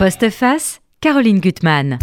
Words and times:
Postface, 0.00 0.80
Caroline 1.02 1.40
Gutmann. 1.40 1.98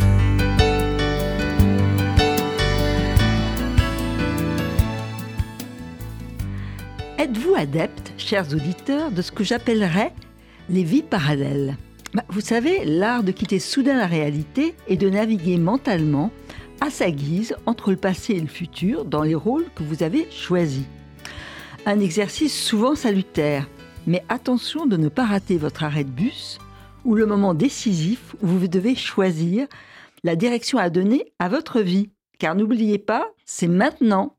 Êtes-vous 7.18 7.55
adepte, 7.55 8.13
chers 8.20 8.54
auditeurs, 8.54 9.10
de 9.10 9.23
ce 9.23 9.31
que 9.31 9.44
j'appellerais 9.44 10.13
les 10.70 10.83
vies 10.83 11.02
parallèles? 11.02 11.75
Bah, 12.13 12.23
Vous 12.29 12.39
savez, 12.39 12.86
l'art 12.86 13.23
de 13.23 13.31
quitter 13.31 13.57
soudain 13.57 13.98
la 13.98 14.05
réalité 14.05 14.75
et 14.88 14.95
de 14.95 15.09
naviguer 15.09 15.57
mentalement 15.57 16.29
à 16.82 16.91
sa 16.91 17.09
guise 17.09 17.55
entre 17.66 17.89
le 17.89 17.98
passé 17.98 18.34
et 18.34 18.41
le 18.41 18.45
futur 18.45 19.05
dans 19.05 19.23
les 19.23 19.34
rôles 19.34 19.66
que 19.73 19.82
vous 19.82 20.04
avez 20.04 20.29
choisis. 20.29 20.86
Un 21.88 22.00
exercice 22.00 22.55
souvent 22.55 22.93
salutaire, 22.93 23.68
mais 24.05 24.23
attention 24.29 24.86
de 24.86 24.98
ne 24.98 25.09
pas 25.09 25.25
rater 25.25 25.57
votre 25.57 25.84
arrêt 25.84 26.04
de 26.04 26.11
bus 26.11 26.59
ou 27.08 27.16
le 27.16 27.26
moment 27.26 27.54
décisif 27.54 28.36
où 28.44 28.48
vous 28.48 28.68
devez 28.68 28.94
choisir 28.94 29.66
la 30.24 30.36
direction 30.36 30.78
à 30.78 30.89
donner 30.89 31.34
à 31.39 31.48
votre 31.48 31.79
vie. 31.79 32.11
Car 32.38 32.53
n'oubliez 32.53 33.00
pas, 33.00 33.31
c'est 33.45 33.70
maintenant. 33.70 34.38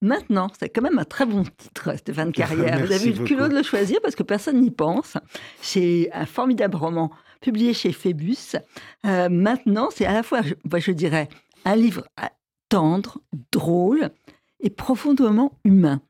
Maintenant, 0.00 0.48
c'est 0.58 0.70
quand 0.70 0.80
même 0.80 0.98
un 0.98 1.04
très 1.04 1.26
bon 1.26 1.44
titre, 1.44 1.96
Stéphane 1.98 2.32
Carrière. 2.32 2.84
vous 2.84 2.92
avez 2.92 3.10
eu 3.10 3.12
le 3.12 3.24
culot 3.24 3.48
de 3.48 3.54
le 3.54 3.62
choisir 3.62 4.00
parce 4.02 4.16
que 4.16 4.22
personne 4.22 4.60
n'y 4.60 4.70
pense. 4.70 5.18
C'est 5.60 6.08
un 6.12 6.24
formidable 6.24 6.76
roman 6.76 7.10
publié 7.42 7.74
chez 7.74 7.92
Phébus. 7.92 8.56
Euh, 9.04 9.28
maintenant, 9.28 9.90
c'est 9.94 10.06
à 10.06 10.14
la 10.14 10.22
fois, 10.22 10.40
je, 10.42 10.92
dirais, 10.92 11.28
un 11.66 11.76
livre 11.76 12.06
tendre, 12.70 13.18
drôle 13.52 14.10
et 14.60 14.70
profondément 14.70 15.52
humain. 15.64 16.00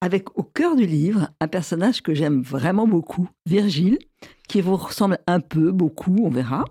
Avec 0.00 0.38
au 0.38 0.42
cœur 0.42 0.76
du 0.76 0.86
livre 0.86 1.28
un 1.40 1.48
personnage 1.48 2.02
que 2.02 2.14
j'aime 2.14 2.42
vraiment 2.42 2.86
beaucoup, 2.86 3.28
Virgile, 3.46 3.98
qui 4.48 4.62
vous 4.62 4.76
ressemble 4.76 5.18
un 5.26 5.40
peu, 5.40 5.72
beaucoup, 5.72 6.16
on 6.22 6.30
verra. 6.30 6.64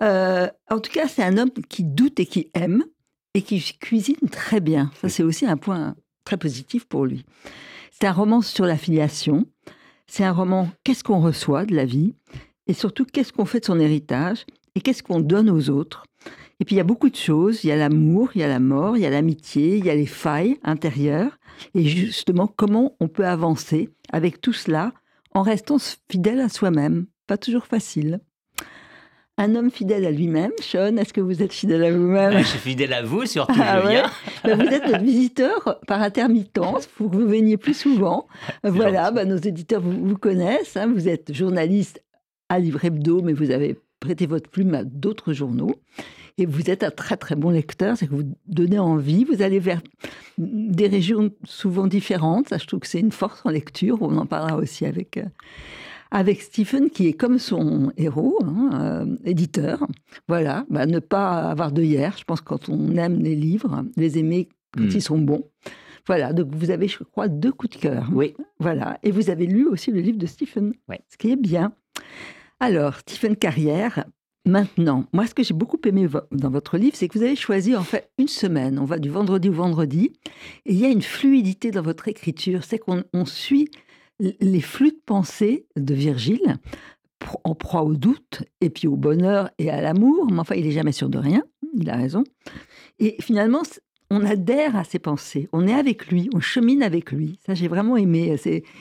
Euh, 0.00 0.48
en 0.70 0.80
tout 0.80 0.90
cas, 0.90 1.06
c'est 1.06 1.22
un 1.22 1.36
homme 1.36 1.50
qui 1.68 1.84
doute 1.84 2.18
et 2.20 2.26
qui 2.26 2.50
aime 2.54 2.84
et 3.34 3.42
qui 3.42 3.60
cuisine 3.80 4.28
très 4.30 4.60
bien. 4.60 4.90
Ça, 5.00 5.08
c'est 5.08 5.22
aussi 5.22 5.46
un 5.46 5.56
point 5.56 5.94
très 6.24 6.36
positif 6.36 6.86
pour 6.86 7.04
lui. 7.04 7.24
C'est 7.90 8.06
un 8.06 8.12
roman 8.12 8.40
sur 8.40 8.64
la 8.64 8.76
filiation. 8.76 9.46
C'est 10.06 10.24
un 10.24 10.32
roman 10.32 10.68
qu'est-ce 10.84 11.04
qu'on 11.04 11.20
reçoit 11.20 11.66
de 11.66 11.74
la 11.74 11.84
vie 11.84 12.14
et 12.66 12.72
surtout 12.72 13.04
qu'est-ce 13.04 13.32
qu'on 13.32 13.44
fait 13.44 13.60
de 13.60 13.66
son 13.66 13.78
héritage 13.78 14.46
et 14.74 14.80
qu'est-ce 14.80 15.02
qu'on 15.02 15.20
donne 15.20 15.50
aux 15.50 15.70
autres. 15.70 16.04
Et 16.60 16.64
puis 16.64 16.76
il 16.76 16.78
y 16.78 16.80
a 16.80 16.84
beaucoup 16.84 17.10
de 17.10 17.16
choses. 17.16 17.64
Il 17.64 17.68
y 17.68 17.72
a 17.72 17.76
l'amour, 17.76 18.30
il 18.34 18.40
y 18.40 18.44
a 18.44 18.48
la 18.48 18.60
mort, 18.60 18.96
il 18.96 19.02
y 19.02 19.06
a 19.06 19.10
l'amitié, 19.10 19.76
il 19.76 19.84
y 19.84 19.90
a 19.90 19.94
les 19.94 20.06
failles 20.06 20.58
intérieures 20.62 21.38
et 21.74 21.84
justement 21.84 22.46
comment 22.46 22.96
on 23.00 23.08
peut 23.08 23.26
avancer 23.26 23.90
avec 24.12 24.40
tout 24.40 24.52
cela 24.52 24.92
en 25.32 25.42
restant 25.42 25.76
fidèle 26.10 26.40
à 26.40 26.48
soi-même? 26.48 27.06
Pas 27.26 27.36
toujours 27.38 27.66
facile. 27.66 28.20
Un 29.36 29.56
homme 29.56 29.70
fidèle 29.72 30.04
à 30.06 30.12
lui-même. 30.12 30.52
Sean, 30.60 30.96
est-ce 30.96 31.12
que 31.12 31.20
vous 31.20 31.42
êtes 31.42 31.52
fidèle 31.52 31.82
à 31.82 31.90
vous-même? 31.90 32.38
Je 32.38 32.44
suis 32.44 32.58
fidèle 32.60 32.92
à 32.92 33.02
vous, 33.02 33.26
surtout 33.26 33.58
Ah 33.60 33.84
ouais? 33.84 34.02
Ben, 34.44 34.56
vous 34.56 34.72
êtes 34.72 34.86
notre 34.86 35.02
visiteur 35.02 35.80
par 35.88 36.00
intermittence, 36.02 36.86
pour 36.86 37.10
que 37.10 37.16
vous 37.16 37.26
veniez 37.26 37.56
plus 37.56 37.74
souvent. 37.76 38.28
Voilà, 38.62 39.10
ben, 39.10 39.28
nos 39.28 39.36
éditeurs 39.38 39.80
vous, 39.80 40.06
vous 40.06 40.16
connaissent. 40.18 40.76
hein. 40.76 40.86
Vous 40.86 41.08
êtes 41.08 41.32
journaliste 41.34 42.00
à 42.48 42.60
Livre 42.60 42.84
Hebdo, 42.84 43.22
mais 43.22 43.32
vous 43.32 43.50
avez 43.50 43.76
prêté 43.98 44.26
votre 44.26 44.48
plume 44.48 44.74
à 44.74 44.84
d'autres 44.84 45.32
journaux. 45.32 45.74
Et 46.36 46.46
vous 46.46 46.68
êtes 46.68 46.82
un 46.82 46.90
très 46.90 47.16
très 47.16 47.36
bon 47.36 47.50
lecteur, 47.50 47.96
c'est 47.96 48.06
que 48.08 48.14
vous 48.14 48.34
donnez 48.46 48.78
envie. 48.78 49.24
Vous 49.24 49.40
allez 49.42 49.60
vers 49.60 49.80
des 50.38 50.88
régions 50.88 51.30
souvent 51.44 51.86
différentes. 51.86 52.48
Ça, 52.48 52.58
je 52.58 52.66
trouve 52.66 52.80
que 52.80 52.88
c'est 52.88 53.00
une 53.00 53.12
force 53.12 53.42
en 53.44 53.50
lecture. 53.50 53.98
On 54.02 54.16
en 54.16 54.26
parlera 54.26 54.56
aussi 54.56 54.84
avec, 54.84 55.16
euh, 55.16 55.24
avec 56.10 56.42
Stephen, 56.42 56.90
qui 56.90 57.06
est 57.06 57.12
comme 57.12 57.38
son 57.38 57.92
héros, 57.96 58.36
hein, 58.44 58.70
euh, 58.74 59.16
éditeur. 59.24 59.86
Voilà, 60.26 60.66
bah, 60.70 60.86
ne 60.86 60.98
pas 60.98 61.50
avoir 61.50 61.70
de 61.70 61.82
hier. 61.82 62.16
Je 62.18 62.24
pense 62.24 62.40
que 62.40 62.46
quand 62.46 62.68
on 62.68 62.96
aime 62.96 63.20
les 63.20 63.36
livres, 63.36 63.84
les 63.96 64.18
aimer 64.18 64.48
quand 64.76 64.82
Hmm. 64.82 64.90
ils 64.92 65.02
sont 65.02 65.18
bons. 65.18 65.44
Voilà, 66.08 66.32
donc 66.32 66.48
vous 66.52 66.70
avez, 66.72 66.88
je 66.88 66.98
crois, 67.04 67.28
deux 67.28 67.52
coups 67.52 67.76
de 67.76 67.80
cœur. 67.80 68.08
Oui. 68.12 68.34
Voilà, 68.58 68.98
et 69.04 69.12
vous 69.12 69.30
avez 69.30 69.46
lu 69.46 69.66
aussi 69.68 69.92
le 69.92 70.00
livre 70.00 70.18
de 70.18 70.26
Stephen, 70.26 70.72
Ouais. 70.88 71.00
ce 71.08 71.16
qui 71.16 71.30
est 71.30 71.36
bien. 71.36 71.72
Alors, 72.58 72.96
Stephen 73.06 73.36
Carrière, 73.36 74.04
maintenant, 74.44 75.06
moi, 75.12 75.26
ce 75.26 75.34
que 75.34 75.42
j'ai 75.42 75.54
beaucoup 75.54 75.78
aimé 75.86 76.06
dans 76.32 76.50
votre 76.50 76.78
livre, 76.78 76.96
c'est 76.96 77.08
que 77.08 77.18
vous 77.18 77.24
avez 77.24 77.36
choisi 77.36 77.74
en 77.76 77.82
fait 77.82 78.10
une 78.18 78.28
semaine. 78.28 78.78
On 78.78 78.84
va 78.84 78.98
du 78.98 79.10
vendredi 79.10 79.48
au 79.48 79.54
vendredi, 79.54 80.12
et 80.66 80.72
il 80.72 80.78
y 80.78 80.84
a 80.84 80.90
une 80.90 81.02
fluidité 81.02 81.70
dans 81.70 81.82
votre 81.82 82.08
écriture. 82.08 82.64
C'est 82.64 82.78
qu'on 82.78 83.04
on 83.12 83.24
suit 83.24 83.68
les 84.18 84.60
flux 84.60 84.92
de 84.92 85.00
pensée 85.04 85.66
de 85.76 85.94
Virgile, 85.94 86.58
en 87.42 87.54
proie 87.54 87.82
au 87.82 87.94
doute, 87.94 88.42
et 88.60 88.70
puis 88.70 88.86
au 88.86 88.96
bonheur 88.96 89.50
et 89.58 89.70
à 89.70 89.80
l'amour. 89.80 90.30
Mais 90.30 90.40
enfin, 90.40 90.54
il 90.54 90.66
est 90.66 90.72
jamais 90.72 90.92
sûr 90.92 91.08
de 91.08 91.18
rien. 91.18 91.42
Il 91.74 91.88
a 91.90 91.96
raison. 91.96 92.22
Et 92.98 93.16
finalement, 93.20 93.62
on 94.10 94.24
adhère 94.24 94.76
à 94.76 94.84
ses 94.84 94.98
pensées. 94.98 95.48
On 95.52 95.66
est 95.66 95.72
avec 95.72 96.08
lui, 96.08 96.28
on 96.34 96.40
chemine 96.40 96.82
avec 96.82 97.10
lui. 97.10 97.38
Ça, 97.44 97.54
j'ai 97.54 97.66
vraiment 97.66 97.96
aimé. 97.96 98.36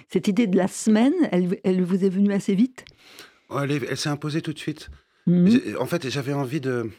Cette 0.10 0.28
idée 0.28 0.46
de 0.46 0.58
la 0.58 0.68
semaine, 0.68 1.14
elle, 1.32 1.82
vous 1.84 2.06
est 2.06 2.10
venue 2.10 2.34
assez 2.34 2.54
vite? 2.54 2.86
Oh, 3.50 3.60
elle 3.62 3.98
s'est 3.98 4.10
imposée 4.10 4.42
tout 4.42 4.54
de 4.54 4.60
suite. 4.60 4.90
J'ai- 5.28 5.76
En 5.78 5.86
fait, 5.86 6.10
j'avais 6.10 6.34
envie 6.34 6.60
de. 6.62 6.90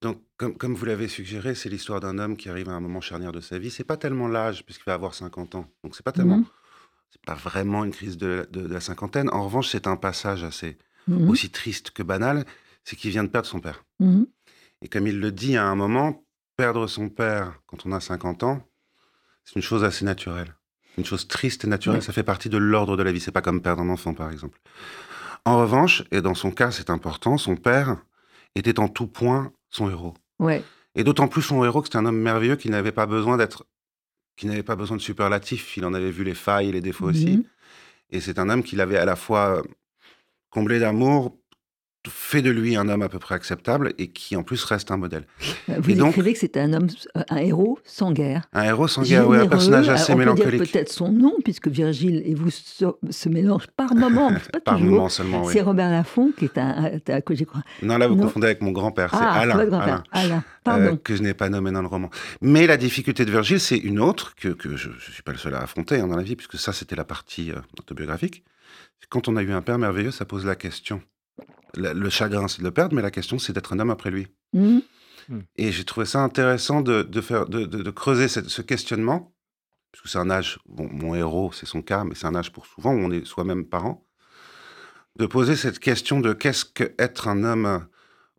Donc, 0.00 0.22
comme, 0.36 0.56
comme 0.56 0.74
vous 0.74 0.84
l'avez 0.84 1.08
suggéré, 1.08 1.54
c'est 1.54 1.68
l'histoire 1.68 2.00
d'un 2.00 2.18
homme 2.18 2.36
qui 2.36 2.48
arrive 2.48 2.68
à 2.68 2.72
un 2.72 2.80
moment 2.80 3.00
charnière 3.00 3.32
de 3.32 3.40
sa 3.40 3.58
vie. 3.58 3.70
C'est 3.70 3.84
pas 3.84 3.96
tellement 3.96 4.28
l'âge, 4.28 4.64
puisqu'il 4.64 4.84
va 4.86 4.94
avoir 4.94 5.14
50 5.14 5.54
ans. 5.56 5.68
Donc, 5.82 5.96
c'est 5.96 6.04
pas 6.04 6.12
tellement. 6.12 6.38
Mhm. 6.38 6.44
C'est 7.10 7.22
pas 7.24 7.34
vraiment 7.34 7.84
une 7.84 7.90
crise 7.90 8.16
de, 8.18 8.46
de- 8.52 8.66
de 8.68 8.72
la 8.72 8.80
cinquantaine. 8.80 9.28
En 9.30 9.42
revanche, 9.44 9.68
c'est 9.68 9.86
un 9.86 9.96
passage 9.96 10.44
assez 10.44 10.76
Mhm. 11.08 11.28
aussi 11.30 11.50
triste 11.50 11.90
que 11.90 12.02
banal. 12.02 12.44
C'est 12.84 12.96
qu'il 12.96 13.10
vient 13.10 13.24
de 13.24 13.28
perdre 13.28 13.48
son 13.48 13.60
père. 13.60 13.84
Et 14.82 14.88
comme 14.88 15.06
il 15.06 15.18
le 15.18 15.32
dit 15.32 15.56
à 15.56 15.64
un 15.66 15.74
moment, 15.74 16.24
perdre 16.56 16.86
son 16.86 17.08
père 17.08 17.60
quand 17.66 17.84
on 17.86 17.92
a 17.92 18.00
50 18.00 18.44
ans, 18.44 18.62
c'est 19.44 19.56
une 19.56 19.62
chose 19.62 19.82
assez 19.84 20.04
naturelle. 20.04 20.54
Une 20.96 21.04
chose 21.04 21.26
triste 21.28 21.64
et 21.64 21.68
naturelle, 21.68 21.98
Ouais. 22.00 22.04
ça 22.04 22.12
fait 22.12 22.22
partie 22.22 22.48
de 22.48 22.56
l'ordre 22.58 22.96
de 22.96 23.02
la 23.02 23.10
vie. 23.12 23.20
C'est 23.20 23.32
pas 23.32 23.42
comme 23.42 23.60
perdre 23.62 23.82
un 23.82 23.88
enfant, 23.88 24.14
par 24.14 24.30
exemple. 24.30 24.58
En 25.48 25.56
revanche, 25.56 26.04
et 26.10 26.20
dans 26.20 26.34
son 26.34 26.50
cas, 26.50 26.70
c'est 26.70 26.90
important, 26.90 27.38
son 27.38 27.56
père 27.56 27.96
était 28.54 28.78
en 28.78 28.88
tout 28.88 29.06
point 29.06 29.50
son 29.70 29.88
héros. 29.88 30.12
Ouais. 30.38 30.62
Et 30.94 31.04
d'autant 31.04 31.26
plus 31.26 31.40
son 31.40 31.64
héros 31.64 31.80
que 31.80 31.88
c'est 31.90 31.96
un 31.96 32.04
homme 32.04 32.18
merveilleux 32.18 32.56
qui 32.56 32.68
n'avait 32.68 32.92
pas 32.92 33.06
besoin 33.06 33.38
d'être, 33.38 33.64
qui 34.36 34.46
n'avait 34.46 34.62
pas 34.62 34.76
besoin 34.76 34.98
de 34.98 35.02
superlatifs. 35.02 35.78
Il 35.78 35.86
en 35.86 35.94
avait 35.94 36.10
vu 36.10 36.22
les 36.22 36.34
failles 36.34 36.68
et 36.68 36.72
les 36.72 36.82
défauts 36.82 37.06
aussi. 37.06 37.38
Mhm. 37.38 37.44
Et 38.10 38.20
c'est 38.20 38.38
un 38.38 38.50
homme 38.50 38.62
qui 38.62 38.76
l'avait 38.76 38.98
à 38.98 39.06
la 39.06 39.16
fois 39.16 39.62
comblé 40.50 40.80
d'amour, 40.80 41.34
fait 42.06 42.40
de 42.42 42.50
lui 42.50 42.76
un 42.76 42.88
homme 42.88 43.02
à 43.02 43.08
peu 43.08 43.18
près 43.18 43.34
acceptable 43.34 43.92
et 43.98 44.08
qui 44.08 44.34
en 44.36 44.42
plus 44.42 44.62
reste 44.64 44.90
un 44.90 44.96
modèle. 44.96 45.26
Vous 45.68 45.90
Et 45.90 45.94
donc- 45.94 46.10
écrivez 46.10 46.32
que 46.32 46.38
c'était 46.38 46.60
un 46.60 46.72
homme, 46.72 46.86
un 47.28 47.36
héros 47.36 47.78
sans 47.84 48.12
guerre. 48.12 48.46
Un 48.54 48.62
héros 48.64 48.88
sans 48.88 49.02
guerre, 49.02 49.28
oui, 49.28 49.36
un 49.36 49.46
personnage 49.46 49.88
assez 49.88 50.12
on 50.12 50.16
mélancolique. 50.16 50.72
peut-être 50.72 50.90
son 50.90 51.12
nom, 51.12 51.34
puisque 51.44 51.68
Virgile 51.68 52.22
et 52.24 52.34
vous 52.34 52.50
se, 52.50 52.84
se 53.10 53.28
mélangent 53.28 53.66
par 53.76 53.88
c'est 53.90 53.98
pas 54.52 54.60
Par 54.64 54.76
toujours. 54.76 54.90
moment 54.92 55.08
seulement, 55.08 55.44
oui. 55.44 55.52
C'est 55.52 55.60
Robert 55.60 55.90
Laffont 55.90 56.32
qui 56.36 56.46
est 56.46 56.56
un, 56.56 56.92
un- 57.08 57.20
que 57.20 57.34
j'ai 57.34 57.44
crois. 57.44 57.62
Non, 57.82 57.98
là, 57.98 58.06
vous 58.06 58.14
Non. 58.14 58.22
confondez 58.24 58.46
avec 58.46 58.62
mon 58.62 58.70
grand-père, 58.72 59.10
c'est 59.10 59.18
Ah, 59.20 59.32
Alain. 59.40 59.64
grand-père. 59.66 60.02
Alain, 60.12 60.44
Alain. 60.64 60.86
euh, 60.92 60.96
que 60.96 61.14
je 61.16 61.22
n'ai 61.22 61.34
pas 61.34 61.48
nommé 61.50 61.72
dans 61.72 61.82
le 61.82 61.88
roman. 61.88 62.08
Mais 62.40 62.66
la 62.66 62.76
difficulté 62.78 63.24
de 63.24 63.30
Virgile, 63.30 63.60
c'est 63.60 63.76
une 63.76 63.98
autre 64.00 64.34
que, 64.36 64.48
que 64.48 64.76
je 64.76 64.88
ne 64.88 64.94
suis 64.98 65.22
pas 65.22 65.32
le 65.32 65.38
seul 65.38 65.54
à 65.54 65.62
affronter 65.62 65.96
hein, 66.00 66.06
dans 66.06 66.16
la 66.16 66.22
vie, 66.22 66.36
puisque 66.36 66.58
ça, 66.58 66.72
c'était 66.72 66.96
la 66.96 67.04
partie 67.04 67.50
euh, 67.50 67.56
autobiographique. 67.78 68.44
Quand 69.10 69.28
on 69.28 69.36
a 69.36 69.42
eu 69.42 69.52
un 69.52 69.62
père 69.62 69.78
merveilleux, 69.78 70.10
ça 70.10 70.24
pose 70.24 70.44
la 70.46 70.54
question. 70.56 71.02
Le 71.76 72.08
chagrin, 72.10 72.48
c'est 72.48 72.58
de 72.60 72.64
le 72.64 72.70
perdre, 72.70 72.94
mais 72.96 73.02
la 73.02 73.10
question, 73.10 73.38
c'est 73.38 73.52
d'être 73.52 73.72
un 73.72 73.78
homme 73.78 73.90
après 73.90 74.10
lui. 74.10 74.28
Mhm. 74.52 74.82
Et 75.56 75.72
j'ai 75.72 75.84
trouvé 75.84 76.06
ça 76.06 76.20
intéressant 76.22 76.80
de, 76.80 77.02
de 77.02 77.20
faire, 77.20 77.46
de, 77.46 77.66
de- 77.66 77.82
de 77.82 77.90
creuser 77.90 78.28
cette- 78.28 78.48
ce 78.48 78.62
questionnement, 78.62 79.34
puisque 79.92 80.08
c'est 80.08 80.18
un 80.18 80.30
âge, 80.30 80.58
bon, 80.66 80.88
mon 80.90 81.14
héros, 81.14 81.52
c'est 81.52 81.66
son 81.66 81.82
cas, 81.82 82.04
mais 82.04 82.14
c'est 82.14 82.26
un 82.26 82.34
âge 82.34 82.50
pour 82.52 82.64
souvent 82.66 82.92
où 82.94 82.98
on 82.98 83.10
est 83.10 83.26
soi-même 83.26 83.66
parent, 83.66 84.06
de 85.18 85.26
poser 85.26 85.56
cette 85.56 85.78
question 85.80 86.20
de 86.20 86.32
qu'est-ce 86.32 86.64
que 86.64 86.94
être 86.98 87.28
un 87.28 87.44
homme 87.44 87.66
euh, 87.66 87.78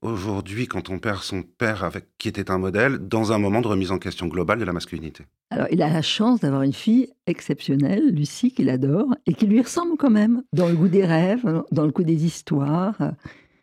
aujourd'hui 0.01 0.67
quand 0.67 0.89
on 0.89 0.99
perd 0.99 1.21
son 1.21 1.43
père 1.43 1.83
avec 1.83 2.05
qui 2.17 2.27
était 2.27 2.51
un 2.51 2.57
modèle, 2.57 2.97
dans 2.97 3.31
un 3.31 3.37
moment 3.37 3.61
de 3.61 3.67
remise 3.67 3.91
en 3.91 3.97
question 3.99 4.27
globale 4.27 4.59
de 4.59 4.65
la 4.65 4.73
masculinité. 4.73 5.25
Alors, 5.51 5.67
il 5.71 5.81
a 5.81 5.89
la 5.89 6.01
chance 6.03 6.39
d'avoir 6.41 6.61
une 6.61 6.73
fille 6.73 7.09
exceptionnelle, 7.25 8.09
Lucie, 8.13 8.51
qu'il 8.53 8.69
adore, 8.69 9.07
et 9.25 9.33
qui 9.33 9.47
lui 9.47 9.61
ressemble 9.61 9.97
quand 9.97 10.11
même, 10.11 10.43
dans 10.53 10.67
le 10.67 10.75
goût 10.75 10.87
des 10.87 11.05
rêves, 11.05 11.63
dans 11.71 11.85
le 11.85 11.91
goût 11.91 12.03
des 12.03 12.23
histoires. 12.25 12.97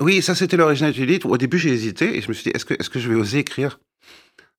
Oui, 0.00 0.20
ça 0.20 0.34
c'était 0.34 0.56
l'originalité 0.56 1.00
du 1.00 1.06
livre. 1.06 1.30
Au 1.30 1.38
début, 1.38 1.58
j'ai 1.58 1.70
hésité 1.70 2.16
et 2.16 2.20
je 2.20 2.28
me 2.28 2.32
suis 2.34 2.50
dit, 2.50 2.50
est-ce 2.54 2.64
que, 2.90 2.98
je 2.98 3.08
vais 3.08 3.14
oser 3.14 3.38
écrire 3.38 3.78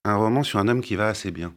un 0.05 0.15
roman 0.15 0.43
sur 0.43 0.57
un 0.59 0.67
homme 0.67 0.81
qui 0.81 0.95
va 0.95 1.09
assez 1.09 1.31
bien? 1.31 1.53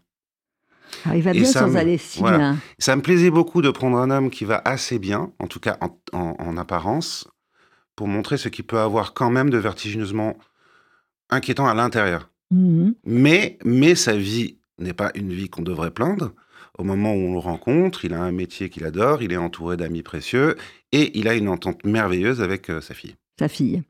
Alors, 1.05 1.17
il 1.17 1.23
va 1.23 1.33
bien 1.33 1.45
sans 1.45 1.69
me- 1.69 1.77
aller 1.79 1.97
si 1.99 2.19
voilà. 2.19 2.39
loin. 2.39 2.57
Ça 2.79 2.97
me 2.97 3.01
plaisait 3.03 3.31
beaucoup 3.31 3.63
de 3.63 3.71
prendre 3.71 3.97
un 3.97 4.11
homme 4.11 4.29
qui 4.31 4.45
va 4.45 4.61
assez 4.65 4.99
bien, 4.99 5.33
en 5.39 5.47
tout 5.47 5.61
cas 5.61 5.79
en, 5.81 5.97
en- 6.13 6.35
en 6.39 6.57
apparence, 6.57 7.29
pour 7.97 8.09
montrer 8.09 8.37
ce 8.37 8.49
qu'il 8.49 8.65
peut 8.65 8.79
avoir 8.79 9.15
quand 9.15 9.31
même 9.31 9.51
de 9.51 9.59
vertigineusement 9.59 10.37
inquiétant 11.29 11.67
à 11.67 11.75
l'intérieur. 11.75 12.31
Mhm. 12.51 12.95
Mais, 13.05 13.59
mais 13.65 13.95
sa 13.95 14.17
vie 14.17 14.59
n'est 14.79 14.93
pas 14.95 15.11
une 15.15 15.33
vie 15.33 15.49
qu'on 15.49 15.63
devrait 15.63 15.91
plaindre. 15.91 16.33
Au 16.79 16.85
moment 16.85 17.13
où 17.13 17.19
on 17.19 17.33
le 17.33 17.39
rencontre, 17.39 18.05
il 18.05 18.15
a 18.15 18.23
un 18.23 18.33
métier 18.33 18.71
qu'il 18.71 18.85
adore, 18.85 19.23
il 19.23 19.33
est 19.33 19.37
entouré 19.37 19.77
d'amis 19.77 20.03
précieux 20.03 20.57
et 20.93 21.19
il 21.19 21.29
a 21.29 21.35
une 21.35 21.49
entente 21.49 21.85
merveilleuse 21.85 22.41
avec 22.41 22.71
euh, 22.71 22.81
sa 22.81 22.95
fille. 22.95 23.17
sa 23.39 23.49
fille. 23.49 23.83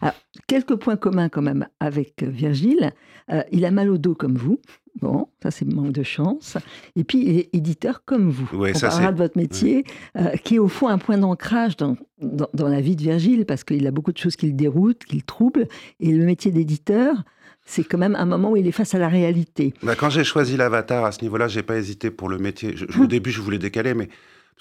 Alors, 0.00 0.14
quelques 0.46 0.76
points 0.76 0.96
communs 0.96 1.28
quand 1.28 1.42
même 1.42 1.68
avec 1.80 2.22
Virgile. 2.22 2.92
Euh, 3.30 3.42
il 3.52 3.64
a 3.64 3.70
mal 3.70 3.90
au 3.90 3.98
dos 3.98 4.14
comme 4.14 4.36
vous. 4.36 4.60
Bon, 5.00 5.28
ça 5.42 5.50
c'est 5.50 5.64
manque 5.64 5.92
de 5.92 6.02
chance. 6.02 6.56
Et 6.96 7.04
puis 7.04 7.18
il 7.24 7.38
est 7.38 7.48
éditeur 7.52 8.04
comme 8.04 8.30
vous. 8.30 8.48
Ouais, 8.56 8.72
On 8.74 8.78
ça, 8.78 8.88
parlera 8.88 9.12
de 9.12 9.18
votre 9.18 9.36
métier, 9.38 9.84
euh, 10.16 10.30
qui 10.44 10.56
est 10.56 10.58
au 10.58 10.68
fond 10.68 10.88
un 10.88 10.98
point 10.98 11.18
d'ancrage 11.18 11.76
dans, 11.76 11.96
dans, 12.20 12.48
dans 12.54 12.68
la 12.68 12.80
vie 12.80 12.96
de 12.96 13.02
Virgile, 13.02 13.44
parce 13.46 13.64
qu'il 13.64 13.86
a 13.86 13.90
beaucoup 13.90 14.12
de 14.12 14.18
choses 14.18 14.36
qui 14.36 14.46
le 14.46 14.52
déroutent, 14.54 15.04
qui 15.04 15.16
le 15.16 15.22
troublent. 15.22 15.68
Et 16.00 16.12
le 16.12 16.24
métier 16.24 16.50
d'éditeur, 16.50 17.14
c'est 17.64 17.84
quand 17.84 17.98
même 17.98 18.16
un 18.16 18.24
moment 18.24 18.50
où 18.52 18.56
il 18.56 18.66
est 18.66 18.72
face 18.72 18.94
à 18.94 18.98
la 18.98 19.08
réalité. 19.08 19.74
Bah, 19.82 19.94
quand 19.94 20.10
j'ai 20.10 20.24
choisi 20.24 20.56
l'avatar 20.56 21.04
à 21.04 21.12
ce 21.12 21.22
niveau-là, 21.22 21.48
j'ai 21.48 21.62
pas 21.62 21.76
hésité 21.76 22.10
pour 22.10 22.28
le 22.28 22.38
métier. 22.38 22.72
Je- 22.76 22.86
je- 22.88 23.00
au 23.00 23.06
début, 23.06 23.30
je 23.30 23.40
voulais 23.40 23.58
décaler, 23.58 23.94
mais 23.94 24.08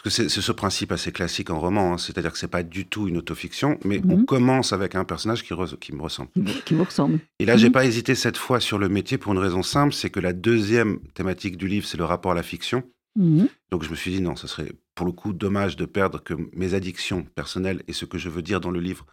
parce 0.03 0.15
que 0.15 0.29
c'est 0.29 0.41
ce 0.41 0.51
principe 0.51 0.91
assez 0.91 1.11
classique 1.11 1.49
en 1.49 1.59
roman, 1.59 1.93
hein, 1.93 1.97
c'est-à-dire 1.97 2.31
que 2.31 2.37
c'est 2.37 2.47
pas 2.47 2.63
du 2.63 2.85
tout 2.85 3.07
une 3.07 3.17
autofiction, 3.17 3.79
mais 3.83 3.99
on 4.07 4.17
Mhm. 4.17 4.25
commence 4.25 4.71
avec 4.73 4.95
un 4.95 5.03
personnage 5.05 5.43
qui, 5.43 5.53
re- 5.53 5.77
qui 5.77 5.93
me 5.93 6.01
ressemble. 6.01 6.29
qui 6.65 6.73
vous 6.75 6.83
ressemble. 6.83 7.19
Et 7.39 7.45
là, 7.45 7.57
j'ai 7.57 7.67
Mhm. 7.67 7.73
pas 7.73 7.85
hésité 7.85 8.13
cette 8.15 8.37
fois 8.37 8.59
sur 8.59 8.77
le 8.77 8.89
métier 8.89 9.17
pour 9.17 9.33
une 9.33 9.39
raison 9.39 9.63
simple, 9.63 9.93
c'est 9.93 10.09
que 10.09 10.19
la 10.19 10.33
deuxième 10.33 10.99
thématique 11.15 11.57
du 11.57 11.67
livre, 11.67 11.85
c'est 11.87 11.97
le 11.97 12.05
rapport 12.05 12.31
à 12.31 12.35
la 12.35 12.43
fiction. 12.43 12.83
Mhm. 13.15 13.47
Donc 13.71 13.83
je 13.83 13.89
me 13.89 13.95
suis 13.95 14.11
dit 14.11 14.21
non, 14.21 14.35
ce 14.35 14.47
serait 14.47 14.71
pour 14.95 15.05
le 15.05 15.11
coup 15.11 15.33
dommage 15.33 15.75
de 15.75 15.85
perdre 15.85 16.23
que 16.23 16.35
mes 16.53 16.73
addictions 16.75 17.23
personnelles 17.35 17.81
et 17.87 17.93
ce 17.93 18.05
que 18.05 18.17
je 18.17 18.29
veux 18.29 18.41
dire 18.43 18.61
dans 18.61 18.71
le 18.71 18.79
livre 18.79 19.05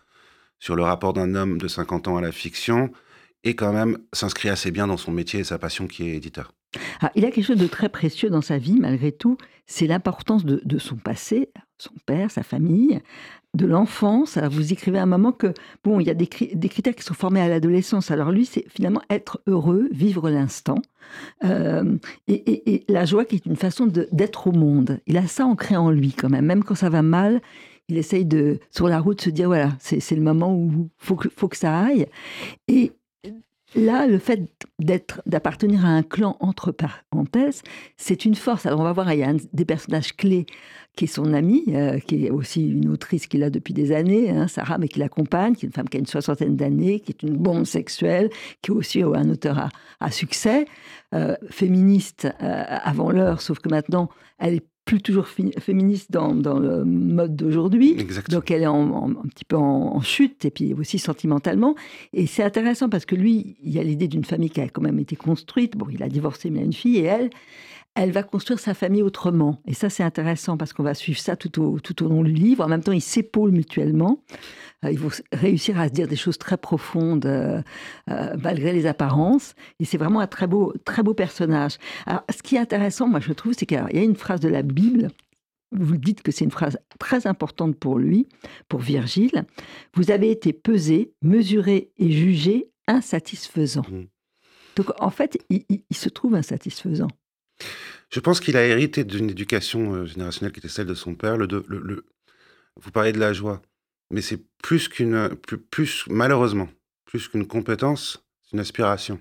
sur 0.61 0.77
le 0.77 0.83
rapport 0.83 1.13
d'un 1.15 1.35
homme 1.35 1.59
de 1.59 1.67
50 1.69 2.07
ans 2.09 2.17
à 2.19 2.21
la 2.21 2.31
fiction 2.33 2.91
et 3.43 3.55
quand 3.57 3.73
même 3.73 3.99
s'inscrit 4.13 4.49
assez 4.51 4.71
bien 4.71 4.87
dans 4.87 4.97
son 4.97 5.13
métier 5.13 5.41
et 5.41 5.45
sa 5.45 5.59
passion 5.59 5.87
qui 5.87 6.05
est 6.09 6.17
éditeur. 6.17 6.53
Ah, 7.01 7.11
il 7.15 7.25
a 7.25 7.31
quelque 7.31 7.45
chose 7.45 7.59
de 7.59 7.67
très 7.67 7.89
précieux 7.89 8.31
dans 8.31 8.41
sa 8.43 8.59
vie, 8.59 8.79
malgré 8.79 9.13
tout, 9.13 9.37
c'est 9.67 9.87
l'importance 9.87 10.45
de, 10.45 10.79
son 10.79 10.97
passé, 10.97 11.51
son 11.79 11.93
père, 12.07 12.31
sa 12.31 12.43
famille, 12.43 13.01
de 13.55 13.67
l'enfance. 13.67 14.37
Vous 14.39 14.73
écrivez 14.73 14.99
à 14.99 15.05
un 15.05 15.07
moment 15.07 15.33
que, 15.33 15.55
bon, 15.85 16.01
il 16.01 16.07
y 16.07 16.11
a 16.11 16.15
des, 16.15 16.27
cri- 16.27 16.55
des 16.55 16.69
critères 16.69 16.95
qui 16.95 17.03
sont 17.03 17.15
formés 17.15 17.41
à 17.41 17.49
l'adolescence. 17.49 18.11
Alors 18.11 18.31
lui, 18.31 18.47
c'est 18.47 18.65
finalement 18.69 19.01
être 19.11 19.41
heureux, 19.47 19.89
vivre 19.93 20.29
l'instant. 20.29 20.79
Euh, 21.45 21.97
et, 22.29 22.85
la 22.89 23.05
joie 23.05 23.25
qui 23.25 23.37
est 23.37 23.47
une 23.47 23.57
façon 23.57 23.87
d'être 23.87 24.47
au 24.49 24.53
monde. 24.53 25.01
Il 25.07 25.17
a 25.17 25.27
ça 25.27 25.47
ancré 25.47 25.77
en 25.77 25.91
lui 25.91 26.13
quand 26.13 26.29
même. 26.31 26.47
Même 26.47 26.65
quand 26.65 26.75
ça 26.75 26.91
va 26.91 27.03
mal, 27.03 27.41
il 27.89 27.97
essaye 27.97 28.25
de, 28.25 28.59
sur 28.71 28.89
la 28.89 28.99
route, 28.99 29.21
se 29.21 29.31
dire, 29.31 29.49
voilà, 29.49 29.71
c'est 29.79 30.11
le 30.13 30.23
moment 30.23 30.55
où 30.55 30.89
faut 30.99 31.17
que, 31.17 31.29
faut 31.29 31.49
que 31.49 31.57
ça 31.57 31.79
aille. 31.79 32.07
Et 32.69 32.93
là, 33.75 34.07
le 34.07 34.19
fait 34.19 34.41
d'être, 34.79 35.23
d'appartenir 35.27 35.85
à 35.85 35.89
un 35.89 36.03
clan 36.03 36.37
entre 36.41 36.73
parenthèses, 36.73 37.63
c'est 37.97 38.25
une 38.25 38.35
force. 38.35 38.67
Alors 38.67 38.81
on 38.81 38.85
va 38.85 38.93
voir, 38.93 39.13
il 39.13 39.19
y 39.19 39.23
a 39.23 39.29
un 39.29 39.37
des 39.53 39.65
personnages 39.65 40.17
clés 40.17 40.47
qui 40.97 41.05
est 41.05 41.09
son 41.09 41.33
amie, 41.33 41.65
euh, 41.69 41.99
qui 41.99 42.27
est 42.27 42.31
aussi 42.31 42.69
une 42.69 42.89
autrice 42.89 43.27
qu'il 43.27 43.43
a 43.43 43.51
depuis 43.51 43.75
des 43.75 43.93
années, 43.93 44.31
hein, 44.31 44.47
Sarah, 44.47 44.79
mais 44.79 44.89
qui 44.89 45.01
l'accompagne, 45.01 45.55
qui 45.55 45.67
est 45.67 45.69
une 45.69 45.73
femme 45.73 45.89
qui 45.89 45.97
a 45.97 46.01
une 46.01 46.07
soixantaine 46.07 46.57
d'années, 46.57 47.01
qui 47.01 47.11
est 47.13 47.23
une 47.23 47.37
bombe 47.37 47.65
sexuelle, 47.65 48.31
qui 48.63 48.71
est 48.71 48.75
aussi 48.75 49.03
un 49.03 49.29
auteur 49.29 49.69
à, 50.01 50.11
succès, 50.11 50.67
euh, 51.13 51.35
féministe 51.51 52.29
euh, 52.41 52.65
avant 52.69 53.11
l'heure, 53.11 53.41
sauf 53.41 53.59
que 53.59 53.69
maintenant, 53.69 54.09
elle 54.39 54.55
est 54.55 54.67
plus 54.85 55.01
toujours 55.01 55.27
féministe 55.29 56.13
dans, 56.13 56.35
dans 56.35 56.59
le 56.59 56.85
mode 56.85 57.37
d'aujourd'hui. 57.37 57.95
Donc 58.37 58.51
elle 58.51 58.63
est 58.63 58.67
en- 58.67 58.91
en- 58.91 59.11
un 59.11 59.29
petit 59.29 59.45
peu 59.47 59.57
en, 59.57 59.95
en 59.97 60.01
chute, 60.03 60.45
et 60.45 60.51
puis 60.51 60.75
aussi 60.75 60.99
sentimentalement. 60.99 61.75
Et 62.13 62.27
c'est 62.27 62.43
intéressant 62.43 62.89
parce 62.91 63.07
que 63.07 63.15
lui, 63.15 63.57
il 63.63 63.73
y 63.73 63.79
a 63.79 63.83
l'idée 63.83 64.09
d'une 64.09 64.25
famille 64.25 64.51
qui 64.51 64.61
a 64.61 64.69
quand 64.69 64.83
même 64.83 64.99
été 64.99 65.17
construite. 65.17 65.77
Bon, 65.77 65.87
il 65.91 66.03
a 66.03 66.09
divorcé, 66.09 66.51
mais 66.51 66.59
il 66.59 66.63
a 66.63 66.67
une 66.67 66.73
fille, 66.75 66.99
et 66.99 67.05
elle, 67.05 67.31
elle 67.97 68.11
va 68.11 68.23
construire 68.25 68.59
sa 68.59 68.75
famille 68.75 69.03
autrement. 69.03 69.61
Et 69.67 69.75
ça, 69.75 69.89
c'est 69.89 70.03
intéressant 70.03 70.57
parce 70.57 70.73
qu'on 70.73 70.83
va 70.83 70.95
suivre 70.95 71.19
ça 71.21 71.37
tout 71.37 71.61
au, 71.63 71.79
tout 71.79 72.03
au 72.05 72.09
long 72.09 72.23
du 72.25 72.33
livre. 72.33 72.65
En 72.65 72.69
même 72.69 72.83
temps, 72.83 72.93
ils 72.93 73.01
s'épaulent 73.01 73.53
mutuellement. 73.53 74.21
Euh, 74.85 74.91
ils 74.91 74.99
vont 74.99 75.11
réussir 75.33 75.79
à 75.79 75.87
se 75.89 75.93
dire 75.93 76.09
des 76.09 76.17
choses 76.17 76.37
très 76.39 76.57
profondes 76.57 77.25
euh, 77.27 77.63
euh, 78.11 78.37
malgré 78.43 78.73
les 78.73 78.87
apparences. 78.87 79.55
Et 79.79 79.85
c'est 79.85 79.97
vraiment 79.99 80.19
un 80.21 80.27
très 80.27 80.47
beau, 80.49 80.75
très 80.85 81.03
beau 81.05 81.15
personnage. 81.15 81.79
Alors, 82.07 82.25
ce 82.35 82.43
qui 82.43 82.57
est 82.57 82.59
intéressant, 82.59 83.07
moi, 83.07 83.21
je 83.21 83.33
trouve, 83.33 83.53
c'est 83.57 83.65
qu'il 83.67 83.77
y 83.79 83.99
a 83.99 84.03
une 84.03 84.17
phrase 84.17 84.41
de 84.41 84.49
la 84.49 84.63
Bible. 84.63 85.09
Vous 85.71 85.97
dites 85.97 86.23
que 86.23 86.33
c'est 86.33 86.45
une 86.45 86.51
phrase 86.51 86.79
très 86.99 87.27
importante 87.29 87.77
pour 87.77 87.99
lui, 87.99 88.29
pour 88.69 88.81
Virgile. 88.81 89.45
Vous 89.95 90.11
avez 90.11 90.31
été 90.31 90.53
pesé, 90.53 91.13
mesuré 91.23 91.91
et 91.99 92.11
jugé 92.11 92.71
insatisfaisant. 92.87 93.85
Mhm. 93.91 94.07
Donc, 94.77 94.87
en 95.01 95.11
fait, 95.11 95.39
il, 95.51 95.63
il- 95.69 95.83
il 95.89 95.97
se 95.97 96.09
trouve 96.09 96.35
insatisfaisant. 96.35 97.09
Je 98.11 98.21
pense 98.21 98.41
qu'il 98.41 98.57
a 98.57 98.65
hérité 98.65 99.05
d'une 99.05 99.31
éducation 99.31 99.95
euh, 99.95 100.07
générationnelle 100.07 100.53
qui 100.53 100.61
était 100.61 100.69
celle 100.69 100.87
de 100.87 100.95
son 100.95 101.15
père. 101.15 101.37
Le, 101.37 101.47
de- 101.47 101.65
le- 101.69 101.81
le- 101.81 102.05
Vous 102.81 102.91
parlez 102.91 103.13
de 103.13 103.19
la 103.21 103.33
joie, 103.33 103.61
mais 104.11 104.21
c'est 104.23 104.41
plus 104.63 104.89
qu'une, 104.89 105.31
plus, 105.47 105.59
plus 105.59 106.05
malheureusement, 106.09 106.69
plus 107.07 107.29
qu'une 107.29 107.47
compétence, 107.47 108.25
c'est 108.43 108.53
une 108.53 108.61
aspiration. 108.61 109.21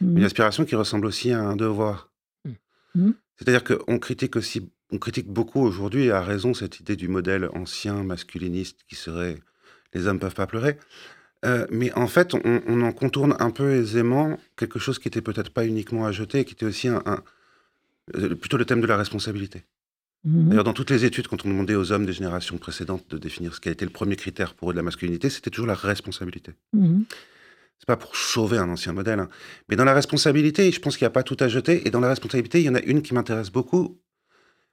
Une 0.00 0.24
aspiration 0.24 0.64
qui 0.64 0.74
ressemble 0.76 1.06
aussi 1.06 1.32
à 1.32 1.40
un 1.40 1.56
devoir. 1.56 2.10
Mhm. 2.94 3.14
C'est-à-dire 3.36 3.64
qu'on 3.64 3.98
critique 3.98 4.36
aussi, 4.36 4.70
on 4.90 4.98
critique 4.98 5.28
beaucoup 5.28 5.60
aujourd'hui, 5.60 6.04
et 6.06 6.10
à 6.10 6.22
raison, 6.22 6.54
cette 6.54 6.80
idée 6.80 6.96
du 6.96 7.08
modèle 7.08 7.48
ancien 7.54 8.02
masculiniste 8.02 8.80
qui 8.88 8.94
serait 8.96 9.38
les 9.92 10.06
hommes 10.06 10.18
peuvent 10.18 10.34
pas 10.34 10.46
pleurer. 10.46 10.78
Euh, 11.44 11.66
mais 11.70 11.92
en 11.94 12.06
fait, 12.08 12.34
on, 12.34 12.62
on 12.66 12.80
en 12.82 12.92
contourne 12.92 13.36
un 13.38 13.50
peu 13.50 13.72
aisément 13.72 14.38
quelque 14.56 14.78
chose 14.78 14.98
qui 14.98 15.08
était 15.08 15.20
peut-être 15.22 15.50
pas 15.50 15.66
uniquement 15.66 16.06
à 16.06 16.12
jeter, 16.12 16.44
qui 16.44 16.54
était 16.54 16.66
aussi 16.66 16.88
un, 16.88 17.02
un- 17.06 17.22
plutôt 18.12 18.56
le 18.56 18.64
thème 18.64 18.80
de 18.80 18.86
la 18.86 18.96
responsabilité. 18.96 19.64
Mhm. 20.24 20.48
D'ailleurs, 20.48 20.64
dans 20.64 20.72
toutes 20.72 20.90
les 20.90 21.04
études, 21.04 21.28
quand 21.28 21.44
on 21.44 21.48
demandait 21.48 21.74
aux 21.74 21.92
hommes 21.92 22.06
des 22.06 22.12
générations 22.12 22.58
précédentes 22.58 23.08
de 23.10 23.18
définir 23.18 23.54
ce 23.54 23.60
qui 23.60 23.68
a 23.68 23.72
été 23.72 23.84
le 23.84 23.90
premier 23.90 24.16
critère 24.16 24.54
pour 24.54 24.70
eux 24.70 24.72
de 24.72 24.76
la 24.76 24.82
masculinité, 24.82 25.30
c'était 25.30 25.50
toujours 25.50 25.66
la 25.66 25.74
responsabilité. 25.74 26.52
Mhm. 26.72 27.04
C'est 27.78 27.86
pas 27.86 27.96
pour 27.96 28.16
sauver 28.16 28.56
un 28.56 28.68
ancien 28.70 28.94
modèle, 28.94 29.20
hein. 29.20 29.28
mais 29.68 29.76
dans 29.76 29.84
la 29.84 29.92
responsabilité, 29.92 30.72
je 30.72 30.80
pense 30.80 30.96
qu'il 30.96 31.04
n'y 31.04 31.08
a 31.08 31.10
pas 31.10 31.22
tout 31.22 31.36
à 31.40 31.48
jeter. 31.48 31.86
Et 31.86 31.90
dans 31.90 32.00
la 32.00 32.08
responsabilité, 32.08 32.60
il 32.60 32.64
y 32.64 32.70
en 32.70 32.74
a 32.74 32.80
une 32.80 33.02
qui 33.02 33.12
m'intéresse 33.12 33.50
beaucoup 33.50 34.00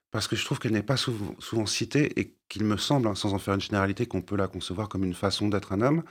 parce 0.09 0.27
que 0.27 0.35
je 0.35 0.45
trouve 0.45 0.59
qu'elle 0.59 0.71
n'est 0.71 0.83
pas 0.83 0.95
souvent, 0.95 1.35
souvent 1.39 1.65
citée 1.65 2.18
et 2.19 2.35
qu'il 2.47 2.63
me 2.63 2.77
semble, 2.77 3.07
hein, 3.07 3.15
sans 3.15 3.33
en 3.33 3.39
faire 3.39 3.56
une 3.56 3.62
généralité, 3.62 4.06
qu'on 4.06 4.21
peut 4.21 4.38
la 4.38 4.47
concevoir 4.47 4.88
comme 4.88 5.03
une 5.03 5.15
façon 5.15 5.50
d'être 5.50 5.74
un 5.74 5.81
homme. 5.81 6.03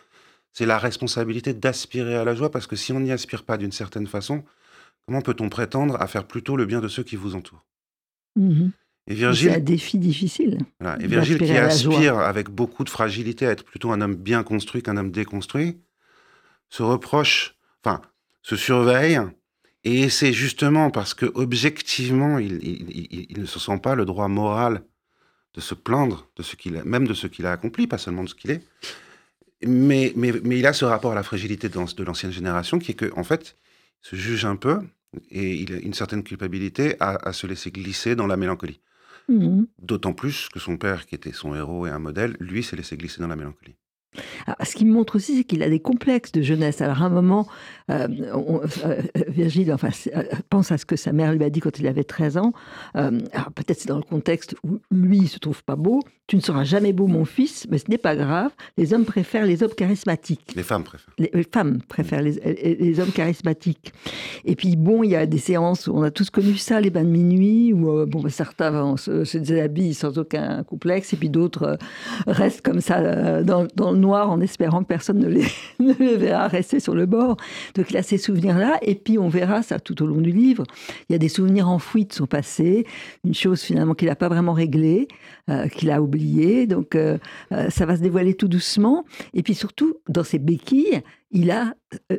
C'est 0.53 0.67
la 0.67 0.77
responsabilité 0.77 1.55
d'aspirer 1.55 2.17
à 2.17 2.25
la 2.25 2.35
joie 2.35 2.51
parce 2.51 2.67
que 2.67 2.77
si 2.77 2.93
on 2.93 3.01
n'y 3.01 3.13
aspire 3.13 3.45
pas 3.45 3.57
d'une 3.57 3.73
certaine 3.73 4.07
façon, 4.07 4.45
comment 5.07 5.23
peut-on 5.23 5.49
prétendre 5.49 6.01
à 6.01 6.07
faire 6.07 6.27
plutôt 6.27 6.57
le 6.57 6.67
bien 6.67 6.81
de 6.81 6.89
ceux 6.89 7.03
qui 7.03 7.17
vous 7.17 7.35
entourent? 7.35 7.65
Mhm. 8.37 8.73
Et 9.09 9.11
C'est 9.13 9.15
Virgile, 9.17 9.51
un 9.51 9.59
défi 9.59 9.99
difficile. 9.99 10.59
voilà. 10.81 11.03
Et 11.03 11.07
Virgile 11.09 11.39
qui 11.39 11.53
aspire 11.57 12.19
avec 12.19 12.49
beaucoup 12.51 12.85
de 12.85 12.91
fragilité 12.91 13.47
à 13.47 13.51
être 13.51 13.65
plutôt 13.65 13.91
un 13.91 14.01
homme 14.01 14.15
bien 14.15 14.43
construit 14.45 14.83
qu'un 14.83 14.97
homme 14.97 15.11
déconstruit, 15.11 15.79
se 16.69 16.83
reproche, 16.83 17.57
enfin, 17.85 18.01
se 18.43 18.55
surveille, 18.57 19.19
et 19.85 20.09
c'est 20.09 20.33
justement 20.33 20.91
parce 20.91 21.15
que 21.15 21.27
objectivement, 21.35 22.39
il, 22.39 22.53
il- 22.63 22.91
il- 22.91 23.27
il 23.31 23.41
ne 23.41 23.47
se 23.47 23.59
sent 23.59 23.79
pas 23.83 23.95
le 23.97 24.05
droit 24.05 24.29
moral 24.29 24.85
de 25.55 25.61
se 25.61 25.75
plaindre 25.75 26.29
de 26.37 26.43
ce 26.45 26.55
qu'il 26.57 26.77
a, 26.77 26.85
même 26.85 27.07
de 27.07 27.13
ce 27.15 27.27
qu'il 27.27 27.45
a 27.45 27.53
accompli, 27.53 27.87
pas 27.89 27.99
seulement 27.99 28.23
de 28.23 28.29
ce 28.29 28.35
qu'il 28.37 28.53
est. 28.53 28.63
Mais, 29.67 30.13
mais, 30.17 30.33
mais 30.45 30.59
il 30.59 30.67
a 30.67 30.73
ce 30.73 30.85
rapport 30.85 31.13
à 31.13 31.15
la 31.15 31.23
fragilité 31.23 31.69
de 31.69 32.05
l'ancienne 32.05 32.33
génération 32.33 32.79
qui 32.79 32.93
est 32.93 32.95
que, 32.95 33.13
en 33.17 33.23
fait, 33.25 33.57
il 34.05 34.09
se 34.09 34.17
juge 34.17 34.45
un 34.45 34.57
peu 34.57 34.81
et 35.31 35.55
il 35.55 35.75
a 35.75 35.79
une 35.79 35.95
certaine 35.95 36.23
culpabilité 36.23 36.97
à, 37.01 37.17
à 37.29 37.33
se 37.33 37.47
laisser 37.47 37.71
glisser 37.71 38.17
dans 38.17 38.27
la 38.27 38.37
mélancolie. 38.37 38.81
Mhm. 39.29 39.67
D'autant 39.79 40.13
plus 40.13 40.49
que 40.49 40.59
son 40.59 40.77
père, 40.77 41.07
qui 41.07 41.15
était 41.15 41.33
son 41.33 41.55
héros 41.55 41.87
et 41.87 41.91
un 41.91 41.99
modèle, 41.99 42.37
lui 42.41 42.63
s'est 42.63 42.77
laissé 42.77 42.97
glisser 42.97 43.21
dans 43.21 43.29
la 43.29 43.37
mélancolie. 43.37 43.77
Alors, 44.47 44.57
ce 44.65 44.75
qui 44.75 44.85
me 44.85 44.93
montre 44.93 45.17
aussi, 45.17 45.37
c'est 45.37 45.45
qu'il 45.45 45.63
a 45.63 45.69
des 45.69 45.81
complexes 45.81 46.33
de 46.33 46.43
jeunesse. 46.43 46.81
Alors, 46.81 47.03
à 47.03 47.07
un 47.07 47.11
moment, 47.11 47.47
euh, 47.91 48.09
on- 48.35 48.61
euh, 48.85 49.01
Virgile 49.29 49.73
enfin, 49.73 49.89
euh, 50.15 50.23
pense 50.51 50.71
à 50.73 50.79
ce 50.79 50.85
que 50.87 50.97
sa 50.97 51.13
mère 51.13 51.33
lui 51.33 51.45
a 51.45 51.51
dit 51.51 51.61
quand 51.61 51.79
il 51.79 51.87
avait 51.87 52.05
13 52.05 52.37
ans. 52.37 52.53
Euh, 52.97 53.21
alors, 53.33 53.53
peut-être 53.53 53.81
c'est 53.81 53.89
dans 53.89 53.97
le 53.97 54.03
contexte 54.03 54.55
où 54.65 54.81
lui, 54.91 55.19
il 55.19 55.29
se 55.29 55.39
trouve 55.39 55.63
pas 55.65 55.77
beau. 55.77 56.01
Tu 56.29 56.37
ne 56.37 56.41
seras 56.41 56.65
jamais 56.65 56.93
beau, 56.93 57.09
mon 57.09 57.25
fils, 57.25 57.67
mais 57.71 57.79
ce 57.79 57.85
n'est 57.91 57.99
pas 57.99 58.17
grave. 58.17 58.53
Les 58.79 58.95
hommes 58.95 59.05
préfèrent 59.05 59.45
les 59.45 59.63
hommes 59.63 59.75
charismatiques. 59.75 60.53
Les 60.57 60.63
femmes 60.63 60.85
préfèrent. 60.85 61.15
Les, 61.19 61.31
les 61.35 61.43
femmes 61.43 61.83
préfèrent 61.83 62.23
les, 62.23 63.01
hommes 63.01 63.11
charismatiques. 63.11 63.93
Et 64.45 64.57
puis, 64.57 64.77
bon, 64.77 65.03
il 65.03 65.11
y 65.11 65.17
a 65.17 65.27
des 65.27 65.39
séances 65.39 65.89
où 65.89 65.93
on 65.95 66.03
a 66.03 66.11
tous 66.11 66.31
connu 66.31 66.57
ça, 66.57 66.81
les 66.81 66.91
bains 66.91 67.05
de 67.05 67.09
minuit, 67.09 67.73
où 67.73 68.07
bon, 68.07 68.21
bah, 68.21 68.31
certains 68.31 68.71
vont 68.71 68.97
se, 68.97 69.25
se 69.25 69.37
déshabillent 69.37 69.95
sans 69.95 70.17
aucun 70.19 70.63
complexe, 70.63 71.13
et 71.13 71.17
puis 71.17 71.29
d'autres 71.29 71.77
restent 72.27 72.63
comme 72.63 72.81
ça 72.81 73.43
dans, 73.43 73.67
dans 73.75 73.93
le 73.93 73.99
noir 74.03 74.31
en 74.31 74.41
espérant 74.41 74.83
que 74.83 74.89
personne 74.89 75.19
ne 75.21 75.29
les, 75.29 76.17
verra 76.17 76.49
rester 76.49 76.81
sur 76.81 76.95
le 76.95 77.07
bord. 77.07 77.37
Donc, 77.75 77.91
il 77.91 77.97
a 77.97 78.03
ces 78.03 78.19
souvenirs-là, 78.19 78.79
et 78.83 78.95
puis 78.95 79.19
on 79.19 79.29
verra 79.29 79.63
ça 79.63 79.81
tout 79.81 80.03
au 80.03 80.07
long 80.07 80.21
du 80.21 80.31
livre. 80.31 80.65
Il 81.09 81.13
y 81.13 81.17
a 81.17 81.19
des 81.19 81.31
souvenirs 81.31 81.69
enfouis 81.69 82.05
de 82.05 82.13
son 82.13 82.27
passé, 82.27 82.87
une 83.25 83.35
chose 83.35 83.63
finalement 83.63 83.95
qu'il 83.95 84.09
n'a 84.09 84.17
pas 84.17 84.29
vraiment 84.29 84.53
réglée, 84.53 85.09
euh, 85.49 85.69
qu'il 85.69 85.91
a 85.91 86.03
oubliée. 86.03 86.67
Donc, 86.67 86.95
euh, 86.95 87.17
euh, 87.53 87.71
ça 87.71 87.87
va 87.87 87.97
se 87.97 88.03
dévoiler 88.03 88.35
tout 88.35 88.49
doucement. 88.49 89.05
Et 89.33 89.43
puis 89.43 89.55
surtout, 89.55 89.95
dans 90.09 90.25
ses 90.25 90.39
béquilles, 90.39 91.01
il 91.31 91.51
a 91.51 91.75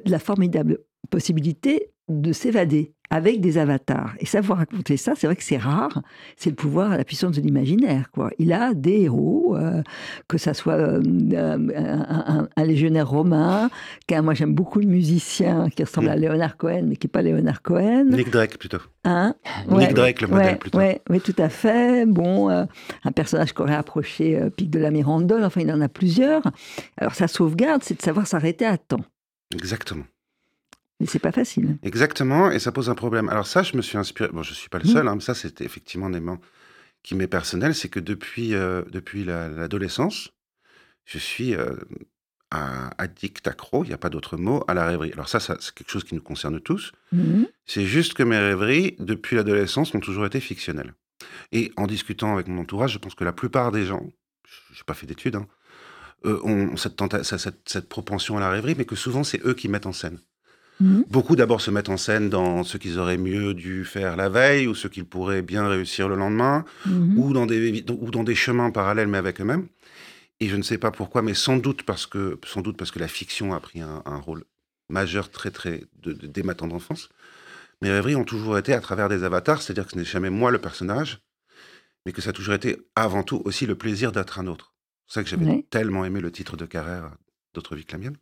la 0.06 0.20
formidable 0.20 0.80
possibilité 1.10 1.92
de 2.10 2.34
s'évader 2.34 2.94
avec 3.14 3.42
des 3.42 3.60
avatars. 3.60 4.16
Et 4.20 4.26
savoir 4.26 4.58
raconter 4.58 4.98
ça, 4.98 5.14
c'est 5.16 5.28
vrai 5.28 5.36
que 5.36 5.44
c'est 5.44 5.58
rare. 5.58 6.02
C'est 6.36 6.50
le 6.50 6.56
pouvoir, 6.56 6.98
la 6.98 7.04
puissance 7.04 7.36
de 7.36 7.42
l'imaginaire. 7.42 8.10
Quoi. 8.12 8.32
Il 8.40 8.52
a 8.52 8.74
des 8.74 9.02
héros, 9.02 9.56
euh, 9.56 9.84
que 10.28 10.40
ça 10.40 10.56
soit 10.56 10.74
euh, 10.74 12.48
un, 12.58 12.64
légionnaire 12.66 13.08
romain, 13.08 13.70
qu'un, 14.08 14.24
moi 14.24 14.34
j'aime 14.34 14.56
beaucoup 14.56 14.80
le 14.80 14.88
musicien 14.88 15.70
qui 15.70 15.84
ressemble 15.84 16.10
à 16.10 16.16
mm. 16.16 16.22
Léonard 16.22 16.58
Cohen, 16.58 16.86
mais 16.88 16.96
qui 16.96 17.06
n'est 17.06 17.12
pas 17.12 17.22
Léonard 17.22 17.62
Cohen. 17.62 18.06
Nick 18.06 18.32
Drake 18.32 18.58
plutôt. 18.58 18.80
Hein? 19.04 19.36
Nick 19.70 19.94
Drake, 19.94 20.22
le 20.22 20.28
modèle 20.30 20.58
plutôt. 20.58 20.80
Oui, 20.80 21.22
tout 21.22 21.36
à 21.38 21.50
fait. 21.50 22.08
Bon, 22.08 22.50
euh, 22.50 22.66
un 23.04 23.12
personnage 23.12 23.54
qui 23.54 23.62
aurait 23.62 23.76
approché 23.76 24.42
Pic 24.58 24.72
de 24.72 24.80
la 24.80 24.90
Mirandole, 24.90 25.44
enfin 25.44 25.62
il 25.62 25.72
en 25.72 25.82
a 25.82 25.88
plusieurs. 25.88 26.42
Alors 26.98 27.14
sa 27.14 27.28
sauvegarde, 27.28 27.84
c'est 27.84 27.96
de 27.96 28.02
savoir 28.02 28.26
s'arrêter 28.26 28.66
à 28.66 28.80
temps. 28.80 29.06
Exactement. 29.54 30.06
Mais 31.04 31.10
c'est 31.10 31.20
pas 31.20 31.34
facile. 31.34 31.78
Exactement, 31.84 32.50
et 32.50 32.60
ça 32.60 32.72
pose 32.72 32.90
un 32.90 32.96
problème. 32.96 33.28
Alors 33.28 33.46
ça, 33.46 33.62
je 33.62 33.76
me 33.76 33.82
suis 33.82 33.98
inspiré. 33.98 34.30
Bon, 34.32 34.42
je 34.42 34.54
suis 34.54 34.70
pas 34.70 34.80
le 34.80 34.86
seul. 34.86 35.06
Hein, 35.06 35.16
mais 35.16 35.22
ça, 35.22 35.34
c'était 35.34 35.66
effectivement 35.66 36.06
un 36.06 36.14
élément 36.14 36.40
qui 37.04 37.14
m'est 37.14 37.28
personnel, 37.28 37.76
c'est 37.76 37.90
que 37.90 38.00
depuis 38.00 38.56
euh, 38.56 38.84
depuis 38.90 39.26
l'adolescence, 39.26 40.30
je 41.04 41.18
suis 41.18 41.56
euh, 41.56 41.76
addict, 42.52 43.46
accro. 43.50 43.84
Il 43.84 43.90
n'y 43.90 43.94
a 43.94 43.98
pas 43.98 44.10
d'autre 44.10 44.38
mot 44.38 44.64
à 44.70 44.74
la 44.74 44.88
rêverie. 44.88 45.12
Alors 45.12 45.28
ça, 45.28 45.42
ça 45.42 45.58
c'est 45.60 45.74
quelque 45.74 45.92
chose 45.92 46.06
qui 46.06 46.16
nous 46.16 46.22
concerne 46.22 46.62
tous. 46.62 46.94
Mmh. 47.12 47.44
C'est 47.66 47.86
juste 47.86 48.14
que 48.14 48.24
mes 48.24 48.38
rêveries, 48.38 48.96
depuis 49.00 49.36
l'adolescence, 49.36 49.94
ont 49.94 50.00
toujours 50.00 50.26
été 50.26 50.40
fictionnelles. 50.40 50.94
Et 51.52 51.74
en 51.76 51.86
discutant 51.86 52.32
avec 52.32 52.48
mon 52.48 52.62
entourage, 52.62 52.94
je 52.94 52.98
pense 52.98 53.14
que 53.14 53.26
la 53.26 53.34
plupart 53.34 53.74
des 53.74 53.86
gens, 53.86 54.08
je 54.72 54.80
n'ai 54.80 54.84
pas 54.86 54.94
fait 54.94 55.06
d'études, 55.06 55.36
hein, 55.36 55.48
euh, 56.26 56.40
ont 56.46 56.78
cette, 56.78 56.98
cette, 57.24 57.60
cette, 57.66 57.90
propension 57.90 58.38
à 58.38 58.40
la 58.40 58.50
rêverie, 58.50 58.76
mais 58.78 58.86
que 58.86 58.96
souvent 58.96 59.26
c'est 59.26 59.46
eux 59.46 59.54
qui 59.54 59.68
mettent 59.68 59.86
en 59.86 59.92
scène. 59.92 60.20
Mhm. 60.84 61.06
Beaucoup 61.10 61.38
d'abord 61.38 61.62
se 61.62 61.72
mettent 61.72 61.90
en 61.90 61.98
scène 61.98 62.30
dans 62.30 62.64
ce 62.64 62.78
qu'ils 62.78 63.00
auraient 63.00 63.18
mieux 63.18 63.54
dû 63.54 63.86
faire 63.86 64.18
la 64.18 64.28
veille 64.28 64.68
ou 64.68 64.76
ce 64.76 64.90
qu'ils 64.90 65.06
pourraient 65.06 65.42
bien 65.42 65.68
réussir 65.68 66.10
le 66.10 66.16
lendemain 66.16 66.66
mhm. 66.86 67.18
ou, 67.18 67.32
dans 67.32 67.46
des, 67.46 67.86
ou 67.90 68.12
dans 68.12 68.24
des 68.24 68.36
chemins 68.36 68.70
parallèles 68.70 69.08
mais 69.08 69.18
avec 69.18 69.40
eux-mêmes. 69.40 69.68
Et 70.42 70.50
je 70.50 70.58
ne 70.58 70.62
sais 70.62 70.78
pas 70.78 70.92
pourquoi, 70.92 71.22
mais 71.22 71.34
sans 71.34 71.56
doute 71.56 71.84
parce 71.84 72.06
que, 72.06 72.38
sans 72.46 72.62
doute 72.62 72.76
parce 72.76 72.92
que 72.92 73.00
la 73.00 73.08
fiction 73.08 73.54
a 73.54 73.62
pris 73.62 73.80
un, 73.80 74.18
rôle 74.18 74.44
majeur 74.90 75.32
très 75.32 75.52
très 75.52 75.86
de, 76.02 76.12
de, 76.12 76.28
dès 76.28 76.44
ma 76.44 76.54
tendre 76.54 76.76
enfance. 76.76 77.08
Mes 77.82 77.90
rêveries 77.90 78.18
ont 78.18 78.26
toujours 78.26 78.58
été 78.58 78.74
à 78.74 78.82
travers 78.82 79.08
des 79.08 79.24
avatars, 79.24 79.62
c'est-à-dire 79.62 79.86
que 79.86 79.92
ce 79.94 79.98
n'est 79.98 80.06
jamais 80.06 80.30
moi 80.30 80.52
le 80.52 80.60
personnage, 80.60 81.22
mais 82.06 82.12
que 82.12 82.22
ça 82.22 82.32
a 82.32 82.34
toujours 82.34 82.56
été 82.56 82.78
avant 82.96 83.24
tout 83.24 83.42
aussi 83.46 83.66
le 83.66 83.76
plaisir 83.76 84.12
d'être 84.12 84.38
un 84.40 84.48
autre. 84.48 84.74
C'est 85.08 85.20
ça 85.20 85.24
que 85.24 85.30
j'avais 85.30 85.66
tellement 85.70 86.04
aimé 86.04 86.20
le 86.20 86.32
titre 86.32 86.58
de 86.58 86.66
Carrère 86.66 87.12
d'autres 87.54 87.76
vies 87.76 87.86
que 87.86 87.94
la 87.94 88.00
mienne. 88.00 88.18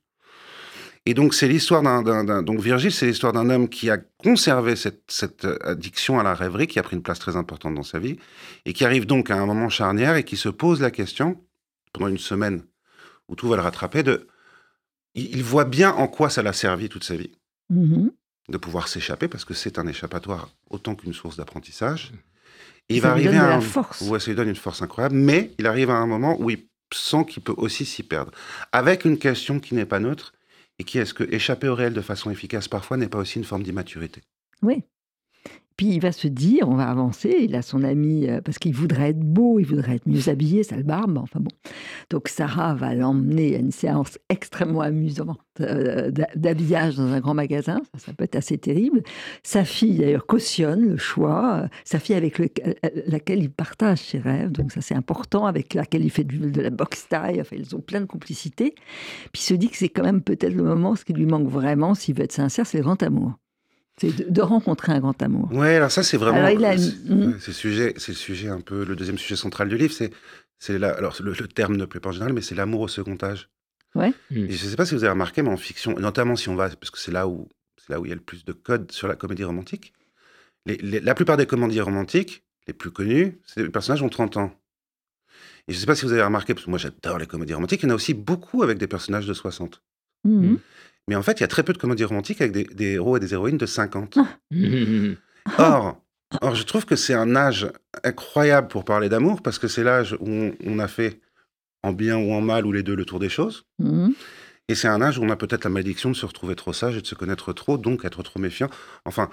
Et 1.07 1.15
donc, 1.15 1.33
c'est 1.33 1.47
l'histoire 1.47 1.81
d'un. 1.81 2.43
Donc, 2.43 2.59
Virgile, 2.59 2.91
c'est 2.91 3.07
l'histoire 3.07 3.33
d'un 3.33 3.49
homme 3.49 3.69
qui 3.69 3.89
a 3.89 3.97
conservé 3.97 4.75
cette, 4.75 5.03
cette, 5.07 5.47
addiction 5.61 6.19
à 6.19 6.23
la 6.23 6.35
rêverie, 6.35 6.67
qui 6.67 6.77
a 6.77 6.83
pris 6.83 6.95
une 6.95 7.01
place 7.01 7.17
très 7.17 7.35
importante 7.35 7.73
dans 7.73 7.83
sa 7.83 7.97
vie, 7.97 8.17
et 8.65 8.73
qui 8.73 8.85
arrive 8.85 9.07
donc 9.07 9.31
à 9.31 9.35
un 9.35 9.45
moment 9.45 9.69
charnière 9.69 10.15
et 10.15 10.23
qui 10.23 10.37
se 10.37 10.49
pose 10.49 10.79
la 10.79 10.91
question, 10.91 11.43
pendant 11.91 12.07
une 12.07 12.19
semaine 12.19 12.63
où 13.27 13.35
tout 13.35 13.47
va 13.47 13.55
le 13.55 13.63
rattraper, 13.63 14.03
de. 14.03 14.27
Il, 15.13 15.43
voit 15.43 15.65
bien 15.65 15.91
en 15.91 16.07
quoi 16.07 16.29
ça 16.29 16.41
l'a 16.41 16.53
servi 16.53 16.87
toute 16.87 17.03
sa 17.03 17.15
vie. 17.15 17.31
Mmh 17.69 18.09
de 18.49 18.57
pouvoir 18.57 18.87
s'échapper, 18.87 19.27
parce 19.27 19.45
que 19.45 19.53
c'est 19.53 19.79
un 19.79 19.87
échappatoire 19.87 20.49
autant 20.69 20.95
qu'une 20.95 21.13
source 21.13 21.37
d'apprentissage. 21.37 22.11
Et 22.89 22.95
il 22.95 23.01
va 23.01 23.11
arriver 23.11 23.37
à 23.37 23.55
un. 23.55 23.61
Force. 23.61 24.01
Ouais, 24.01 24.19
ça 24.19 24.29
lui 24.29 24.35
donne 24.35 24.49
une 24.49 24.55
force 24.55 24.81
incroyable, 24.81 25.15
mais 25.15 25.53
il 25.57 25.67
arrive 25.67 25.89
à 25.89 25.95
un 25.95 26.05
moment 26.05 26.35
où 26.39 26.49
il 26.49 26.65
sent 26.93 27.25
qu'il 27.29 27.43
peut 27.43 27.53
aussi 27.55 27.85
s'y 27.85 28.03
perdre. 28.03 28.31
Avec 28.73 29.05
une 29.05 29.17
question 29.17 29.59
qui 29.59 29.73
n'est 29.73 29.85
pas 29.85 29.99
neutre, 29.99 30.33
et 30.81 30.83
qui 30.83 30.97
est-ce 30.97 31.13
que 31.13 31.23
échapper 31.31 31.67
au 31.67 31.75
réel 31.75 31.93
de 31.93 32.01
façon 32.01 32.31
efficace 32.31 32.67
parfois 32.67 32.97
n'est 32.97 33.07
pas 33.07 33.19
aussi 33.19 33.37
une 33.37 33.45
forme 33.45 33.61
d'immaturité? 33.61 34.23
Oui. 34.63 34.83
Puis 35.81 35.95
il 35.95 35.99
va 35.99 36.11
se 36.11 36.27
dire, 36.27 36.69
on 36.69 36.75
va 36.75 36.87
avancer, 36.87 37.37
il 37.39 37.55
a 37.55 37.63
son 37.63 37.81
ami, 37.81 38.29
euh, 38.29 38.39
parce 38.39 38.59
qu'il 38.59 38.75
voudrait 38.75 39.09
être 39.09 39.19
beau, 39.19 39.57
il 39.57 39.65
voudrait 39.65 39.95
être 39.95 40.05
mieux 40.05 40.29
habillé, 40.29 40.61
ça 40.61 40.77
le 40.77 40.83
barbe, 40.83 41.17
enfin 41.17 41.39
bon. 41.39 41.49
Donc 42.11 42.27
Sarah 42.27 42.75
va 42.75 42.93
l'emmener 42.93 43.55
à 43.55 43.57
une 43.57 43.71
séance 43.71 44.19
extrêmement 44.29 44.81
amusante 44.81 45.39
euh, 45.59 46.11
d'habillage 46.35 46.97
dans 46.97 47.11
un 47.11 47.19
grand 47.19 47.33
magasin, 47.33 47.81
ça, 47.97 48.13
peut 48.13 48.25
être 48.25 48.35
assez 48.35 48.59
terrible. 48.59 49.01
Sa 49.41 49.65
fille 49.65 49.97
d'ailleurs 49.97 50.27
cautionne 50.27 50.87
le 50.87 50.97
choix, 50.97 51.63
euh, 51.63 51.67
sa 51.83 51.97
fille 51.97 52.15
avec 52.15 52.37
laquelle 53.07 53.41
il 53.41 53.49
partage 53.49 54.01
ses 54.01 54.19
rêves, 54.19 54.51
donc 54.51 54.71
ça 54.71 54.81
c'est 54.81 54.93
important, 54.93 55.47
avec 55.47 55.73
laquelle 55.73 56.05
il 56.05 56.11
fait 56.11 56.25
de 56.25 56.61
la 56.61 56.69
boxe 56.69 57.07
taille, 57.09 57.41
enfin 57.41 57.55
ils 57.57 57.75
ont 57.75 57.81
plein 57.81 58.01
de 58.01 58.05
complicité. 58.05 58.75
Puis 59.33 59.41
il 59.41 59.45
se 59.45 59.55
dit 59.55 59.69
que 59.69 59.77
c'est 59.77 59.89
quand 59.89 60.03
même 60.03 60.21
peut-être 60.21 60.53
le 60.53 60.61
moment, 60.61 60.95
ce 60.95 61.05
qui 61.05 61.13
lui 61.13 61.25
manque 61.25 61.47
vraiment, 61.47 61.95
s'il 61.95 62.13
veut 62.13 62.25
être 62.25 62.33
sincère, 62.33 62.67
c'est 62.67 62.77
le 62.77 62.83
grand 62.83 63.01
amour. 63.01 63.33
C'est 63.97 64.31
de, 64.31 64.41
rencontrer 64.41 64.93
un 64.93 64.99
grand 64.99 65.21
amour. 65.21 65.49
Oui, 65.51 65.67
alors 65.67 65.91
ça, 65.91 66.01
c'est 66.01 66.17
vraiment. 66.17 66.41
Hmm. 66.41 67.35
C'est 67.39 67.47
le 67.47 67.53
sujet, 67.53 67.93
c'est 67.97 68.13
le 68.13 68.17
sujet 68.17 68.47
un 68.47 68.61
peu, 68.61 68.83
le 68.83 68.95
deuxième 68.95 69.17
sujet 69.17 69.35
central 69.35 69.69
du 69.69 69.77
livre, 69.77 69.93
c'est. 69.93 70.11
C'est 70.57 70.77
là, 70.77 70.89
alors 70.95 71.15
le, 71.23 71.33
terme 71.47 71.75
ne 71.75 71.85
plaît 71.85 71.99
pas 71.99 72.09
en 72.09 72.11
général, 72.11 72.33
mais 72.33 72.41
c'est 72.41 72.53
l'amour 72.53 72.81
au 72.81 72.87
second 72.87 73.17
âge. 73.23 73.49
Ouais. 73.95 74.13
Hmm. 74.29 74.45
Et 74.45 74.51
je 74.51 74.65
ne 74.65 74.69
sais 74.69 74.75
pas 74.75 74.85
si 74.85 74.93
vous 74.93 75.03
avez 75.03 75.11
remarqué, 75.11 75.41
mais 75.41 75.49
en 75.49 75.57
fiction, 75.57 75.95
notamment 75.97 76.35
si 76.35 76.49
on 76.49 76.55
va, 76.55 76.69
parce 76.69 76.91
que 76.91 76.99
c'est 76.99 77.11
là 77.11 77.27
où 77.27 77.49
c'est 77.77 77.91
là 77.91 77.99
où 77.99 78.05
il 78.05 78.09
y 78.09 78.11
a 78.11 78.15
le 78.15 78.21
plus 78.21 78.45
de 78.45 78.53
codes 78.53 78.91
sur 78.91 79.07
la 79.07 79.15
comédie 79.15 79.43
romantique. 79.43 79.93
la 80.65 81.15
plupart 81.15 81.37
des 81.37 81.47
comédies 81.47 81.81
romantiques, 81.81 82.43
les 82.67 82.73
plus 82.73 82.91
connues, 82.91 83.39
les 83.57 83.69
personnages 83.69 84.03
ont 84.03 84.09
30 84.09 84.37
ans. 84.37 84.51
Et 85.67 85.73
je 85.73 85.77
ne 85.77 85.79
sais 85.79 85.85
pas 85.87 85.95
si 85.95 86.05
vous 86.05 86.13
avez 86.13 86.23
remarqué, 86.23 86.53
parce 86.53 86.65
que 86.65 86.69
moi 86.69 86.79
j'adore 86.79 87.17
les 87.17 87.27
comédies 87.27 87.53
romantiques, 87.53 87.81
il 87.81 87.85
y 87.85 87.89
en 87.89 87.91
a 87.91 87.95
aussi 87.95 88.13
beaucoup 88.13 88.61
avec 88.61 88.77
des 88.77 88.87
personnages 88.87 89.25
de 89.25 89.33
60. 89.33 89.81
Mmh. 90.23 90.55
Mais 91.07 91.15
en 91.15 91.23
fait, 91.23 91.39
il 91.39 91.41
y 91.41 91.43
a 91.43 91.47
très 91.47 91.63
peu 91.63 91.73
de 91.73 91.77
comédies 91.77 92.03
romantiques 92.03 92.41
avec 92.41 92.75
des, 92.75 92.91
héros 92.93 93.17
et 93.17 93.19
des 93.19 93.33
héroïnes 93.33 93.57
de 93.57 93.65
50. 93.65 94.17
or, 95.57 96.01
or, 96.41 96.55
je 96.55 96.63
trouve 96.63 96.85
que 96.85 96.95
c'est 96.95 97.13
un 97.13 97.35
âge 97.35 97.71
incroyable 98.03 98.67
pour 98.67 98.85
parler 98.85 99.09
d'amour, 99.09 99.41
parce 99.41 99.59
que 99.59 99.67
c'est 99.67 99.83
l'âge 99.83 100.15
où 100.19 100.51
on, 100.65 100.79
a 100.79 100.87
fait, 100.87 101.19
en 101.83 101.91
bien 101.91 102.17
ou 102.17 102.31
en 102.31 102.41
mal, 102.41 102.65
ou 102.65 102.71
les 102.71 102.83
deux, 102.83 102.95
le 102.95 103.05
tour 103.05 103.19
des 103.19 103.29
choses. 103.29 103.65
Mmh. 103.79 104.09
Et 104.67 104.75
c'est 104.75 104.87
un 104.87 105.01
âge 105.01 105.17
où 105.17 105.23
on 105.23 105.29
a 105.29 105.35
peut-être 105.35 105.65
la 105.65 105.69
malédiction 105.69 106.09
de 106.11 106.15
se 106.15 106.25
retrouver 106.25 106.55
trop 106.55 106.71
sage 106.71 106.95
et 106.95 107.01
de 107.01 107.07
se 107.07 107.15
connaître 107.15 107.51
trop, 107.51 107.77
donc 107.77 108.05
être 108.05 108.23
trop 108.23 108.39
méfiant. 108.39 108.69
Enfin, 109.03 109.29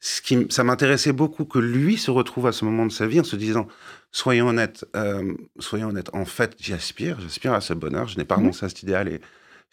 ce 0.00 0.20
qui, 0.20 0.46
ça 0.50 0.64
m'intéressait 0.64 1.12
beaucoup 1.12 1.44
que 1.44 1.60
lui 1.60 1.96
se 1.96 2.10
retrouve 2.10 2.48
à 2.48 2.52
ce 2.52 2.64
moment 2.64 2.84
de 2.84 2.92
sa 2.92 3.06
vie 3.06 3.20
en 3.20 3.24
se 3.24 3.36
disant 3.36 3.68
soyons 4.10 4.48
honnêtes, 4.48 4.84
euh, 4.96 5.32
soyons 5.60 5.88
honnêtes. 5.88 6.10
En 6.12 6.24
fait, 6.24 6.56
j'y 6.58 6.74
aspire, 6.74 7.20
j'aspire 7.20 7.54
à 7.54 7.60
ce 7.60 7.72
bonheur. 7.72 8.08
Je 8.08 8.18
n'ai 8.18 8.24
pas 8.24 8.36
mmh. 8.36 8.40
renoncé 8.40 8.66
à 8.66 8.68
cet 8.68 8.82
idéal 8.82 9.08
et 9.08 9.20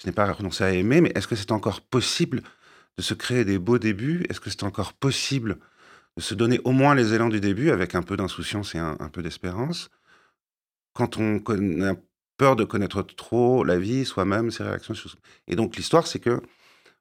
je 0.01 0.07
n'ai 0.07 0.13
pas 0.13 0.31
renoncé 0.31 0.63
à 0.63 0.71
aimer, 0.71 1.01
mais 1.01 1.11
est-ce 1.15 1.27
que 1.27 1.35
c'est 1.35 1.51
encore 1.51 1.81
possible 1.81 2.41
de 2.97 3.01
se 3.01 3.13
créer 3.13 3.45
des 3.45 3.59
beaux 3.59 3.79
débuts? 3.79 4.25
Est-ce 4.29 4.39
que 4.39 4.49
c'est 4.49 4.63
encore 4.63 4.93
possible 4.93 5.57
de 6.17 6.21
se 6.21 6.33
donner 6.33 6.59
au 6.63 6.71
moins 6.71 6.95
les 6.95 7.13
élans 7.13 7.29
du 7.29 7.39
début 7.39 7.69
avec 7.69 7.95
un 7.95 8.01
peu 8.01 8.15
d'insouciance 8.15 8.75
et 8.75 8.77
un, 8.77 8.95
peu 9.11 9.21
d'espérance? 9.21 9.89
Quand 10.93 11.17
on 11.17 11.37
a 11.83 11.95
peur 12.37 12.55
de 12.55 12.63
connaître 12.63 13.01
trop 13.01 13.63
la 13.63 13.77
vie, 13.77 14.05
soi-même, 14.05 14.51
ses 14.51 14.63
réactions 14.63 14.93
Et 15.47 15.55
donc 15.55 15.75
l'histoire, 15.75 16.07
c'est 16.07 16.19
que 16.19 16.41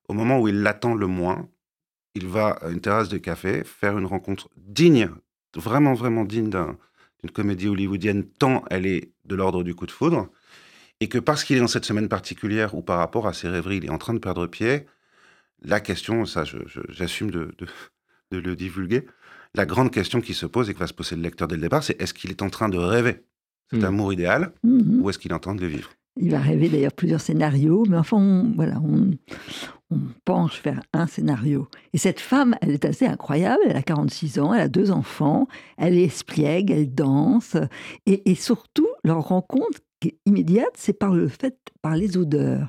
au 0.09 0.15
moment 0.15 0.41
où 0.41 0.49
il 0.49 0.63
l'attend 0.63 0.95
le 0.95 1.07
moins, 1.07 1.49
il 2.15 2.27
va 2.27 2.51
à 2.51 2.71
une 2.71 2.81
terrasse 2.81 3.09
de 3.09 3.19
café 3.19 3.63
faire 3.63 3.97
une 3.97 4.07
rencontre 4.07 4.49
digne, 4.57 5.11
vraiment 5.55 5.95
vraiment 5.95 6.25
digne 6.25 6.51
d'une 6.51 7.31
comédie 7.33 7.69
hollywoodienne, 7.69 8.25
tant 8.25 8.65
elle 8.71 8.87
est 8.87 9.13
de 9.25 9.37
l'ordre 9.37 9.63
du 9.63 9.75
coup 9.75 9.87
de 9.87 9.93
foudre 9.93 10.29
et 11.01 11.09
que 11.09 11.19
parce 11.19 11.45
qu'il 11.45 11.57
est 11.57 11.61
dans 11.61 11.69
cette 11.69 11.85
semaine 11.85 12.09
particulière 12.09 12.75
ou 12.75 12.83
par 12.83 12.99
rapport 12.99 13.27
à 13.27 13.33
ses 13.33 13.49
rêveries, 13.49 13.79
il 13.79 13.85
est 13.87 13.91
en 13.91 13.99
train 13.99 14.15
de 14.15 14.19
perdre 14.19 14.47
pied, 14.47 14.87
la 15.63 15.81
question, 15.81 16.25
ça 16.25 16.45
j'assume 16.89 17.31
de, 17.31 17.55
de, 18.31 18.39
le 18.39 18.57
divulguer, 18.57 19.07
la 19.55 19.67
grande 19.67 19.91
question 19.91 20.21
qui 20.21 20.35
se 20.35 20.47
pose 20.47 20.71
et 20.71 20.75
que 20.75 20.79
va 20.79 20.87
se 20.87 20.95
poser 20.95 21.17
le 21.17 21.23
lecteur 21.23 21.49
dès 21.49 21.57
le 21.57 21.63
départ, 21.63 21.83
c'est 21.83 22.01
est-ce 22.01 22.15
qu'il 22.15 22.31
est 22.31 22.43
en 22.43 22.51
train 22.51 22.69
de 22.69 22.79
rêver 22.79 23.25
cet 23.71 23.83
mmh. 23.83 23.85
amour 23.85 24.13
idéal 24.13 24.53
mmh 24.63 25.03
ou 25.03 25.11
est-ce 25.11 25.19
qu'il 25.19 25.31
est 25.31 25.35
en 25.35 25.41
train 25.41 25.55
de 25.55 25.61
le 25.61 25.67
vivre? 25.67 25.91
Il 26.21 26.33
va 26.33 26.41
rêver 26.41 26.69
d'ailleurs 26.69 26.93
plusieurs 26.93 27.21
scénarios, 27.21 27.85
mais 27.89 27.97
enfin, 27.97 28.17
on, 28.17 28.53
voilà, 28.57 28.81
on, 28.81 29.13
on 29.91 29.99
penche 30.25 30.61
vers 30.65 30.83
un 30.93 31.07
scénario. 31.07 31.69
Et 31.93 31.99
cette 31.99 32.19
femme, 32.19 32.57
elle 32.61 32.71
est 32.71 32.85
assez 32.85 33.07
incroyable, 33.07 33.63
elle 33.67 33.77
a 33.77 33.83
46 33.83 34.41
ans, 34.41 34.53
elle 34.53 34.63
a 34.63 34.69
deux 34.69 34.91
enfants, 34.91 35.47
elle 35.77 35.97
est 35.97 36.05
espiègle, 36.05 36.73
elle 36.73 36.93
danse, 36.93 37.57
et, 38.07 38.29
et 38.31 38.35
surtout, 38.35 38.89
leur 39.05 39.21
rencontre 39.21 39.79
immédiate, 40.27 40.73
c'est 40.75 40.99
par 40.99 41.15
le 41.15 41.29
fait, 41.29 41.57
par 41.83 41.97
les 41.97 42.17
odeurs. 42.17 42.69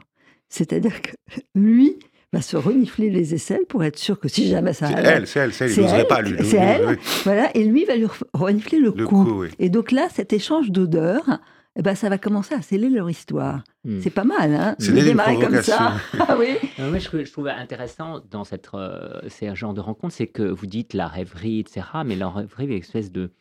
C'est-à-dire 0.49 1.01
que 1.01 1.11
lui 1.55 1.97
va 2.31 2.41
se 2.41 2.57
renifler 2.57 3.09
les 3.09 3.33
aisselles 3.33 3.65
pour 3.67 3.83
être 3.83 3.97
sûr 3.97 4.19
que 4.19 4.27
si 4.27 4.47
jamais 4.47 4.73
ça 4.73 4.87
C'est 4.87 4.93
elle, 4.93 5.27
c'est 5.27 5.39
elle, 5.39 5.53
c'est 5.53 5.65
elle, 5.65 5.71
il 5.71 5.81
n'oserait 5.81 6.07
pas 6.07 6.21
lui. 6.21 6.37
C'est 6.43 6.57
elle, 6.57 6.97
voilà, 7.23 7.49
et 7.55 7.63
lui 7.63 7.85
va 7.85 7.95
lui 7.95 8.05
renifler 8.33 8.79
le, 8.79 8.91
cou. 8.91 9.45
Et 9.57 9.69
donc 9.69 9.91
là, 9.91 10.07
cet 10.11 10.31
échange 10.31 10.69
d'odeurs, 10.69 11.39
eh 11.75 11.81
ben, 11.81 11.95
ça 11.95 12.09
va 12.09 12.17
commencer 12.17 12.53
à 12.53 12.61
sceller 12.61 12.89
leur 12.89 13.09
histoire. 13.09 13.63
Hmm. 13.83 13.99
C'est 14.01 14.09
pas 14.09 14.25
mal, 14.25 14.53
hein 14.53 14.75
C'est 14.79 14.91
démarrer 14.91 15.39
comme 15.39 15.61
ça. 15.61 15.93
ah 16.19 16.35
oui. 16.37 16.57
Euh, 16.79 16.89
moi, 16.89 16.99
ce 16.99 17.09
que 17.09 17.23
je 17.23 17.31
trouve 17.31 17.47
intéressant 17.47 18.21
dans 18.29 18.43
cette, 18.43 18.69
euh, 18.73 19.21
ces 19.27 19.55
genres 19.55 19.73
de 19.73 19.81
rencontres, 19.81 20.13
c'est 20.13 20.27
que 20.27 20.43
vous 20.43 20.67
dites 20.67 20.93
la 20.93 21.07
rêverie, 21.07 21.61
etc., 21.61 21.81
mais 22.05 22.15
la 22.15 22.29
rêverie, 22.29 22.65
une 22.65 22.73
espèce 22.73 23.11
de 23.11 23.31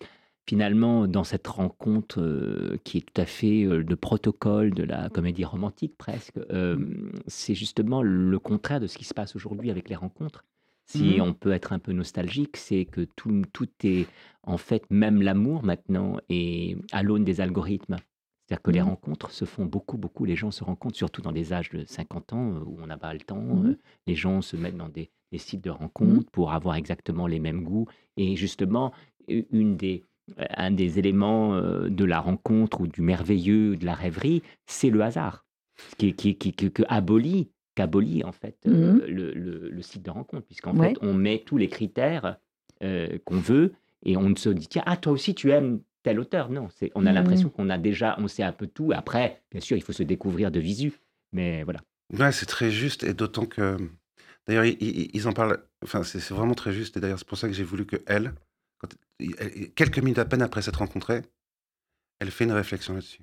finalement, 0.49 1.07
dans 1.07 1.25
cette 1.25 1.47
rencontre 1.47 2.21
euh, 2.23 2.79
qui 2.83 2.99
est 2.99 3.01
tout 3.03 3.21
à 3.21 3.27
fait 3.27 3.65
le 3.65 3.85
euh, 3.93 3.97
protocole 3.97 4.73
de 4.73 4.83
la 4.83 5.11
comédie 5.11 5.45
romantique 5.45 5.95
presque, 5.99 6.39
euh, 6.51 6.79
c'est 7.27 7.55
justement 7.55 8.03
le 8.03 8.39
contraire 8.39 8.81
de 8.81 8.87
ce 8.87 8.97
qui 8.97 9.05
se 9.05 9.13
passe 9.13 9.37
aujourd'hui 9.37 9.71
avec 9.71 9.91
les 9.91 9.95
rencontres. 9.97 10.45
Si 10.87 11.17
Mhm. 11.17 11.21
on 11.21 11.35
peut 11.35 11.53
être 11.53 11.75
un 11.75 11.79
peu 11.79 11.93
nostalgique, 11.93 12.57
c'est 12.57 12.87
que 12.87 13.03
tout, 13.15 13.43
tout 13.53 13.69
est, 13.85 14.07
en 14.43 14.57
fait, 14.57 14.85
même 14.89 15.21
l'amour 15.21 15.63
maintenant 15.63 16.17
est 16.31 16.79
à 16.93 17.03
l'aune 17.03 17.25
des 17.25 17.43
algorithmes. 17.43 17.97
C'est-à-dire 18.47 18.63
que 18.63 18.71
les 18.71 18.81
Mhm. 18.81 18.89
rencontres 18.89 19.31
se 19.31 19.45
font 19.45 19.67
beaucoup, 19.67 19.99
beaucoup. 19.99 20.25
Les 20.25 20.35
gens 20.37 20.51
se 20.51 20.65
rencontrent, 20.65 20.97
surtout 20.97 21.21
dans 21.21 21.33
des 21.33 21.53
âges 21.53 21.69
de 21.69 21.85
50 21.85 22.33
ans 22.33 22.55
euh, 22.55 22.61
où 22.65 22.79
on 22.83 22.87
n'a 22.87 22.97
pas 22.97 23.13
le 23.13 23.21
temps. 23.21 23.63
Les 24.07 24.15
gens 24.15 24.41
se 24.41 24.57
mettent 24.57 24.79
dans 24.79 24.89
des, 24.89 25.11
des 25.31 25.37
sites 25.37 25.63
de 25.63 25.69
rencontres 25.69 26.31
pour 26.31 26.53
avoir 26.53 26.77
exactement 26.77 27.27
les 27.27 27.39
mêmes 27.39 27.63
goûts. 27.65 27.87
Et 28.17 28.35
justement, 28.37 28.95
une 29.29 29.77
des, 29.77 30.05
un 30.37 30.71
des 30.71 30.99
éléments 30.99 31.55
euh, 31.55 31.89
de 31.89 32.05
la 32.05 32.21
rencontre 32.21 32.81
ou 32.81 32.87
du 32.87 33.01
merveilleux, 33.03 33.77
de 33.77 33.85
la 33.87 33.95
rêverie, 33.95 34.43
c'est 34.67 34.91
le 34.91 35.01
hasard, 35.03 35.47
qui, 35.97 36.15
qui, 36.15 36.37
qui, 36.37 36.53
abolit, 36.89 37.51
qu'abolit 37.75 38.25
en 38.25 38.33
fait 38.33 38.57
euh, 38.67 38.93
Mhm. 38.95 39.01
le, 39.07 39.33
le- 39.33 39.69
le 39.71 39.83
site 39.83 40.03
de 40.05 40.11
rencontre, 40.11 40.47
puisqu'en 40.47 40.77
Ouais. 40.77 40.91
fait, 40.91 40.97
on 41.03 41.15
met 41.15 41.43
tous 41.45 41.57
les 41.57 41.69
critères 41.69 42.39
euh, 42.83 43.19
qu'on 43.25 43.39
veut 43.41 43.73
et 44.05 44.17
on 44.17 44.29
ne 44.31 44.37
se 44.37 44.49
dit, 44.51 44.69
tiens, 44.69 44.83
ah, 44.87 44.97
toi 44.97 45.13
aussi, 45.13 45.35
tu 45.35 45.51
aimes 45.51 45.81
tel 46.05 46.21
auteur. 46.21 46.49
Non, 46.51 46.69
c'est, 46.71 46.91
on 46.95 47.07
a 47.07 47.11
Mhm. 47.11 47.15
l'impression 47.17 47.49
qu'on 47.51 47.71
a 47.71 47.79
déjà, 47.79 48.15
on 48.19 48.29
sait 48.29 48.43
un 48.45 48.53
peu 48.53 48.67
tout. 48.67 48.93
Après, 48.95 49.43
bien 49.51 49.61
sûr, 49.61 49.77
il 49.77 49.83
faut 49.83 49.93
se 49.93 50.03
découvrir 50.05 50.51
de 50.51 50.61
visu, 50.61 50.93
mais 51.33 51.63
voilà. 51.65 51.81
Ouais, 52.17 52.33
c'est 52.33 52.47
très 52.47 52.71
juste, 52.71 53.03
et 53.05 53.15
d'autant 53.15 53.47
que. 53.47 53.77
D'ailleurs, 54.47 54.65
ils, 54.65 55.11
ils- 55.15 55.29
en 55.29 55.33
parlent. 55.33 55.59
Enfin, 55.85 56.03
c'est 56.05 56.21
c'est 56.21 56.33
vraiment 56.33 56.55
très 56.55 56.73
juste, 56.73 56.97
et 56.97 57.01
d'ailleurs, 57.01 57.19
c'est 57.19 57.29
pour 57.29 57.37
ça 57.37 57.49
que 57.49 57.55
j'ai 57.55 57.65
voulu 57.65 57.85
que 57.85 57.97
elle, 58.07 58.33
quelques 59.75 59.99
minutes 59.99 60.19
à 60.19 60.25
peine 60.25 60.43
après 60.43 60.63
s'être 60.63 60.79
rencontrée, 60.79 61.23
elle 62.21 62.31
fait 62.31 62.45
une 62.45 62.53
réflexion 62.53 62.95
là-dessus. 62.95 63.23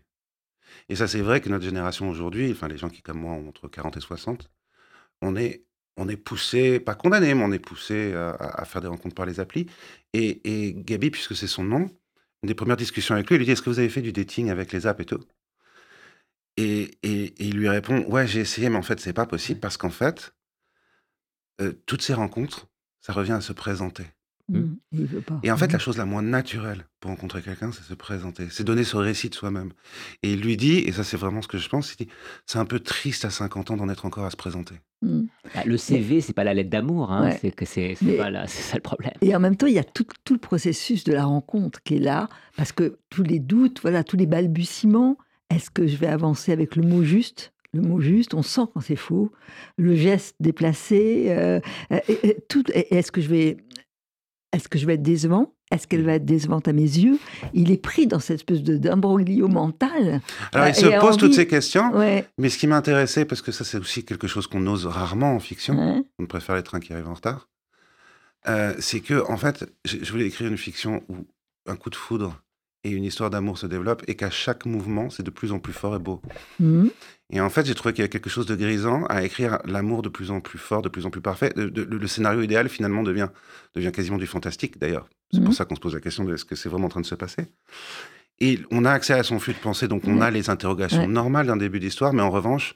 Et 0.90 0.96
ça, 0.96 1.08
c'est 1.08 1.22
vrai 1.22 1.42
que 1.42 1.50
notre 1.50 1.66
génération 1.66 2.10
aujourd'hui, 2.10 2.52
enfin, 2.52 2.68
les 2.68 2.78
gens 2.78 2.90
qui, 2.90 3.02
comme 3.02 3.20
moi, 3.20 3.34
ont 3.34 3.50
entre 3.50 3.68
40 3.68 3.98
et 3.98 4.02
60, 4.02 4.52
on 5.22 5.36
est, 5.36 5.66
on 5.98 6.10
est 6.10 6.18
poussé, 6.18 6.80
pas 6.80 6.96
condamné, 6.96 7.34
mais 7.34 7.44
on 7.44 7.52
est 7.52 7.60
poussé 7.60 8.14
à, 8.14 8.66
faire 8.66 8.82
des 8.82 8.88
rencontres 8.88 9.16
par 9.16 9.26
les 9.26 9.40
applis. 9.40 9.68
Et, 10.14 10.42
et 10.68 10.74
Gabi, 10.76 11.12
puisque 11.12 11.36
c'est 11.36 11.48
son 11.48 11.64
nom, 11.64 11.90
une 12.44 12.48
des 12.48 12.56
premières 12.56 12.78
discussions 12.78 13.16
avec 13.16 13.30
lui, 13.30 13.36
il 13.36 13.40
lui 13.40 13.46
dit 13.46 13.52
Est-ce 13.52 13.62
que 13.62 13.70
vous 13.70 13.80
avez 13.80 13.90
fait 13.90 14.02
du 14.02 14.14
dating 14.14 14.50
avec 14.50 14.72
les 14.74 14.88
apps 14.88 15.02
et 15.02 15.06
tout? 15.06 15.24
Et, 16.58 16.98
et- 17.04 17.26
et 17.26 17.46
il 17.48 17.58
lui 17.58 17.70
répond 17.70 18.04
Ouais, 18.10 18.28
j'ai 18.28 18.42
essayé, 18.42 18.70
mais 18.70 18.78
en 18.78 18.82
fait, 18.82 19.00
c'est 19.00 19.14
pas 19.14 19.26
possible 19.26 19.60
parce 19.60 19.78
qu'en 19.78 19.90
fait, 19.90 20.34
euh, 21.62 21.74
toutes 21.86 22.02
ces 22.02 22.14
rencontres, 22.14 22.68
ça 23.02 23.14
revient 23.14 23.34
à 23.34 23.42
se 23.42 23.54
présenter. 23.54 24.06
Il 24.92 25.06
veut 25.06 25.22
pas. 25.22 25.40
Et 25.44 25.52
en 25.52 25.58
fait, 25.58 25.72
la 25.72 25.80
chose 25.80 25.98
la 25.98 26.06
moins 26.06 26.22
naturelle 26.22 26.86
pour 27.00 27.10
rencontrer 27.10 27.42
quelqu'un, 27.42 27.72
c'est 27.72 27.84
se 27.84 27.94
présenter, 27.96 28.48
c'est 28.52 28.64
donner 28.64 28.84
son 28.84 29.00
récit 29.00 29.30
de 29.30 29.36
soi-même. 29.36 29.72
Et 30.22 30.34
il 30.34 30.42
lui 30.42 30.56
dit, 30.56 30.78
et 30.80 30.92
ça 30.92 31.04
c'est 31.04 31.18
vraiment 31.18 31.42
ce 31.42 31.48
que 31.48 31.58
je 31.58 31.68
pense, 31.68 31.92
il 31.94 32.06
dit, 32.06 32.12
c'est 32.46 32.60
un 32.60 32.66
peu 32.66 32.80
triste 32.80 33.26
à 33.26 33.30
50 33.32 33.72
ans 33.72 33.78
d'en 33.78 33.90
être 33.90 34.06
encore 34.06 34.26
à 34.26 34.30
se 34.30 34.36
présenter. 34.36 34.76
Mhm. 35.02 35.28
Bah, 35.56 35.62
le 35.66 35.78
CV, 35.78 36.22
c'est 36.22 36.34
pas 36.34 36.44
la 36.44 36.54
lettre 36.54 36.70
d'amour, 36.70 37.12
hein, 37.12 37.26
Ouais. 37.30 37.38
c'est 37.42 37.52
que 37.52 37.66
c'est, 37.66 37.96
c'est 37.96 38.06
Mais- 38.06 38.18
pas 38.18 38.30
là, 38.30 38.46
c'est 38.48 38.62
ça 38.62 38.76
le 38.76 38.82
problème. 38.82 39.14
Et 39.22 39.36
en 39.36 39.40
même 39.40 39.56
temps, 39.56 39.68
il 39.68 39.74
y 39.74 39.80
a 39.80 39.84
tout, 39.84 40.06
tout 40.24 40.34
le 40.34 40.40
processus 40.40 41.04
de 41.04 41.14
la 41.14 41.26
rencontre 41.26 41.82
qui 41.84 41.96
est 41.96 42.00
là, 42.00 42.30
parce 42.56 42.72
que 42.72 43.00
tous 43.10 43.24
les 43.24 43.40
doutes, 43.40 43.80
voilà, 43.82 44.04
tous 44.04 44.16
les 44.18 44.28
balbutiements, 44.28 45.18
est-ce 45.50 45.70
que 45.72 45.88
je 45.88 45.96
vais 45.98 46.08
avancer 46.08 46.52
avec 46.52 46.76
le 46.76 46.84
mot 46.84 47.04
juste? 47.04 47.52
Le 47.74 47.82
mot 47.82 48.00
juste, 48.00 48.34
on 48.36 48.42
sent 48.42 48.62
quand 48.74 48.80
c'est 48.80 48.96
faux, 48.96 49.32
le 49.78 49.96
geste 49.96 50.36
déplacé, 50.40 51.26
euh, 51.30 51.60
euh, 51.92 52.00
et- 52.08 52.30
et 52.30 52.38
tout, 52.48 52.64
est-ce 52.74 53.12
que 53.12 53.20
je 53.22 53.28
vais, 53.28 53.58
est-ce 54.56 54.68
que 54.70 54.78
je 54.80 54.86
vais 54.86 54.96
être 54.96 55.02
décevant? 55.04 55.54
Est-ce 55.72 55.88
qu'elle 55.88 56.04
va 56.06 56.14
être 56.14 56.26
décevante 56.26 56.68
à 56.68 56.74
mes 56.74 56.82
yeux? 56.84 57.18
Il 57.54 57.72
est 57.72 57.78
pris 57.78 58.08
dans 58.08 58.20
cette 58.20 58.36
espèce 58.36 58.62
de 58.64 58.78
d'imbroglio 58.78 59.48
mental. 59.48 60.22
Alors 60.54 60.68
il 60.68 60.76
se 60.76 60.86
et 60.86 60.94
a 60.94 61.00
pose 61.00 61.18
toutes 61.18 61.34
ces 61.34 61.48
questions, 61.48 61.92
Ouais. 61.94 62.26
mais 62.38 62.50
ce 62.50 62.58
qui 62.58 62.68
m'intéressait, 62.68 63.26
parce 63.26 63.42
que 63.42 63.52
ça 63.52 63.64
c'est 63.64 63.78
aussi 63.78 64.06
quelque 64.06 64.28
chose 64.28 64.48
qu'on 64.48 64.66
ose 64.68 64.86
rarement 64.86 65.34
en 65.34 65.40
fiction, 65.40 66.06
on 66.20 66.26
préfère 66.28 66.56
les 66.56 66.64
trains 66.64 66.80
qui 66.80 66.94
arrivent 66.94 67.10
en 67.10 67.16
retard, 67.16 67.50
euh, 68.48 68.74
c'est 68.80 69.00
que 69.00 69.24
en 69.30 69.38
fait, 69.38 69.66
je 69.86 69.98
je 70.04 70.12
voulais 70.12 70.28
écrire 70.28 70.48
une 70.48 70.58
fiction 70.58 71.04
où 71.10 71.16
un 71.68 71.76
coup 71.76 71.90
de 71.90 71.96
foudre 71.96 72.42
et 72.86 72.90
une 72.92 73.04
histoire 73.04 73.30
d'amour 73.30 73.58
se 73.58 73.68
développent 73.68 74.04
et 74.08 74.16
qu'à 74.16 74.30
chaque 74.30 74.66
mouvement, 74.66 75.10
c'est 75.10 75.24
de 75.24 75.32
plus 75.32 75.52
en 75.52 75.60
plus 75.60 75.74
fort 75.74 75.96
et 75.96 76.00
beau. 76.00 76.22
Mhm. 76.60 76.90
Et 77.32 77.42
en 77.42 77.50
fait, 77.50 77.66
j'ai 77.66 77.74
trouvé 77.74 77.92
qu'il 77.94 78.02
y 78.02 78.04
avait 78.04 78.10
quelque 78.10 78.30
chose 78.30 78.46
de 78.46 78.56
grisant 78.56 79.04
à 79.06 79.24
écrire 79.24 79.58
l'amour 79.66 80.04
de 80.04 80.10
plus 80.10 80.30
en 80.30 80.40
plus 80.42 80.60
fort, 80.60 80.82
de 80.84 80.90
plus 80.90 81.06
en 81.08 81.10
plus 81.10 81.22
parfait. 81.22 81.52
De- 81.56 81.70
de- 81.70 81.82
le, 81.84 82.08
scénario 82.08 82.42
idéal, 82.44 82.70
finalement, 82.70 83.02
devient, 83.02 83.30
devient 83.74 83.92
quasiment 83.92 84.18
du 84.20 84.28
fantastique, 84.28 84.78
d'ailleurs. 84.80 85.10
C'est 85.34 85.44
pour 85.44 85.54
ça 85.56 85.66
qu'on 85.66 85.76
se 85.76 85.80
pose 85.82 85.96
la 85.96 86.00
question 86.02 86.24
de 86.24 86.34
est-ce 86.36 86.46
que 86.46 86.56
c'est 86.56 86.70
vraiment 86.70 86.86
en 86.86 86.90
train 86.90 87.02
de 87.02 87.06
se 87.08 87.16
passer 87.16 87.48
Et 88.40 88.60
on 88.70 88.86
a 88.86 88.92
accès 88.92 89.14
à 89.14 89.24
son 89.24 89.40
flux 89.40 89.54
de 89.54 89.58
pensée, 89.60 89.88
donc 89.88 90.04
on 90.08 90.22
a 90.22 90.30
les 90.30 90.50
interrogations 90.52 91.00
Ouais. 91.02 91.08
normales 91.08 91.48
d'un 91.48 91.58
début 91.58 91.80
d'histoire, 91.80 92.14
mais 92.14 92.22
en 92.22 92.30
revanche, 92.30 92.76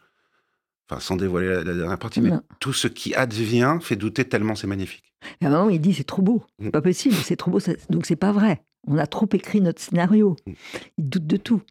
enfin, 0.89 0.99
sans 0.99 1.15
dévoiler 1.15 1.47
la, 1.49 1.63
la 1.63 1.73
dernière 1.75 1.99
partie, 1.99 2.19
mais 2.21 2.31
Non. 2.31 2.41
tout 2.59 2.73
ce 2.73 2.87
qui 2.87 3.13
advient 3.13 3.77
fait 3.81 3.95
douter 3.95 4.25
tellement 4.25 4.55
c'est 4.55 4.67
magnifique. 4.67 5.13
Et 5.41 5.45
à 5.45 5.49
un 5.49 5.51
moment, 5.51 5.69
il 5.69 5.79
dit 5.79 5.93
c'est 5.93 6.03
trop 6.05 6.21
beau, 6.23 6.43
Mm. 6.57 6.65
c'est 6.65 6.71
pas 6.71 6.81
possible, 6.81 7.15
c'est 7.15 7.35
trop 7.35 7.51
beau, 7.51 7.59
ça- 7.59 7.73
donc 7.89 8.05
c'est 8.07 8.15
pas 8.15 8.31
vrai. 8.31 8.63
On 8.87 8.97
a 8.97 9.07
trop 9.07 9.27
écrit 9.33 9.61
notre 9.61 9.81
scénario. 9.81 10.35
Mm. 10.45 10.51
Il 10.97 11.09
doute 11.09 11.27
de 11.27 11.37
tout. 11.37 11.61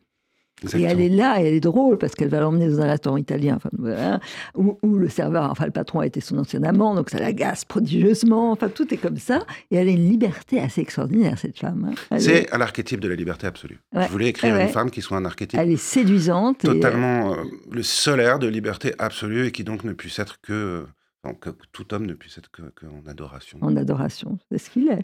Et 0.74 0.82
elle 0.82 0.98
est 1.00 1.08
là, 1.08 1.40
et 1.40 1.46
elle 1.46 1.54
est 1.54 1.60
drôle 1.60 1.98
parce 1.98 2.16
qu'elle 2.16 2.30
va 2.30 2.40
l'emmener 2.40 2.68
dans 2.68 2.80
un 2.80 2.88
restaurant 2.90 3.16
italien, 3.16 3.54
enfin, 3.54 3.68
voilà, 3.78 4.18
où, 4.56 4.76
où 4.82 4.96
le 4.96 5.08
serveur, 5.08 5.48
enfin 5.52 5.66
le 5.66 5.70
patron 5.70 6.00
a 6.00 6.06
été 6.06 6.20
son 6.20 6.36
ancien 6.36 6.64
amant, 6.64 6.96
donc 6.96 7.10
ça 7.10 7.20
l'agace 7.20 7.64
prodigieusement. 7.64 8.50
Enfin, 8.50 8.68
tout 8.68 8.92
est 8.92 8.96
comme 8.96 9.18
ça. 9.18 9.46
Et 9.70 9.76
elle 9.76 9.86
a 9.86 9.92
une 9.92 10.08
liberté 10.08 10.58
assez 10.58 10.80
extraordinaire, 10.80 11.38
cette 11.38 11.56
femme. 11.60 11.90
hein. 11.92 11.94
Elle, 12.10 12.16
est, 12.16 12.20
C'est 12.20 12.50
à 12.50 12.58
l'archétype 12.58 12.98
de 12.98 13.06
la 13.06 13.14
liberté 13.14 13.46
absolue. 13.46 13.78
Ouais. 13.94 14.06
Je 14.06 14.10
voulais 14.10 14.26
écrire 14.30 14.52
Ouais, 14.56 14.64
une 14.64 14.68
femme 14.70 14.90
qui 14.90 15.00
soit 15.00 15.16
un 15.16 15.24
archétype 15.24 15.60
elle 15.60 15.70
est 15.70 15.76
séduisante. 15.76 16.64
et- 16.64 16.68
totalement 16.68 17.34
euh, 17.34 17.44
le 17.70 17.84
solaire 17.84 18.40
de 18.40 18.48
liberté 18.48 18.94
absolue 18.98 19.46
et 19.46 19.52
qui 19.52 19.62
donc 19.62 19.84
ne 19.84 19.92
puisse 19.92 20.18
être 20.18 20.40
que, 20.40 20.52
euh, 20.52 20.86
enfin, 21.22 21.36
que 21.40 21.50
tout 21.70 21.94
homme 21.94 22.04
ne 22.04 22.14
puisse 22.14 22.36
être 22.36 22.50
que, 22.50 22.62
que 22.74 22.86
en 22.86 23.08
adoration. 23.08 23.58
en 23.62 23.76
adoration, 23.76 24.40
c'est 24.50 24.58
ce 24.58 24.70
qu'il 24.70 24.88
est. 24.88 25.02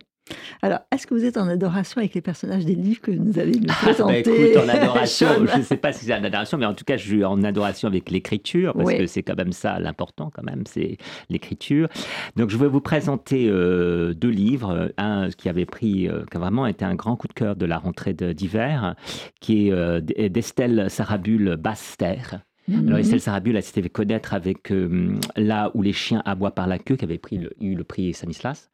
Alors, 0.62 0.78
est-ce 0.90 1.06
que 1.06 1.14
vous 1.14 1.24
êtes 1.24 1.36
en 1.36 1.48
adoration 1.48 1.98
avec 1.98 2.14
les 2.14 2.22
personnages 2.22 2.64
des 2.64 2.74
livres 2.74 3.00
que 3.02 3.10
vous 3.10 3.38
allez 3.38 3.58
nous 3.58 3.66
Ah, 3.68 3.74
présenter 3.82 4.22
bah, 4.22 4.30
écoute, 4.30 4.62
en 4.64 4.68
adoration, 4.68 5.28
je 5.46 5.58
ne 5.58 5.62
sais 5.62 5.76
pas 5.76 5.92
si 5.92 6.06
c'est 6.06 6.14
en 6.14 6.24
adoration, 6.24 6.56
mais 6.56 6.66
en 6.66 6.74
tout 6.74 6.84
cas, 6.84 6.96
je 6.96 7.06
suis 7.06 7.24
en 7.24 7.42
adoration 7.44 7.88
avec 7.88 8.10
l'écriture, 8.10 8.72
parce 8.72 8.86
Oui. 8.86 8.98
que 8.98 9.06
c'est 9.06 9.22
quand 9.22 9.36
même 9.36 9.52
ça 9.52 9.78
l'important, 9.78 10.30
quand 10.34 10.42
même, 10.42 10.64
c'est 10.66 10.96
l'écriture. 11.28 11.88
Donc, 12.36 12.50
je 12.50 12.56
vais 12.56 12.68
vous 12.68 12.80
présenter 12.80 13.48
euh, 13.48 14.14
deux 14.14 14.30
livres. 14.30 14.92
Un 14.96 15.28
qui 15.30 15.48
avait 15.48 15.66
pris, 15.66 16.08
euh, 16.08 16.24
qui 16.30 16.36
a 16.36 16.40
vraiment 16.40 16.66
été 16.66 16.84
un 16.84 16.94
grand 16.94 17.16
coup 17.16 17.28
de 17.28 17.34
cœur 17.34 17.56
de 17.56 17.66
la 17.66 17.78
rentrée 17.78 18.14
d'hiver, 18.14 18.94
qui 19.40 19.68
est 19.68 19.72
euh, 19.72 20.00
d'Estelle 20.00 20.86
Sarabul 20.88 21.56
Basse-Terre. 21.56 22.40
Mhm. 22.68 22.86
Alors 22.88 22.98
Estelle 22.98 23.20
Sarabul, 23.20 23.56
elle 23.56 23.62
s'était 23.62 23.82
fait 23.82 23.88
connaître 23.90 24.32
avec 24.34 24.70
euh, 24.72 25.14
Là 25.36 25.70
où 25.74 25.82
les 25.82 25.92
chiens 25.92 26.22
aboient 26.24 26.54
par 26.54 26.66
la 26.66 26.78
queue, 26.78 26.96
qui 26.96 27.04
avait 27.04 27.18
pris 27.18 27.38
le- 27.38 27.52
eu 27.60 27.74
le 27.74 27.84
prix 27.84 28.14
Stanislas. 28.14 28.70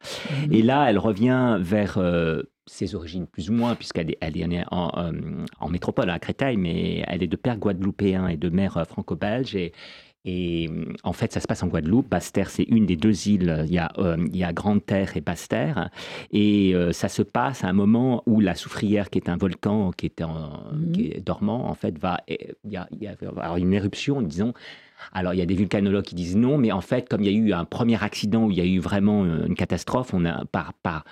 Mhm. 0.47 0.53
Et 0.53 0.61
là, 0.61 0.89
elle 0.89 0.97
revient 0.97 1.57
vers 1.59 1.97
euh, 1.97 2.43
ses 2.67 2.95
origines, 2.95 3.27
plus 3.27 3.49
ou 3.49 3.53
moins, 3.53 3.75
puisqu'elle 3.75 4.11
est, 4.11 4.17
elle 4.21 4.37
est 4.37 4.47
née 4.47 4.63
en, 4.71 4.91
euh, 4.97 5.11
en 5.59 5.67
métropole, 5.67 6.09
à 6.09 6.19
Créteil, 6.19 6.55
mais 6.57 7.03
elle 7.07 7.21
est 7.23 7.27
de 7.27 7.35
père 7.35 7.57
guadeloupéen 7.57 8.27
et 8.27 8.37
de 8.37 8.49
mère 8.49 8.81
franco-belge. 8.87 9.55
Et, 9.55 9.73
et 10.23 10.69
euh, 10.69 10.85
en 11.03 11.13
fait, 11.13 11.31
ça 11.33 11.39
se 11.39 11.47
passe 11.47 11.63
en 11.63 11.67
Guadeloupe. 11.67 12.09
Basse-Terre, 12.09 12.49
c'est 12.49 12.63
une 12.63 12.85
des 12.85 12.95
deux 12.95 13.27
îles. 13.27 13.63
Il 13.67 13.73
y 13.73 13.77
a, 13.79 13.91
euh, 13.97 14.17
il 14.31 14.37
y 14.37 14.43
a 14.43 14.53
Grande-Terre 14.53 15.17
et 15.17 15.21
Basse-Terre. 15.21 15.89
Et 16.31 16.73
euh, 16.75 16.91
ça 16.91 17.09
se 17.09 17.21
passe 17.23 17.63
à 17.63 17.67
un 17.67 17.73
moment 17.73 18.21
où 18.27 18.39
la 18.39 18.55
Soufrière, 18.55 19.09
qui 19.09 19.17
est 19.19 19.29
un 19.29 19.37
volcan 19.37 19.91
qui 19.91 20.05
est, 20.05 20.21
en- 20.21 20.63
Mhm. 20.73 20.91
qui 20.91 21.07
est 21.07 21.25
dormant, 21.25 21.69
en 21.69 21.73
fait, 21.75 21.97
va. 21.97 22.19
Il 22.27 22.37
y 22.71 22.77
a, 22.77 22.87
il 22.91 23.01
y 23.03 23.07
a- 23.07 23.57
une 23.57 23.73
éruption, 23.73 24.21
disons. 24.21 24.53
Alors, 25.13 25.33
il 25.33 25.37
y 25.37 25.41
a 25.41 25.45
des 25.47 25.55
vulcanologues 25.55 26.05
qui 26.05 26.13
disent 26.15 26.37
non, 26.37 26.59
mais 26.59 26.71
en 26.71 26.81
fait, 26.81 27.09
comme 27.09 27.21
il 27.23 27.31
y 27.31 27.35
a 27.35 27.37
eu 27.37 27.53
un 27.53 27.65
premier 27.65 28.01
accident 28.03 28.43
où 28.45 28.51
il 28.51 28.57
y 28.57 28.61
a 28.61 28.65
eu 28.65 28.77
vraiment 28.79 29.23
euh, 29.23 29.47
une 29.47 29.55
catastrophe, 29.55 30.13
on 30.13 30.23
a 30.25 30.45
par, 30.45 30.73
par, 30.83 31.05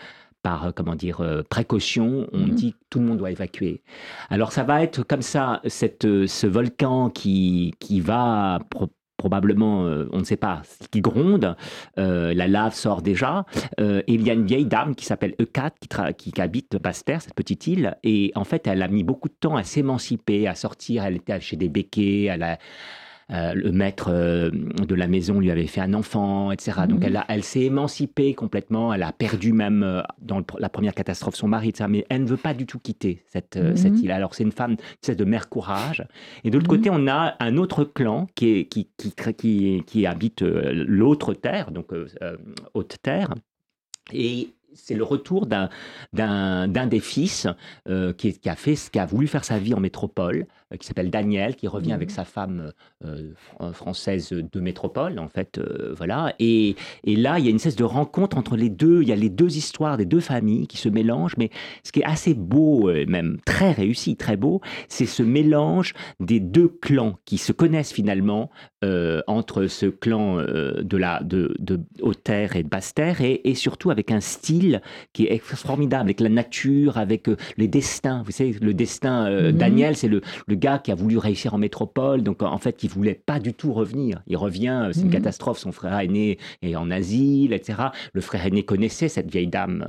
par 0.44 0.68
euh, 0.68 0.72
comment 0.72 0.94
dire, 0.96 1.22
euh, 1.22 1.42
précaution, 1.42 2.28
on 2.32 2.38
Mhm. 2.38 2.50
dit 2.52 2.72
que 2.74 2.78
tout 2.92 3.00
le 3.00 3.06
monde 3.06 3.18
doit 3.18 3.32
évacuer. 3.32 3.82
Alors, 4.30 4.52
ça 4.52 4.64
va 4.64 4.84
être 4.84 5.02
comme 5.02 5.24
ça, 5.24 5.60
cette, 5.66 6.04
ce 6.28 6.46
volcan 6.48 7.10
qui, 7.10 7.74
qui 7.80 8.00
va 8.00 8.60
pro- 8.70 8.90
probablement, 9.20 9.86
euh, 9.86 10.10
on 10.12 10.20
ne 10.20 10.24
sait 10.24 10.38
pas, 10.38 10.64
qui 10.90 11.02
gronde, 11.02 11.56
euh, 12.00 12.34
la 12.34 12.48
lave 12.48 12.74
sort 12.74 13.04
déjà, 13.04 13.46
euh, 13.80 14.02
et 14.08 14.14
il 14.14 14.24
y 14.24 14.32
a 14.32 14.34
une 14.34 14.46
vieille 14.46 14.66
dame 14.66 14.96
qui 14.96 15.06
s'appelle 15.06 15.36
Eucat, 15.40 15.72
qui, 15.80 15.88
tra- 15.88 16.14
qui, 16.14 16.32
qui 16.32 16.42
habite 16.42 16.78
Basse-Terre, 16.82 17.22
cette 17.22 17.36
petite 17.36 17.68
île, 17.68 17.98
et 18.04 18.32
en 18.34 18.46
fait, 18.46 18.66
elle 18.66 18.82
a 18.82 18.88
mis 18.88 19.04
beaucoup 19.04 19.28
de 19.28 19.36
temps 19.40 19.58
à 19.58 19.64
s'émanciper, 19.64 20.48
à 20.48 20.56
sortir, 20.56 21.04
elle 21.06 21.18
était 21.18 21.40
chez 21.40 21.58
des 21.58 21.70
béquets, 21.70 22.24
elle 22.24 22.44
a, 22.44 22.58
euh, 23.32 23.54
le 23.54 23.72
maître 23.72 24.10
euh, 24.12 24.50
de 24.52 24.96
la 24.96 25.08
maison 25.08 25.40
lui 25.40 25.52
avait 25.52 25.68
fait 25.68 25.82
un 25.82 25.94
enfant, 25.94 26.52
etc. 26.52 26.82
Donc 26.90 27.00
Mhm. 27.02 27.06
elle, 27.06 27.16
a- 27.18 27.26
elle 27.30 27.44
s'est 27.44 27.62
émancipée 27.62 28.34
complètement, 28.34 28.94
elle 28.94 29.04
a 29.04 29.12
perdu 29.12 29.54
même 29.54 29.84
euh, 29.84 30.02
dans 30.22 30.40
le- 30.40 30.46
la 30.58 30.70
première 30.70 30.94
catastrophe 30.96 31.36
son 31.36 31.48
mari, 31.48 31.70
etc. 31.70 31.86
mais 31.90 32.06
elle 32.10 32.24
ne 32.24 32.28
veut 32.28 32.38
pas 32.38 32.54
du 32.54 32.66
tout 32.66 32.80
quitter 32.80 33.24
cette, 33.28 33.56
Mhm. 33.58 33.76
cette 33.76 34.00
île. 34.02 34.12
Alors 34.12 34.34
c'est 34.36 34.44
une 34.44 34.52
femme 34.52 34.76
de 35.08 35.26
mère 35.26 35.50
courage. 35.50 36.04
Et 36.44 36.50
de 36.50 36.58
l'autre 36.58 36.72
Mhm. 36.72 36.78
côté, 36.78 36.90
on 36.92 37.08
a 37.08 37.36
un 37.40 37.58
autre 37.58 37.84
clan 37.84 38.28
qui, 38.36 38.50
est, 38.60 38.66
qui, 38.66 38.90
qui, 38.98 39.14
qui, 39.38 39.84
qui 39.86 40.06
habite 40.06 40.42
l'autre 40.42 41.34
terre, 41.34 41.72
donc 41.72 41.94
euh, 41.94 42.08
haute 42.74 42.98
terre. 43.02 43.34
Et 44.12 44.50
c'est 44.74 44.96
le 44.96 45.04
retour 45.04 45.46
d'un 45.48 45.70
des 46.88 47.00
fils 47.00 47.48
euh, 47.88 48.14
qui, 48.14 48.34
qui, 48.40 48.50
a 48.50 48.56
fait 48.56 48.76
voulu 49.08 49.28
faire 49.28 49.44
sa 49.44 49.58
vie 49.60 49.74
en 49.74 49.80
métropole 49.80 50.46
qui 50.78 50.86
s'appelle 50.86 51.10
Daniel 51.10 51.56
qui 51.56 51.68
revient 51.68 51.94
avec 51.94 52.10
mmh. 52.10 52.14
sa 52.14 52.26
femme 52.26 52.72
euh, 53.04 53.32
française 53.74 54.30
de 54.30 54.60
métropole 54.60 55.20
en 55.20 55.28
fait 55.28 55.60
voilà 55.96 56.34
et, 56.40 56.76
et, 57.04 57.16
là 57.16 57.40
il 57.40 57.46
y 57.46 57.48
a 57.48 57.50
une 57.50 57.56
espèce 57.56 57.76
de 57.76 57.84
rencontre 57.84 58.38
entre 58.38 58.56
les 58.56 58.70
deux 58.70 59.02
il 59.02 59.08
y 59.08 59.12
a 59.12 59.16
les 59.16 59.30
deux 59.30 59.58
histoires 59.58 59.98
des 59.98 60.06
deux 60.06 60.20
familles 60.20 60.68
qui 60.68 60.78
se 60.78 60.90
mélangent 60.90 61.38
mais 61.38 61.50
ce 61.84 61.92
qui 61.92 62.02
est 62.02 62.06
assez 62.06 62.34
beau 62.34 62.92
même 63.08 63.38
très 63.46 63.72
réussi 63.72 64.16
très 64.16 64.38
beau 64.38 64.62
c'est 64.88 65.06
ce 65.06 65.24
mélange 65.24 65.94
des 66.20 66.40
deux 66.40 66.68
clans 66.68 67.16
qui 67.26 67.38
se 67.38 67.52
connaissent 67.52 67.92
finalement 67.94 68.50
entre 69.28 69.68
ce 69.68 69.88
clan 69.88 70.38
de 70.38 70.98
la 70.98 71.22
de, 71.24 71.56
de 71.60 71.80
Haute-Terre 72.02 72.56
et 72.56 72.64
de 72.64 72.70
Basse-Terre 72.70 73.22
et, 73.22 73.42
et 73.44 73.56
surtout 73.56 73.92
avec 73.92 74.12
un 74.12 74.20
style 74.20 74.82
qui 75.14 75.26
est 75.26 75.40
formidable, 75.40 76.04
avec 76.04 76.20
la 76.20 76.30
nature, 76.30 76.98
avec 76.98 77.28
euh, 77.28 77.38
les 77.58 77.68
destins. 77.68 78.24
Vous 78.26 78.32
savez, 78.32 78.56
le 78.62 78.74
destin, 78.74 79.28
euh, 79.28 79.52
mhm. 79.52 79.58
Daniel, 79.58 79.96
c'est 79.96 80.08
le, 80.08 80.22
le, 80.48 80.56
gars 80.60 80.80
qui 80.80 80.92
a 80.92 80.96
voulu 80.96 81.18
réussir 81.18 81.54
en 81.54 81.58
métropole, 81.58 82.22
donc 82.22 82.44
en 82.44 82.58
fait, 82.58 82.84
il 82.84 82.90
voulait 82.90 83.22
pas 83.26 83.40
du 83.40 83.54
tout 83.54 83.74
revenir. 83.74 84.22
Il 84.28 84.38
revient, 84.38 84.88
euh, 84.88 84.92
c'est 84.94 85.02
une 85.02 85.08
mhm. 85.08 85.14
catastrophe, 85.14 85.58
son 85.58 85.72
frère 85.72 85.98
aîné 85.98 86.38
est 86.62 86.76
en 86.76 86.92
asile, 86.92 87.54
etc. 87.54 87.90
Le 88.14 88.22
frère 88.22 88.46
aîné 88.46 88.64
connaissait 88.64 89.10
cette 89.10 89.32
vieille 89.32 89.48
dame. 89.48 89.86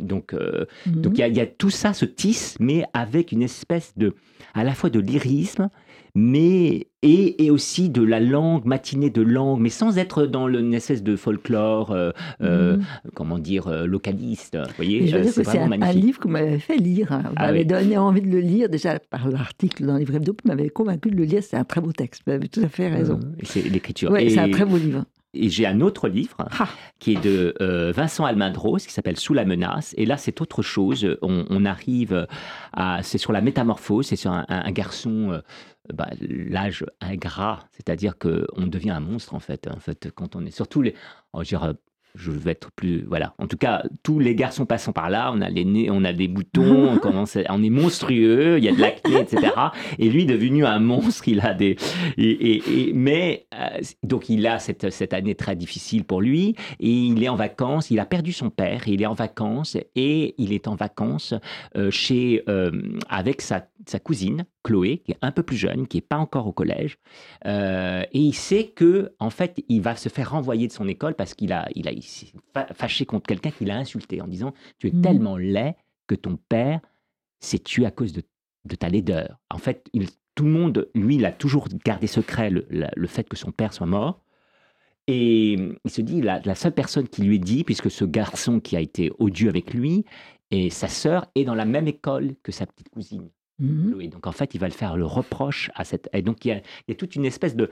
donc, 0.00 0.32
mhm. 0.32 1.00
donc 1.00 1.18
il 1.18 1.26
y, 1.26 1.36
y, 1.36 1.40
a 1.40 1.46
tout 1.46 1.70
ça 1.70 1.92
se 1.92 2.04
tisse, 2.04 2.56
mais 2.60 2.84
avec 2.92 3.32
une 3.32 3.42
espèce 3.42 3.92
de, 3.96 4.14
à 4.54 4.64
la 4.64 4.74
fois 4.74 4.90
de 4.90 5.00
lyrisme, 5.00 5.70
mais 6.14 6.88
et, 7.02 7.44
et, 7.44 7.50
aussi 7.50 7.88
de 7.88 8.02
la 8.02 8.20
langue, 8.20 8.64
matinée 8.64 9.10
de 9.10 9.22
langue, 9.22 9.60
mais 9.60 9.70
sans 9.70 9.98
être 9.98 10.26
dans 10.26 10.46
une 10.48 10.74
espèce 10.74 11.02
de 11.02 11.16
folklore, 11.16 11.90
euh, 11.90 12.12
euh 12.42 12.76
mm. 12.76 12.84
comment 13.14 13.38
dire, 13.38 13.66
euh, 13.66 13.86
localiste. 13.86 14.56
Vous 14.56 14.74
voyez, 14.76 15.06
c'est 15.30 15.42
vraiment 15.42 15.74
un, 15.74 15.82
un, 15.82 15.92
livre 15.92 16.20
que 16.20 16.24
vous 16.24 16.32
m'avez 16.34 16.58
fait 16.58 16.76
lire. 16.76 17.12
Hein. 17.12 17.22
Vous 17.24 17.34
ah 17.36 17.46
m'avez 17.46 17.64
donné 17.64 17.96
envie 17.96 18.20
de 18.20 18.28
le 18.28 18.40
lire 18.40 18.68
déjà 18.68 18.98
par 18.98 19.28
l'article 19.28 19.86
dans 19.86 19.96
Livre 19.96 20.14
Hebdo, 20.14 20.36
vous 20.44 20.48
m'avez 20.48 20.68
convaincu 20.68 21.10
de 21.10 21.16
le 21.16 21.24
lire. 21.24 21.42
C'est 21.42 21.56
un 21.56 21.64
très 21.64 21.80
beau 21.80 21.92
texte. 21.92 22.22
Vous 22.26 22.32
avez 22.32 22.48
tout 22.48 22.60
à 22.62 22.68
fait 22.68 22.88
raison. 22.88 23.18
c'est 23.42 23.62
l'écriture. 23.62 24.10
Oui, 24.10 24.30
c'est 24.30 24.38
un 24.38 24.50
très 24.50 24.64
beau 24.64 24.76
livre. 24.76 25.04
Et 25.34 25.48
j'ai 25.48 25.66
un 25.66 25.80
autre 25.80 26.08
livre 26.08 26.36
ah. 26.58 26.68
qui 26.98 27.14
est 27.14 27.22
de 27.22 27.54
Vincent 27.94 28.24
Almendros 28.24 28.78
qui 28.78 28.92
s'appelle 28.92 29.16
Sous 29.16 29.34
la 29.34 29.44
menace. 29.44 29.94
Et 29.96 30.04
là, 30.04 30.16
c'est 30.16 30.40
autre 30.40 30.62
chose. 30.62 31.16
On, 31.22 31.46
on 31.48 31.64
arrive 31.64 32.26
à. 32.72 33.02
C'est 33.02 33.18
sur 33.18 33.32
la 33.32 33.40
métamorphose. 33.40 34.06
C'est 34.06 34.16
sur 34.16 34.30
un, 34.32 34.44
un, 34.48 34.64
un 34.66 34.72
garçon 34.72 35.40
bah, 35.92 36.08
l'âge 36.20 36.84
ingrat, 37.00 37.60
c'est-à-dire 37.70 38.16
qu'on 38.18 38.66
devient 38.66 38.90
un 38.90 39.00
monstre 39.00 39.34
en 39.34 39.40
fait. 39.40 39.68
En 39.68 39.80
fait, 39.80 40.10
quand 40.14 40.36
on 40.36 40.46
est 40.46 40.50
surtout 40.50 40.82
les, 40.82 40.94
oh, 41.32 41.42
je 42.14 42.30
vais 42.30 42.52
être 42.52 42.70
plus 42.72 43.04
voilà. 43.08 43.34
En 43.38 43.46
tout 43.46 43.56
cas 43.56 43.82
tous 44.02 44.18
les 44.18 44.34
garçons 44.34 44.66
passant 44.66 44.92
par 44.92 45.10
là. 45.10 45.32
On 45.34 45.40
a 45.40 45.48
les 45.48 45.64
nez, 45.64 45.90
on 45.90 46.04
a 46.04 46.12
des 46.12 46.28
boutons 46.28 46.92
on 46.92 46.98
commence 46.98 47.36
on 47.48 47.62
est 47.62 47.70
monstrueux 47.70 48.58
il 48.58 48.64
y 48.64 48.68
a 48.68 48.72
de 48.72 48.80
l'acné 48.80 49.20
etc 49.20 49.52
et 49.98 50.08
lui 50.08 50.26
devenu 50.26 50.64
un 50.64 50.78
monstre 50.78 51.28
il 51.28 51.40
a 51.40 51.54
des 51.54 51.76
et, 52.18 52.88
et, 52.88 52.92
mais 52.92 53.46
euh, 53.54 53.80
donc 54.02 54.28
il 54.28 54.46
a 54.46 54.58
cette 54.58 54.90
cette 54.90 55.14
année 55.14 55.34
très 55.34 55.56
difficile 55.56 56.04
pour 56.04 56.20
lui. 56.20 56.54
Et 56.80 56.90
il 56.90 57.22
est 57.22 57.28
en 57.28 57.36
vacances 57.36 57.90
il 57.90 58.00
a 58.00 58.06
perdu 58.06 58.32
son 58.32 58.50
père 58.50 58.88
il 58.88 59.02
est 59.02 59.06
en 59.06 59.14
vacances 59.14 59.76
et 59.94 60.34
il 60.38 60.52
est 60.52 60.68
en 60.68 60.74
vacances 60.74 61.34
euh, 61.76 61.90
chez 61.90 62.42
euh, 62.48 62.70
avec 63.08 63.40
sa 63.40 63.66
sa 63.86 63.98
cousine 63.98 64.44
Chloé, 64.62 64.98
qui 64.98 65.12
est 65.12 65.18
un 65.22 65.32
peu 65.32 65.42
plus 65.42 65.56
jeune, 65.56 65.86
qui 65.86 65.96
n'est 65.98 66.02
pas 66.02 66.18
encore 66.18 66.46
au 66.46 66.52
collège, 66.52 66.98
et 67.44 68.06
il 68.12 68.34
sait 68.34 68.68
que 68.68 69.14
en 69.18 69.30
fait, 69.30 69.62
il 69.68 69.80
va 69.80 69.96
se 69.96 70.08
faire 70.08 70.30
renvoyer 70.30 70.68
de 70.68 70.72
son 70.72 70.88
école 70.88 71.14
parce 71.14 71.34
qu'il 71.34 71.52
a, 71.52 71.68
il 71.74 71.88
a, 71.88 71.92
fâché 72.74 73.06
contre 73.06 73.26
quelqu'un 73.26 73.50
qui 73.50 73.64
l'a 73.64 73.76
insulté 73.76 74.20
en 74.20 74.28
disant 74.28 74.52
Tu 74.78 74.88
es 74.88 74.92
mmh. 74.92 75.02
tellement 75.02 75.36
laid 75.36 75.74
que 76.06 76.14
ton 76.14 76.36
père 76.36 76.80
s'est 77.40 77.58
tué 77.58 77.86
à 77.86 77.90
cause 77.90 78.12
de, 78.12 78.22
ta 78.76 78.88
laideur. 78.88 79.38
En 79.50 79.58
fait, 79.58 79.88
il, 79.92 80.08
tout 80.34 80.44
le 80.44 80.50
monde, 80.50 80.88
lui, 80.94 81.16
il 81.16 81.26
a 81.26 81.32
toujours 81.32 81.68
gardé 81.84 82.06
secret 82.06 82.50
le, 82.50 82.66
le, 82.70 83.06
fait 83.06 83.28
que 83.28 83.36
son 83.36 83.52
père 83.52 83.72
soit 83.72 83.86
mort. 83.86 84.24
Et 85.08 85.52
il 85.84 85.90
se 85.90 86.00
dit 86.00 86.22
la, 86.22 86.40
la 86.44 86.54
seule 86.54 86.72
personne 86.72 87.08
qui 87.08 87.22
lui 87.22 87.40
dit, 87.40 87.64
puisque 87.64 87.90
ce 87.90 88.04
garçon 88.04 88.60
qui 88.60 88.76
a 88.76 88.80
été 88.80 89.10
odieux 89.18 89.48
avec 89.48 89.74
lui 89.74 90.04
et 90.50 90.70
sa 90.70 90.88
sœur 90.88 91.26
est 91.34 91.44
dans 91.44 91.54
la 91.54 91.64
même 91.64 91.88
école 91.88 92.34
que 92.42 92.52
sa 92.52 92.66
petite 92.66 92.90
cousine. 92.90 93.28
Mmh. 93.58 94.08
Donc 94.08 94.26
en 94.26 94.32
fait, 94.32 94.54
il 94.54 94.58
va 94.58 94.66
le 94.66 94.72
faire 94.72 94.96
le 94.96 95.06
reproche 95.06 95.70
à 95.74 95.84
cette. 95.84 96.08
Et 96.12 96.22
donc 96.22 96.44
il 96.44 96.48
y 96.48 96.52
a, 96.52 96.56
il 96.56 96.88
y 96.88 96.92
a 96.92 96.94
toute 96.94 97.16
une 97.16 97.24
espèce 97.24 97.54
de. 97.54 97.70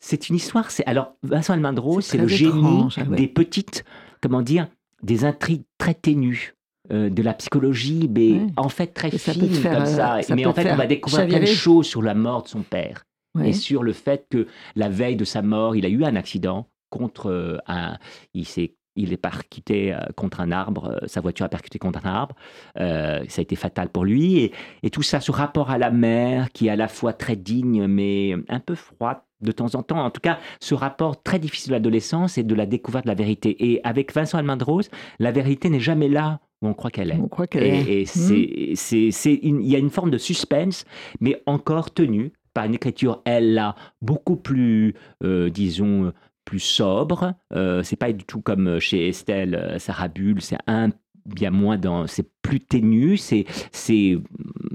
C'est 0.00 0.28
une 0.28 0.36
histoire. 0.36 0.70
C'est 0.70 0.84
alors 0.86 1.14
Vincent 1.22 1.54
Almendro, 1.54 2.00
c'est 2.00 2.18
le 2.18 2.28
génie 2.28 2.88
ah 2.96 3.04
des 3.04 3.28
petites 3.28 3.84
comment 4.22 4.42
dire, 4.42 4.68
des 5.02 5.24
intrigues 5.24 5.64
très 5.76 5.94
ténues. 5.94 6.54
Euh, 6.90 7.10
de 7.10 7.22
la 7.22 7.32
psychologie, 7.32 8.10
mais 8.12 8.40
en 8.56 8.68
fait 8.68 8.88
très 8.88 9.12
fine 9.12 9.62
comme 9.62 9.86
ça. 9.86 10.16
Euh, 10.16 10.22
mais 10.30 10.44
en 10.46 10.52
fait, 10.52 10.68
on 10.72 10.74
va 10.74 10.88
découvrir 10.88 11.28
plein 11.28 11.38
de 11.38 11.46
choses 11.46 11.86
sur 11.86 12.02
la 12.02 12.12
mort 12.12 12.42
de 12.42 12.48
son 12.48 12.62
père 12.62 13.04
et 13.40 13.52
sur 13.52 13.84
le 13.84 13.92
fait 13.92 14.26
que 14.28 14.48
la 14.74 14.88
veille 14.88 15.14
de 15.14 15.24
sa 15.24 15.42
mort, 15.42 15.76
il 15.76 15.86
a 15.86 15.88
eu 15.88 16.02
un 16.02 16.16
accident 16.16 16.66
contre 16.90 17.30
euh, 17.30 17.56
un. 17.68 17.98
Il 18.34 18.46
s'est 18.46 18.74
il 18.96 19.12
est 19.12 19.16
percuté 19.16 19.96
contre 20.16 20.40
un 20.40 20.52
arbre, 20.52 21.00
sa 21.06 21.20
voiture 21.20 21.46
a 21.46 21.48
percuté 21.48 21.78
contre 21.78 22.06
un 22.06 22.10
arbre, 22.10 22.36
ça 22.76 23.38
a 23.38 23.40
été 23.40 23.56
fatal 23.56 23.88
pour 23.88 24.04
lui, 24.04 24.38
et, 24.38 24.52
et, 24.82 24.90
tout 24.90 25.02
ça, 25.02 25.20
ce 25.20 25.32
rapport 25.32 25.70
à 25.70 25.78
la 25.78 25.90
mère 25.90 26.50
qui 26.52 26.66
est 26.66 26.70
à 26.70 26.76
la 26.76 26.88
fois 26.88 27.12
très 27.12 27.36
digne 27.36 27.86
mais 27.86 28.34
un 28.48 28.60
peu 28.60 28.74
froide 28.74 29.18
de 29.42 29.52
temps 29.52 29.74
en 29.74 29.82
temps. 29.82 30.04
En 30.04 30.10
tout 30.10 30.20
cas, 30.20 30.38
ce 30.60 30.74
rapport 30.74 31.22
très 31.22 31.38
difficile 31.38 31.70
de 31.70 31.74
l'adolescence 31.74 32.38
et 32.38 32.42
de 32.42 32.54
la 32.54 32.66
découverte 32.66 33.04
de 33.04 33.10
la 33.10 33.14
vérité. 33.14 33.72
Et 33.72 33.80
avec 33.84 34.14
Vincent 34.14 34.38
Almendros, 34.38 34.82
la 35.18 35.32
vérité 35.32 35.68
n'est 35.68 35.80
jamais 35.80 36.08
là 36.08 36.40
où 36.62 36.68
on 36.68 36.74
croit 36.74 36.90
qu'elle 36.90 37.10
est. 37.10 37.18
On 37.18 37.28
croit 37.28 37.46
qu'elle 37.46 37.64
est. 37.64 38.00
Et 38.00 38.02
mmh. 38.02 38.74
c'est, 38.76 39.10
c'est, 39.10 39.40
il 39.42 39.66
y 39.66 39.74
a 39.74 39.78
une 39.78 39.90
forme 39.90 40.10
de 40.10 40.18
suspense, 40.18 40.84
mais 41.20 41.42
encore 41.46 41.92
tenue 41.92 42.32
par 42.54 42.66
une 42.66 42.74
écriture, 42.74 43.22
elle, 43.24 43.54
là, 43.54 43.74
beaucoup 44.02 44.36
plus, 44.36 44.94
euh, 45.24 45.48
disons, 45.48 46.12
plus 46.44 46.60
sobre. 46.60 47.34
Euh, 47.54 47.82
c'est 47.82 47.96
pas 47.96 48.12
du 48.12 48.24
tout 48.24 48.40
comme 48.40 48.78
chez 48.78 49.08
Estelle 49.08 49.54
euh, 49.54 49.78
Sarabul, 49.78 50.40
c'est 50.40 50.58
un 50.66 50.90
bien 51.26 51.50
moins 51.50 51.78
dans, 51.78 52.06
c'est 52.06 52.28
plus 52.42 52.60
ténu, 52.60 53.16
c'est, 53.16 53.44
c'est, 53.70 54.18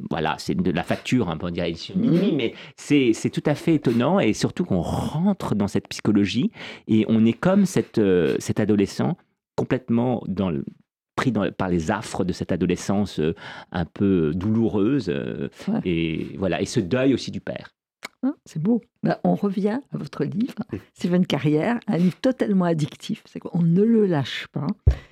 voilà, 0.10 0.36
c'est 0.38 0.56
de 0.56 0.72
la 0.72 0.84
facture, 0.84 1.34
on 1.42 1.50
dirait 1.50 1.72
mm-hmm. 1.72 2.36
mais 2.36 2.54
c'est, 2.76 3.12
c'est 3.14 3.30
tout 3.30 3.44
à 3.46 3.56
fait 3.56 3.76
étonnant 3.76 4.20
et 4.20 4.34
surtout 4.34 4.66
qu'on 4.66 4.82
rentre 4.82 5.56
dans 5.56 5.68
cette 5.68 5.88
psychologie 5.90 6.52
et 6.88 7.06
on 7.10 7.26
est 7.26 7.34
comme 7.34 7.66
cette, 7.66 7.98
euh, 7.98 8.36
cet 8.40 8.60
adolescent 8.60 9.18
complètement 9.56 10.24
dans 10.28 10.50
le, 10.50 10.64
pris 11.16 11.32
dans, 11.32 11.52
par 11.52 11.68
les 11.70 11.92
affres 11.92 12.24
de 12.24 12.32
cette 12.32 12.52
adolescence 12.52 13.20
euh, 13.20 13.36
un 13.72 13.86
peu 13.86 14.32
douloureuse 14.34 15.10
euh, 15.10 15.50
et 15.84 16.28
voilà 16.38 16.62
et 16.62 16.66
ce 16.66 16.80
deuil 16.80 17.14
aussi 17.14 17.32
du 17.32 17.42
père. 17.42 17.77
Hein, 18.24 18.36
c'est 18.46 18.62
beau. 18.62 18.82
Bah, 19.04 19.20
on 19.24 19.36
revient 19.36 19.80
à 19.92 19.98
votre 19.98 20.24
livre, 20.24 20.56
C'est 20.94 21.08
une 21.08 21.28
carrière, 21.28 21.80
un 21.88 21.98
livre 21.98 22.20
totalement 22.20 22.66
addictif. 22.66 23.24
C'est 23.26 23.40
qu'on 23.40 23.62
ne 23.62 23.84
le 23.84 24.06
lâche 24.06 24.48
pas. 24.52 24.68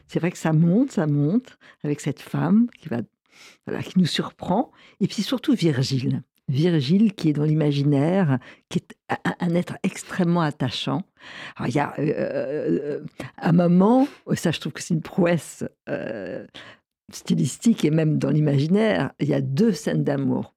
C'est 0.07 0.19
vrai 0.19 0.31
que 0.31 0.37
ça 0.37 0.53
monte, 0.53 0.91
ça 0.91 1.07
monte 1.07 1.57
avec 1.83 1.99
cette 2.01 2.19
femme 2.19 2.67
qui 2.79 2.89
va, 2.89 3.01
qui 3.81 3.99
nous 3.99 4.05
surprend. 4.05 4.71
Et 4.99 5.07
puis 5.07 5.21
surtout 5.21 5.53
Virgile. 5.53 6.23
Virgile 6.47 7.13
qui 7.13 7.29
est 7.29 7.33
dans 7.33 7.43
l'imaginaire, 7.43 8.39
qui 8.69 8.79
est 8.79 8.95
un, 9.39 9.55
être 9.55 9.77
extrêmement 9.83 10.41
attachant. 10.41 11.01
Alors, 11.55 11.69
il 11.69 11.75
y 11.75 11.79
a 11.79 11.93
euh, 11.97 12.03
euh, 12.07 13.05
un 13.39 13.51
moment, 13.51 14.07
ça 14.33 14.51
je 14.51 14.59
trouve 14.59 14.73
que 14.73 14.81
c'est 14.81 14.93
une 14.93 15.01
prouesse 15.01 15.63
euh, 15.89 16.45
stylistique 17.11 17.83
et 17.83 17.89
même 17.89 18.19
dans 18.19 18.29
l'imaginaire, 18.29 19.11
il 19.19 19.27
y 19.27 19.33
a 19.33 19.41
deux 19.41 19.71
scènes 19.71 20.03
d'amour. 20.03 20.53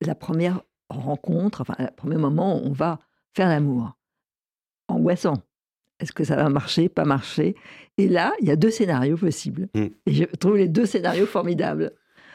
La 0.00 0.16
première 0.16 0.62
rencontre, 0.88 1.60
enfin, 1.60 1.74
le 1.78 1.88
premier 1.94 2.16
moment, 2.16 2.60
on 2.62 2.72
va 2.72 2.98
faire 3.34 3.48
l'amour. 3.48 3.96
Angoissant. 4.88 5.42
Est-ce 5.98 6.12
que 6.12 6.24
ça 6.24 6.36
va 6.36 6.48
marcher, 6.48 6.88
pas 6.88 7.04
marcher? 7.04 7.54
Et 7.96 8.08
là, 8.08 8.32
il 8.40 8.48
y 8.48 8.50
a 8.50 8.56
deux 8.56 8.70
scénarios 8.70 9.16
possibles. 9.16 9.68
Mm. 9.74 9.86
Et 10.06 10.12
je 10.12 10.24
trouve 10.24 10.56
les 10.56 10.68
deux 10.68 10.86
scénarios 10.86 11.26
formidables. 11.26 11.92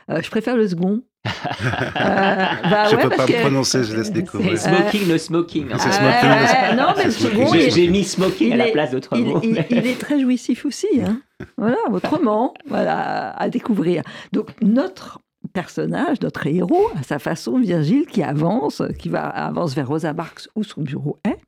Euh, 0.10 0.22
je 0.22 0.30
préfère 0.30 0.58
le 0.58 0.68
second. 0.68 1.04
euh, 1.28 1.30
bah 1.36 2.90
je 2.90 2.96
ne 2.96 3.02
peux 3.04 3.10
pas 3.10 3.28
me 3.28 3.42
prononcer, 3.42 3.84
je 3.84 3.96
laisse 3.96 4.12
découvrir. 4.12 4.58
C'est 4.58 4.70
smoking, 4.70 5.08
le 5.08 5.18
smoking. 5.20 5.68
C'est 5.78 5.90
ah, 5.92 6.48
smoking. 6.48 6.78
non, 6.78 6.94
mais 6.98 7.06
le 7.06 7.12
second. 7.12 7.54
J'ai 7.54 7.88
mis 7.90 8.04
smoking 8.04 8.54
à 8.54 8.58
la 8.58 8.72
place 8.72 8.90
d'autre 8.90 9.16
mot. 9.16 9.40
Il, 9.44 9.64
il, 9.70 9.86
est 9.86 10.00
très 10.00 10.20
jouissif 10.20 10.66
aussi. 10.66 10.88
Hein. 11.06 11.22
Voilà, 11.58 11.78
autrement, 11.92 12.56
voilà, 12.66 13.30
à 13.38 13.50
découvrir. 13.50 14.02
Donc, 14.32 14.50
notre 14.64 15.20
personnage, 15.52 16.22
notre 16.22 16.48
héros, 16.48 16.90
à 17.00 17.04
sa 17.04 17.20
façon, 17.20 17.60
Virgile, 17.60 18.06
qui 18.06 18.24
avance, 18.24 18.82
qui 19.00 19.10
va 19.10 19.28
avance 19.28 19.76
vers 19.76 19.88
Rosa 19.88 20.14
Parks 20.14 20.48
où 20.56 20.64
son 20.64 20.82
bureau 20.82 21.20
est, 21.24 21.40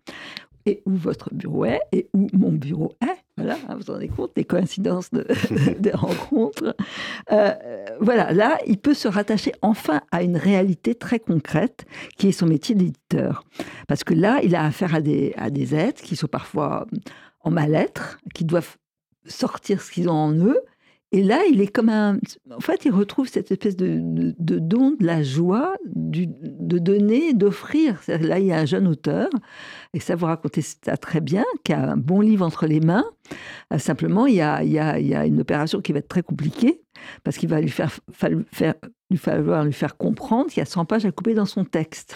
et 0.65 0.81
où 0.85 0.95
votre 0.95 1.33
bureau 1.33 1.65
est, 1.65 1.81
et 1.91 2.09
où 2.13 2.27
mon 2.33 2.51
bureau 2.51 2.93
est. 3.01 3.23
Voilà, 3.35 3.57
hein, 3.67 3.75
vous 3.75 3.83
vous 3.87 3.93
rendez 3.93 4.09
compte 4.09 4.35
des 4.35 4.43
coïncidences 4.43 5.09
de, 5.11 5.25
des 5.79 5.91
rencontres. 5.91 6.75
Euh, 7.31 7.53
voilà, 7.99 8.31
là, 8.31 8.59
il 8.67 8.77
peut 8.77 8.93
se 8.93 9.07
rattacher 9.07 9.51
enfin 9.61 10.01
à 10.11 10.21
une 10.21 10.37
réalité 10.37 10.93
très 10.93 11.19
concrète 11.19 11.85
qui 12.17 12.27
est 12.27 12.31
son 12.31 12.45
métier 12.45 12.75
d'éditeur. 12.75 13.43
Parce 13.87 14.03
que 14.03 14.13
là, 14.13 14.39
il 14.43 14.55
a 14.55 14.63
affaire 14.63 14.93
à 14.93 15.01
des, 15.01 15.33
à 15.35 15.49
des 15.49 15.73
êtres 15.73 16.03
qui 16.03 16.15
sont 16.15 16.27
parfois 16.27 16.85
en 17.41 17.49
mal-être, 17.49 18.19
qui 18.33 18.45
doivent 18.45 18.77
sortir 19.25 19.81
ce 19.81 19.91
qu'ils 19.91 20.09
ont 20.09 20.13
en 20.13 20.33
eux, 20.33 20.59
Et 21.15 21.21
là, 21.21 21.43
il 21.47 21.62
est 21.62 21.67
comme 21.67 21.89
un. 21.89 22.17
En 22.52 22.60
fait, 22.60 22.86
il 22.86 22.91
retrouve 22.91 23.28
cette 23.28 23.52
espèce 23.52 23.76
de, 23.76 23.99
de, 24.02 24.34
de 24.36 24.58
don 24.58 24.95
de 24.99 25.06
la 25.06 25.21
joie, 25.21 25.76
du, 25.86 26.26
de 26.28 26.80
donner, 26.80 27.36
d'offrir. 27.36 28.02
Là, 28.08 28.39
il 28.39 28.47
y 28.47 28.52
a 28.52 28.58
un 28.58 28.65
jeune 28.65 28.88
auteur, 28.88 29.30
et 29.93 29.99
ça 29.99 30.15
vous 30.15 30.26
racontez 30.26 30.63
ça 30.63 30.97
très 30.97 31.21
bien, 31.21 31.45
qui 31.63 31.71
a 31.71 31.91
un 31.91 31.97
bon 31.97 32.19
livre 32.19 32.43
entre 32.43 32.65
les 32.65 32.80
mains. 32.80 33.06
Euh, 33.71 33.78
simplement, 33.78 34.26
il 34.26 34.34
y, 34.34 34.41
a, 34.41 34.63
il, 34.63 34.71
y 34.71 34.80
a, 34.80 34.99
il 34.99 35.06
y 35.06 35.13
a 35.13 35.28
une 35.28 35.39
opération 35.39 35.82
qui 35.82 35.93
va 35.93 35.99
être 35.99 36.08
très 36.08 36.23
compliquée, 36.23 36.82
parce 37.23 37.38
qu'il 37.38 37.47
va 37.47 37.62
lui 37.62 37.69
faire, 37.69 37.91
faire, 38.12 38.73
lui 39.12 39.17
falloir 39.17 39.65
lui 39.65 39.73
faire 39.73 39.97
comprendre 39.97 40.49
qu'il 40.49 40.62
y 40.62 40.63
a 40.63 40.65
100 40.65 40.86
pages 40.86 41.06
à 41.06 41.12
couper 41.12 41.36
dans 41.36 41.45
son 41.45 41.63
texte. 41.63 42.15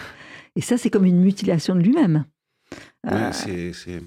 Et 0.56 0.60
ça, 0.60 0.76
c'est 0.76 0.90
comme 0.90 1.04
une 1.04 1.20
mutilation 1.20 1.76
de 1.76 1.82
lui-même. 1.82 2.24
Ouais, 3.04 3.12
euh... 3.12 3.72
c'est. 3.72 4.02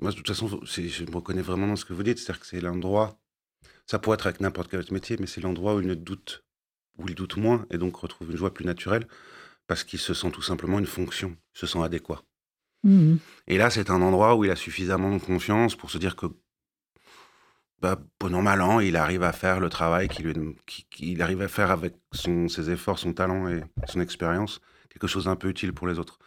Moi, 0.00 0.12
de 0.12 0.16
toute 0.16 0.28
façon, 0.28 0.48
je 0.62 1.04
me 1.04 1.16
reconnais 1.16 1.42
vraiment 1.42 1.66
dans 1.66 1.76
ce 1.76 1.84
que 1.84 1.92
vous 1.92 2.04
dites. 2.04 2.18
C'est-à-dire 2.18 2.40
que 2.40 2.46
c'est 2.46 2.60
l'endroit 2.60 3.18
ça 3.86 3.98
pourrait 3.98 4.14
être 4.14 4.26
avec 4.26 4.40
n'importe 4.40 4.70
quel 4.70 4.80
autre 4.80 4.92
métier, 4.92 5.16
mais 5.18 5.26
c'est 5.26 5.40
l'endroit 5.40 5.74
où 5.74 5.80
il 5.80 5.86
ne 5.86 5.94
doute, 5.94 6.44
où 6.98 7.08
il 7.08 7.14
doute 7.14 7.36
moins 7.36 7.66
et 7.70 7.78
donc 7.78 7.96
retrouve 7.96 8.30
une 8.30 8.36
joie 8.36 8.54
plus 8.54 8.64
naturelle 8.64 9.06
parce 9.66 9.84
qu'il 9.84 9.98
se 9.98 10.14
sent 10.14 10.30
tout 10.30 10.42
simplement 10.42 10.78
une 10.78 10.86
fonction, 10.86 11.36
il 11.54 11.58
se 11.58 11.66
sent 11.66 11.82
adéquat. 11.82 12.22
Mmh 12.82 13.16
et 13.46 13.58
là, 13.58 13.68
c'est 13.68 13.90
un 13.90 14.00
endroit 14.00 14.36
où 14.36 14.44
il 14.44 14.50
a 14.50 14.56
suffisamment 14.56 15.12
de 15.14 15.20
confiance 15.20 15.74
pour 15.74 15.90
se 15.90 15.98
dire 15.98 16.16
que, 16.16 16.26
bah, 17.80 18.00
bon 18.20 18.42
mal 18.42 18.62
an, 18.62 18.80
il 18.80 18.96
arrive 18.96 19.22
à 19.22 19.32
faire 19.32 19.58
le 19.58 19.68
travail 19.68 20.08
qu'il 20.08 21.22
arrive 21.22 21.42
à 21.42 21.48
faire 21.48 21.70
avec 21.70 21.94
son, 22.12 22.48
ses 22.48 22.70
efforts, 22.70 22.98
son 22.98 23.12
talent 23.12 23.48
et 23.48 23.62
son 23.86 24.00
expérience, 24.00 24.60
quelque 24.88 25.08
chose 25.08 25.24
d'un 25.24 25.36
peu 25.36 25.48
utile 25.48 25.72
pour 25.72 25.88
les 25.88 25.98
autres. 25.98 26.18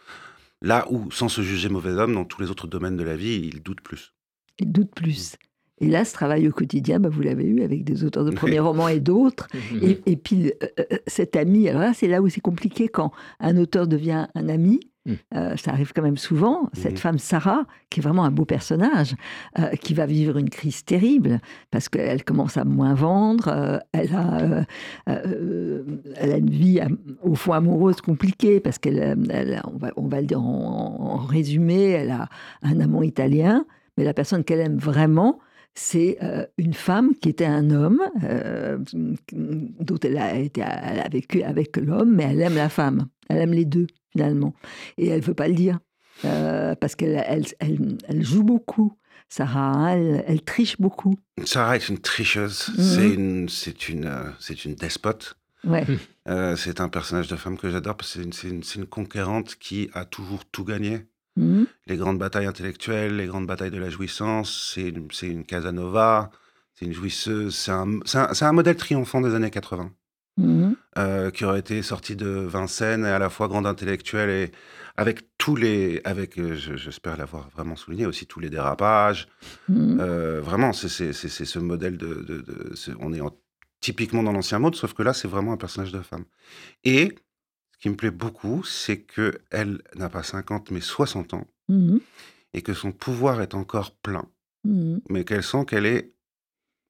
Là 0.60 0.86
où, 0.90 1.10
sans 1.10 1.28
se 1.28 1.42
juger 1.42 1.68
mauvais 1.68 1.92
homme, 1.92 2.14
dans 2.14 2.24
tous 2.24 2.40
les 2.40 2.50
autres 2.50 2.66
domaines 2.66 2.96
de 2.96 3.04
la 3.04 3.16
vie, 3.16 3.34
il 3.34 3.62
doute 3.62 3.80
plus. 3.80 4.12
Il 4.58 4.70
doute 4.70 4.94
plus. 4.94 5.36
Et 5.80 5.88
là, 5.88 6.04
ce 6.04 6.12
travail 6.12 6.48
au 6.48 6.52
quotidien, 6.52 7.00
bah, 7.00 7.08
vous 7.08 7.22
l'avez 7.22 7.46
eu 7.46 7.62
avec 7.62 7.84
des 7.84 8.04
auteurs 8.04 8.24
de 8.24 8.30
premiers 8.34 8.60
romans 8.60 8.88
et 8.88 9.00
d'autres. 9.00 9.48
et, 9.82 10.00
et, 10.06 10.16
puis, 10.16 10.52
euh, 10.62 10.66
euh, 10.80 10.96
cet 11.06 11.36
ami, 11.36 11.68
alors 11.68 11.82
là, 11.82 11.92
c'est 11.94 12.08
là 12.08 12.22
où 12.22 12.28
c'est 12.28 12.40
compliqué 12.40 12.88
quand 12.88 13.12
un 13.40 13.56
auteur 13.56 13.86
devient 13.86 14.26
un 14.34 14.48
ami. 14.48 14.80
Mmh. 15.06 15.12
Euh, 15.34 15.56
ça 15.56 15.72
arrive 15.72 15.92
quand 15.94 16.02
même 16.02 16.16
souvent. 16.16 16.70
Cette 16.72 16.94
mmh. 16.94 16.96
femme, 16.96 17.18
Sarah, 17.18 17.66
qui 17.90 18.00
est 18.00 18.02
vraiment 18.02 18.24
un 18.24 18.30
beau 18.30 18.46
personnage, 18.46 19.14
euh, 19.58 19.70
qui 19.72 19.92
va 19.92 20.06
vivre 20.06 20.38
une 20.38 20.48
crise 20.48 20.84
terrible 20.84 21.40
parce 21.70 21.90
qu'elle 21.90 22.24
commence 22.24 22.56
à 22.56 22.64
moins 22.64 22.94
vendre. 22.94 23.48
Euh, 23.48 23.78
elle, 23.92 24.14
a, 24.14 24.64
elle 25.06 26.32
a 26.32 26.36
une 26.38 26.50
vie 26.50 26.80
au 27.22 27.34
fond 27.34 27.52
amoureuse 27.52 28.00
compliquée 28.00 28.60
parce 28.60 28.78
qu'elle, 28.78 29.60
on, 29.64 29.76
va, 29.76 29.90
on 29.96 30.08
va 30.08 30.20
le 30.20 30.26
dire 30.26 30.40
en, 30.40 30.96
en 31.00 31.16
résumé, 31.18 31.90
elle 31.90 32.10
a 32.10 32.28
un 32.62 32.80
amant 32.80 33.02
italien, 33.02 33.66
mais 33.98 34.04
la 34.04 34.14
personne 34.14 34.42
qu'elle 34.42 34.60
aime 34.60 34.78
vraiment, 34.78 35.38
c'est 35.74 36.18
euh, 36.22 36.46
une 36.56 36.74
femme 36.74 37.14
qui 37.20 37.28
était 37.28 37.44
un 37.44 37.70
homme, 37.70 38.00
euh, 38.22 38.78
dont 39.32 39.98
elle 40.02 40.18
a, 40.18 40.36
été, 40.36 40.60
elle 40.60 41.00
a 41.00 41.08
vécu 41.08 41.42
avec 41.42 41.76
l'homme, 41.76 42.14
mais 42.14 42.24
elle 42.24 42.40
aime 42.40 42.54
la 42.54 42.68
femme. 42.68 43.08
Elle 43.28 43.38
aime 43.38 43.52
les 43.52 43.64
deux, 43.64 43.88
finalement. 44.12 44.54
Et 44.98 45.08
elle 45.08 45.20
ne 45.20 45.24
veut 45.24 45.34
pas 45.34 45.48
le 45.48 45.54
dire, 45.54 45.80
euh, 46.24 46.74
parce 46.76 46.94
qu'elle 46.94 47.22
elle, 47.26 47.44
elle, 47.58 48.24
joue 48.24 48.44
beaucoup. 48.44 48.96
Sarah, 49.28 49.96
elle, 49.96 50.42
triche 50.42 50.78
beaucoup. 50.78 51.18
Sarah 51.44 51.76
est 51.76 51.88
une 51.88 51.98
tricheuse. 51.98 52.68
Mhm. 52.76 52.84
C'est 52.84 53.08
une, 53.08 53.48
c'est 53.48 53.88
une, 53.88 54.34
c'est 54.38 54.64
une 54.64 54.74
despote. 54.74 55.36
Ouais. 55.64 55.86
c'est 56.56 56.80
un 56.82 56.90
personnage 56.90 57.26
de 57.26 57.36
femme 57.36 57.56
que 57.56 57.70
j'adore 57.70 57.96
parce 57.96 58.14
que 58.14 58.22
c'est 58.32 58.48
une, 58.48 58.62
une, 58.76 58.84
conquérante 58.84 59.56
qui 59.56 59.88
a 59.94 60.04
toujours 60.04 60.44
tout 60.44 60.62
gagné. 60.62 61.06
Mmh. 61.36 61.64
Les 61.86 61.96
grandes 61.96 62.18
batailles 62.18 62.46
intellectuelles, 62.46 63.16
les 63.16 63.26
grandes 63.26 63.46
batailles 63.46 63.70
de 63.70 63.78
la 63.78 63.90
jouissance, 63.90 64.72
c'est 64.74 64.88
une, 64.88 65.08
une 65.22 65.44
Casanova, 65.44 66.30
c'est 66.74 66.84
une 66.84 66.92
jouisseuse, 66.92 67.54
c'est 67.56 67.72
un, 67.72 67.98
un, 68.14 68.28
un, 68.40 68.52
modèle 68.52 68.76
triomphant 68.76 69.20
des 69.20 69.34
années 69.34 69.50
80, 69.50 69.90
mmh. 70.36 70.72
euh, 70.98 71.30
qui 71.30 71.44
aurait 71.44 71.58
été 71.58 71.82
sorti 71.82 72.14
de 72.14 72.28
Vincennes 72.28 73.04
et 73.04 73.10
à 73.10 73.18
la 73.18 73.30
fois 73.30 73.48
grande 73.48 73.66
intellectuelle 73.66 74.30
et 74.30 74.52
avec 74.96 75.22
tous 75.38 75.56
les, 75.56 76.00
avec, 76.04 76.38
euh, 76.38 76.54
j'espère 76.54 77.16
l'avoir 77.16 77.48
vraiment 77.50 77.74
souligné, 77.74 78.06
aussi 78.06 78.26
tous 78.26 78.38
les 78.38 78.50
dérapages. 78.50 79.26
Mmh. 79.68 79.98
Euh, 80.00 80.40
vraiment, 80.40 80.72
c'est 80.72 80.88
ce 80.88 81.58
modèle 81.58 81.96
de, 81.96 82.14
de, 82.14 82.42
de 82.42 82.74
on 83.00 83.12
est 83.12 83.20
en, 83.20 83.36
typiquement 83.80 84.22
dans 84.22 84.32
l'ancien 84.32 84.60
mode, 84.60 84.76
sauf 84.76 84.94
que 84.94 85.02
là, 85.02 85.12
c'est 85.12 85.28
vraiment 85.28 85.52
un 85.52 85.56
personnage 85.56 85.92
de 85.92 86.00
femme. 86.00 86.24
Et 86.84 87.16
qui 87.84 87.90
me 87.90 87.96
plaît 87.96 88.10
beaucoup, 88.10 88.64
c'est 88.64 89.02
qu'elle 89.02 89.82
n'a 89.94 90.08
pas 90.08 90.22
50 90.22 90.70
mais 90.70 90.80
60 90.80 91.34
ans 91.34 91.46
mmh 91.68 91.98
et 92.54 92.62
que 92.62 92.72
son 92.72 92.92
pouvoir 92.92 93.42
est 93.42 93.52
encore 93.52 93.90
plein, 93.96 94.24
mmh 94.64 95.00
mais 95.10 95.24
qu'elle 95.24 95.42
sent 95.42 95.66
qu'elle 95.66 95.84
est 95.84 96.14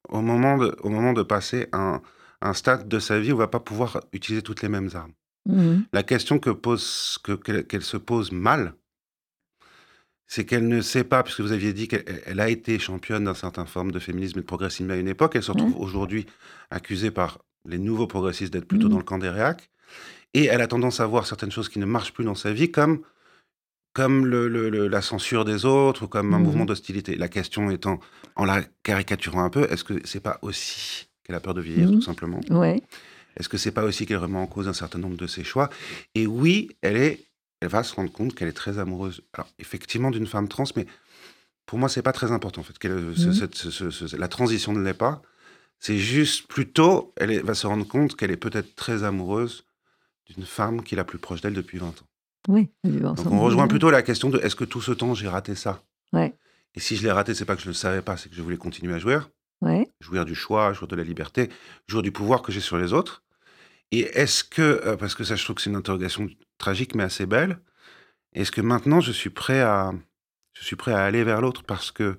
au 0.08 0.20
moment 0.20 0.56
de, 0.56 0.76
au 0.82 0.90
moment 0.90 1.12
de 1.12 1.24
passer 1.24 1.66
un, 1.72 2.00
un 2.42 2.52
stade 2.52 2.86
de 2.86 3.00
sa 3.00 3.18
vie 3.18 3.32
où 3.32 3.34
elle 3.34 3.38
va 3.38 3.48
pas 3.48 3.58
pouvoir 3.58 4.04
utiliser 4.12 4.40
toutes 4.40 4.62
les 4.62 4.68
mêmes 4.68 4.90
armes. 4.94 5.14
Mmh 5.46 5.80
La 5.92 6.04
question 6.04 6.38
que 6.38 6.50
pose, 6.50 7.18
que, 7.24 7.32
qu'elle, 7.32 7.82
se 7.82 7.96
pose 7.96 8.30
mal, 8.30 8.74
c'est 10.28 10.44
qu'elle 10.44 10.68
ne 10.68 10.80
sait 10.80 11.02
pas, 11.02 11.24
puisque 11.24 11.40
vous 11.40 11.50
aviez 11.50 11.72
dit 11.72 11.88
qu'elle 11.88 12.38
a 12.38 12.48
été 12.48 12.78
championne 12.78 13.24
d'un 13.24 13.34
certain 13.34 13.64
forme 13.64 13.90
de 13.90 13.98
féminisme 13.98 14.38
et 14.38 14.42
de 14.42 14.46
progressisme 14.46 14.92
à 14.92 14.96
une 14.96 15.08
époque, 15.08 15.34
elle 15.34 15.42
se 15.42 15.50
retrouve 15.50 15.76
aujourd'hui 15.76 16.24
accusée 16.70 17.10
par 17.10 17.40
les 17.64 17.78
nouveaux 17.78 18.06
progressistes 18.06 18.52
d'être 18.52 18.68
plutôt 18.68 18.88
dans 18.88 18.98
le 18.98 19.02
camp 19.02 19.18
des 19.18 19.28
réacs. 19.28 19.70
Et 20.34 20.46
elle 20.46 20.60
a 20.60 20.66
tendance 20.66 21.00
à 21.00 21.06
voir 21.06 21.26
certaines 21.26 21.52
choses 21.52 21.68
qui 21.68 21.78
ne 21.78 21.86
marchent 21.86 22.12
plus 22.12 22.24
dans 22.24 22.34
sa 22.34 22.52
vie 22.52 22.70
comme, 22.70 23.02
comme 23.92 24.26
le, 24.26 24.48
le, 24.48 24.88
la 24.88 25.00
censure 25.00 25.44
des 25.44 25.64
autres 25.64 26.04
ou 26.04 26.08
comme 26.08 26.34
un 26.34 26.38
mmh 26.38 26.42
mouvement 26.42 26.64
d'hostilité. 26.64 27.14
La 27.16 27.28
question 27.28 27.70
étant, 27.70 28.00
en 28.34 28.44
la 28.44 28.62
caricaturant 28.82 29.44
un 29.44 29.50
peu, 29.50 29.70
est-ce 29.70 29.84
que 29.84 29.94
c'est 30.04 30.20
pas 30.20 30.38
aussi 30.42 31.06
qu'elle 31.22 31.36
a 31.36 31.40
peur 31.40 31.54
de 31.54 31.60
vieillir, 31.60 31.88
tout 31.88 31.98
mmh. 31.98 32.02
simplement? 32.02 32.40
Ouais. 32.50 32.82
Est-ce 33.36 33.48
que 33.48 33.56
c'est 33.56 33.70
pas 33.70 33.84
aussi 33.84 34.06
qu'elle 34.06 34.18
remet 34.18 34.38
en 34.38 34.46
cause 34.46 34.68
un 34.68 34.72
certain 34.72 34.98
nombre 34.98 35.16
de 35.16 35.26
ses 35.26 35.44
choix? 35.44 35.70
Et 36.14 36.26
oui, 36.26 36.70
elle 36.82 36.96
est, 36.96 37.24
elle 37.60 37.68
va 37.68 37.84
se 37.84 37.94
rendre 37.94 38.12
compte 38.12 38.34
qu'elle 38.34 38.48
est 38.48 38.52
très 38.52 38.78
amoureuse. 38.78 39.22
Alors 39.32 39.48
effectivement 39.58 40.10
d'une 40.10 40.26
femme 40.26 40.48
trans, 40.48 40.64
mais 40.74 40.86
pour 41.66 41.78
moi 41.78 41.88
c'est 41.88 42.02
pas 42.02 42.12
très 42.12 42.32
important 42.32 42.60
en 42.60 42.64
fait. 42.64 42.84
Mmh. 42.84 43.32
cette, 43.32 43.54
ce, 43.54 44.16
la 44.16 44.28
transition 44.28 44.72
ne 44.72 44.82
l'est 44.82 44.94
pas. 44.94 45.22
C'est 45.78 45.98
juste 45.98 46.48
plutôt, 46.48 47.12
elle 47.16 47.30
est, 47.30 47.40
va 47.40 47.54
se 47.54 47.66
rendre 47.66 47.86
compte 47.86 48.16
qu'elle 48.16 48.30
est 48.30 48.36
peut-être 48.36 48.74
très 48.74 49.04
amoureuse 49.04 49.64
d'une 50.26 50.44
femme 50.44 50.82
qui 50.82 50.94
est 50.94 50.96
la 50.96 51.04
plus 51.04 51.18
proche 51.18 51.40
d'elle 51.40 51.54
depuis 51.54 51.78
20 51.78 51.88
ans. 51.88 52.06
Oui. 52.48 52.70
Donc 52.84 53.18
on 53.26 53.40
rejoint 53.40 53.68
plutôt 53.68 53.90
la 53.90 54.02
question 54.02 54.28
de 54.30 54.38
est-ce 54.38 54.56
que 54.56 54.64
tout 54.64 54.80
ce 54.80 54.92
temps 54.92 55.14
j'ai 55.14 55.28
raté 55.28 55.54
ça? 55.54 55.82
Ouais. 56.12 56.34
Et 56.74 56.80
si 56.80 56.96
je 56.96 57.02
l'ai 57.02 57.12
raté, 57.12 57.34
c'est 57.34 57.44
pas 57.44 57.54
que 57.54 57.62
je 57.62 57.66
ne 57.68 57.70
le 57.70 57.76
savais 57.76 58.02
pas, 58.02 58.16
c'est 58.16 58.28
que 58.28 58.34
je 58.34 58.42
voulais 58.42 58.56
continuer 58.56 58.94
à 58.94 58.98
jouer. 58.98 59.18
Ouais. 59.60 59.88
Jouir 60.00 60.24
du 60.24 60.34
choix, 60.34 60.72
jouir 60.72 60.88
de 60.88 60.96
la 60.96 61.04
liberté, 61.04 61.48
jouir 61.86 62.02
du 62.02 62.12
pouvoir 62.12 62.42
que 62.42 62.52
j'ai 62.52 62.60
sur 62.60 62.76
les 62.76 62.92
autres. 62.92 63.22
Et 63.92 64.00
est-ce 64.00 64.44
que, 64.44 64.60
euh, 64.84 64.96
parce 64.96 65.14
que 65.14 65.24
ça 65.24 65.36
je 65.36 65.44
trouve 65.44 65.56
que 65.56 65.62
c'est 65.62 65.70
une 65.70 65.76
interrogation 65.76 66.28
tragique 66.58 66.94
mais 66.94 67.04
assez 67.04 67.26
belle, 67.26 67.58
est-ce 68.32 68.50
que 68.50 68.60
maintenant 68.60 69.00
je 69.00 69.12
suis 69.12 69.30
prêt 69.30 69.60
à, 69.60 69.92
je 70.52 70.64
suis 70.64 70.76
prêt 70.76 70.92
à 70.92 71.04
aller 71.04 71.22
vers 71.24 71.40
l'autre 71.40 71.62
parce 71.62 71.90
que, 71.92 72.16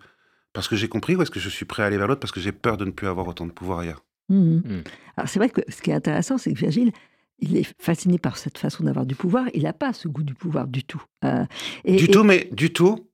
parce 0.54 0.68
que 0.68 0.76
j'ai 0.76 0.88
compris 0.88 1.16
ou 1.16 1.22
est-ce 1.22 1.32
que 1.32 1.40
je 1.40 1.50
suis 1.50 1.66
prêt 1.66 1.84
à 1.84 1.88
aller 1.88 1.98
vers 1.98 2.08
l'autre 2.08 2.22
parce 2.22 2.32
que 2.32 2.40
j'ai 2.40 2.54
peur 2.54 2.78
de 2.78 2.86
ne 2.86 2.92
plus 2.92 3.08
avoir 3.08 3.28
autant 3.28 3.46
de 3.46 3.52
pouvoir 3.52 3.80
ailleurs? 3.80 4.04
Mmh. 4.30 4.56
Mmh. 4.56 4.84
Alors 5.18 5.30
c'est 5.30 5.40
vrai 5.40 5.50
que 5.50 5.62
ce 5.68 5.82
qui 5.82 5.92
est 5.92 5.94
intéressant, 5.94 6.38
c'est 6.38 6.54
que 6.54 6.58
Virgile, 6.58 6.92
il 7.40 7.58
est 7.58 7.74
fasciné 7.80 8.18
par 8.18 8.38
cette 8.38 8.58
façon 8.58 8.84
d'avoir 8.84 9.06
du 9.06 9.16
pouvoir. 9.16 9.46
Il 9.54 9.64
n'a 9.64 9.74
pas 9.74 9.94
ce 9.94 10.08
goût 10.08 10.24
du 10.24 10.34
pouvoir 10.34 10.68
du 10.68 10.84
tout. 10.84 11.04
Euh, 11.24 11.46
et, 11.84 11.96
du 11.96 12.08
tout, 12.08 12.24
mais 12.24 12.50
du 12.52 12.72
tout. 12.72 13.10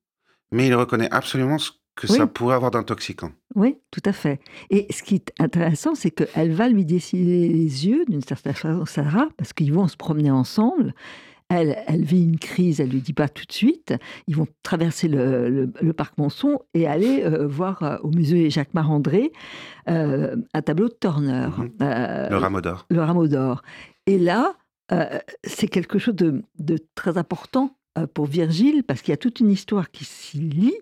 Mais 0.51 0.67
il 0.67 0.75
reconnaît 0.75 1.09
absolument 1.11 1.57
ce 1.57 1.71
que 1.95 2.07
ça 2.07 2.27
pourrait 2.27 2.55
avoir 2.55 2.71
d'intoxicant. 2.71 3.31
Oui, 3.55 3.77
tout 3.91 4.01
à 4.05 4.13
fait. 4.13 4.39
Et 4.69 4.87
ce 4.91 5.03
qui 5.03 5.15
est 5.15 5.31
intéressant, 5.39 5.95
c'est 5.95 6.11
qu'elle 6.11 6.51
va 6.51 6.67
lui 6.67 6.85
dessiner 6.85 7.47
les 7.47 7.87
yeux 7.87 8.05
d'une 8.07 8.21
certaine 8.21 8.53
façon, 8.53 8.85
Sarah, 8.85 9.27
parce 9.37 9.53
qu'ils 9.53 9.73
vont 9.73 9.87
se 9.87 9.97
promener 9.97 10.31
ensemble. 10.31 10.93
Elle, 11.49 11.77
elle 11.85 12.05
vit 12.05 12.23
une 12.23 12.39
crise, 12.39 12.79
elle 12.79 12.89
lui 12.89 13.01
dit 13.01 13.11
pas 13.11 13.27
tout 13.27 13.45
de 13.45 13.51
suite. 13.51 13.93
Ils 14.27 14.37
vont 14.37 14.47
traverser 14.63 15.09
le, 15.09 15.69
parc 15.91 16.17
Monson 16.17 16.59
et 16.73 16.87
aller 16.87 17.23
euh, 17.23 17.45
voir 17.45 17.83
euh, 17.83 17.97
au 18.03 18.09
musée 18.09 18.49
Jacques 18.49 18.73
Marandré 18.73 19.31
un 19.87 20.61
tableau 20.63 20.87
de 20.87 20.95
Turner. 20.99 21.49
Mhm. 21.57 21.71
le 21.79 22.37
rameau 22.37 22.61
d'or. 22.61 22.85
Le 22.89 23.01
rameau 23.01 23.27
d'or. 23.27 23.63
Et 24.05 24.17
là, 24.17 24.55
euh, 24.91 25.19
c'est 25.43 25.67
quelque 25.67 25.99
chose 25.99 26.15
de, 26.15 26.43
très 26.95 27.17
important 27.17 27.77
euh, 27.97 28.07
pour 28.07 28.25
Virgile, 28.25 28.83
parce 28.83 29.01
qu'il 29.01 29.11
y 29.11 29.13
a 29.13 29.17
toute 29.17 29.39
une 29.39 29.51
histoire 29.51 29.91
qui 29.91 30.05
s'y 30.05 30.37
lie. 30.39 30.75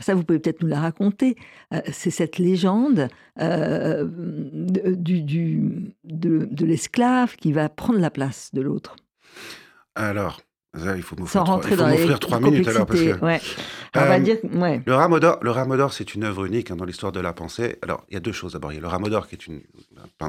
Ça, 0.00 0.14
vous 0.14 0.24
pouvez 0.24 0.38
peut-être 0.38 0.62
nous 0.62 0.68
la 0.68 0.80
raconter. 0.80 1.36
Euh, 1.74 1.80
c'est 1.92 2.10
cette 2.10 2.38
légende 2.38 3.08
du, 3.38 5.22
de, 6.04 6.48
de 6.50 6.64
l'esclave 6.64 7.36
qui 7.36 7.52
va 7.52 7.68
prendre 7.68 7.98
la 7.98 8.10
place 8.10 8.50
de 8.54 8.62
l'autre. 8.62 8.96
Alors, 9.94 10.40
il 10.96 11.02
faut 11.02 11.16
m'offrir 11.16 11.44
trois, 12.18 12.40
minutes 12.40 12.68
alors 12.68 12.86
parce 12.86 13.00
que, 13.00 13.24
ouais. 13.24 13.40
On 13.94 14.00
va 14.00 14.20
dire, 14.20 14.36
ouais. 14.52 14.82
Le 14.84 14.94
Rameau 14.94 15.18
le 15.18 15.50
Rameau 15.50 15.88
c'est 15.88 16.14
une 16.14 16.24
œuvre 16.24 16.44
unique 16.44 16.70
hein, 16.70 16.76
dans 16.76 16.84
l'histoire 16.84 17.12
de 17.12 17.20
la 17.20 17.32
pensée. 17.32 17.78
Alors, 17.82 18.04
il 18.10 18.14
y 18.14 18.16
a 18.16 18.20
deux 18.20 18.32
choses 18.32 18.52
d'abord. 18.52 18.72
Il 18.72 18.76
y 18.76 18.78
a 18.78 18.82
le 18.82 18.88
Rameau 18.88 19.08
qui 19.22 19.34
est 19.34 19.46
une, 19.46 19.60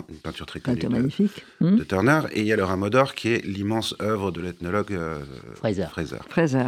une 0.10 0.17
peinture 0.17 0.45
très 0.45 0.60
connue 0.60 0.79
de, 0.79 0.88
magnifique. 0.88 1.43
de 1.62 1.67
hmm. 1.67 1.86
Turner, 1.86 2.21
et 2.31 2.41
il 2.41 2.47
y 2.47 2.53
a 2.53 2.55
le 2.55 2.63
Rameau 2.63 2.89
qui 3.15 3.29
est 3.29 3.45
l'immense 3.45 3.95
œuvre 4.01 4.31
de 4.31 4.41
l'ethnologue 4.41 4.93
euh, 4.93 5.19
Fraser. 5.55 5.88
Fraser. 5.91 6.17
Fraser. 6.29 6.67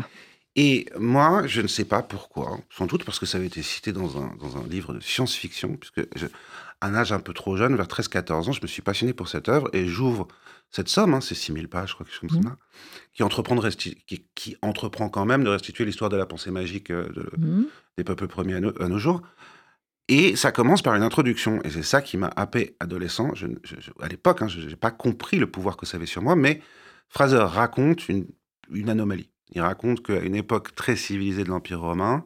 Et 0.55 0.87
moi, 0.97 1.43
je 1.45 1.61
ne 1.61 1.67
sais 1.67 1.85
pas 1.85 2.01
pourquoi, 2.01 2.59
sans 2.69 2.85
doute 2.85 3.05
parce 3.05 3.19
que 3.19 3.25
ça 3.25 3.37
avait 3.37 3.47
été 3.47 3.61
cité 3.61 3.93
dans 3.93 4.17
un, 4.17 4.35
dans 4.41 4.57
un 4.57 4.67
livre 4.67 4.93
de 4.93 4.99
science-fiction, 4.99 5.77
puisque 5.77 6.01
je, 6.17 6.25
un 6.81 6.95
âge 6.95 7.11
un 7.11 7.19
peu 7.19 7.33
trop 7.33 7.57
jeune, 7.57 7.75
vers 7.75 7.87
13-14 7.87 8.49
ans, 8.49 8.51
je 8.53 8.61
me 8.61 8.67
suis 8.67 8.81
passionné 8.81 9.13
pour 9.13 9.27
cette 9.27 9.49
œuvre 9.49 9.69
et 9.73 9.85
j'ouvre 9.87 10.27
cette 10.71 10.87
somme, 10.87 11.13
hein, 11.13 11.21
c'est 11.21 11.35
6000 11.35 11.67
pages, 11.67 11.89
je 11.89 11.93
crois, 11.95 12.05
quelque 12.05 12.15
chose 12.15 12.29
comme 12.29 12.39
Mmh. 12.39 12.55
ça, 12.55 12.57
qui 13.13 13.23
entreprend, 13.23 13.55
de 13.55 13.61
resti- 13.61 13.97
qui, 14.05 14.25
qui 14.35 14.55
entreprend 14.61 15.09
quand 15.09 15.25
même 15.25 15.43
de 15.43 15.49
restituer 15.49 15.83
l'histoire 15.85 16.09
de 16.09 16.17
la 16.17 16.25
pensée 16.25 16.51
magique 16.51 16.91
euh, 16.91 17.09
de- 17.09 17.29
Mhm. 17.37 17.67
des 17.97 18.03
peuples 18.03 18.27
premiers 18.27 18.55
à, 18.55 18.59
nos- 18.61 18.81
à 18.81 18.87
nos 18.87 18.97
jours. 18.99 19.21
Et 20.07 20.35
ça 20.35 20.51
commence 20.51 20.81
par 20.81 20.95
une 20.95 21.03
introduction. 21.03 21.61
Et 21.63 21.69
c'est 21.69 21.83
ça 21.83 22.01
qui 22.01 22.17
m'a 22.17 22.31
happé 22.35 22.75
adolescent. 22.79 23.33
Je, 23.35 23.47
je- 23.63 23.75
je- 23.79 23.91
à 23.99 24.07
l'époque, 24.07 24.41
hein, 24.41 24.47
je 24.47 24.59
n'ai 24.61 24.75
pas 24.75 24.89
compris 24.91 25.37
le 25.37 25.47
pouvoir 25.49 25.77
que 25.77 25.85
ça 25.85 25.97
avait 25.97 26.05
sur 26.07 26.21
moi, 26.21 26.35
mais 26.35 26.61
Fraser 27.09 27.37
raconte 27.37 28.07
une, 28.09 28.25
une 28.71 28.89
anomalie. 28.89 29.29
Il 29.51 29.61
raconte 29.61 30.03
qu'à 30.05 30.19
une 30.21 30.35
époque 30.35 30.73
très 30.75 30.95
civilisée 30.95 31.43
de 31.43 31.49
l'Empire 31.49 31.81
romain, 31.81 32.23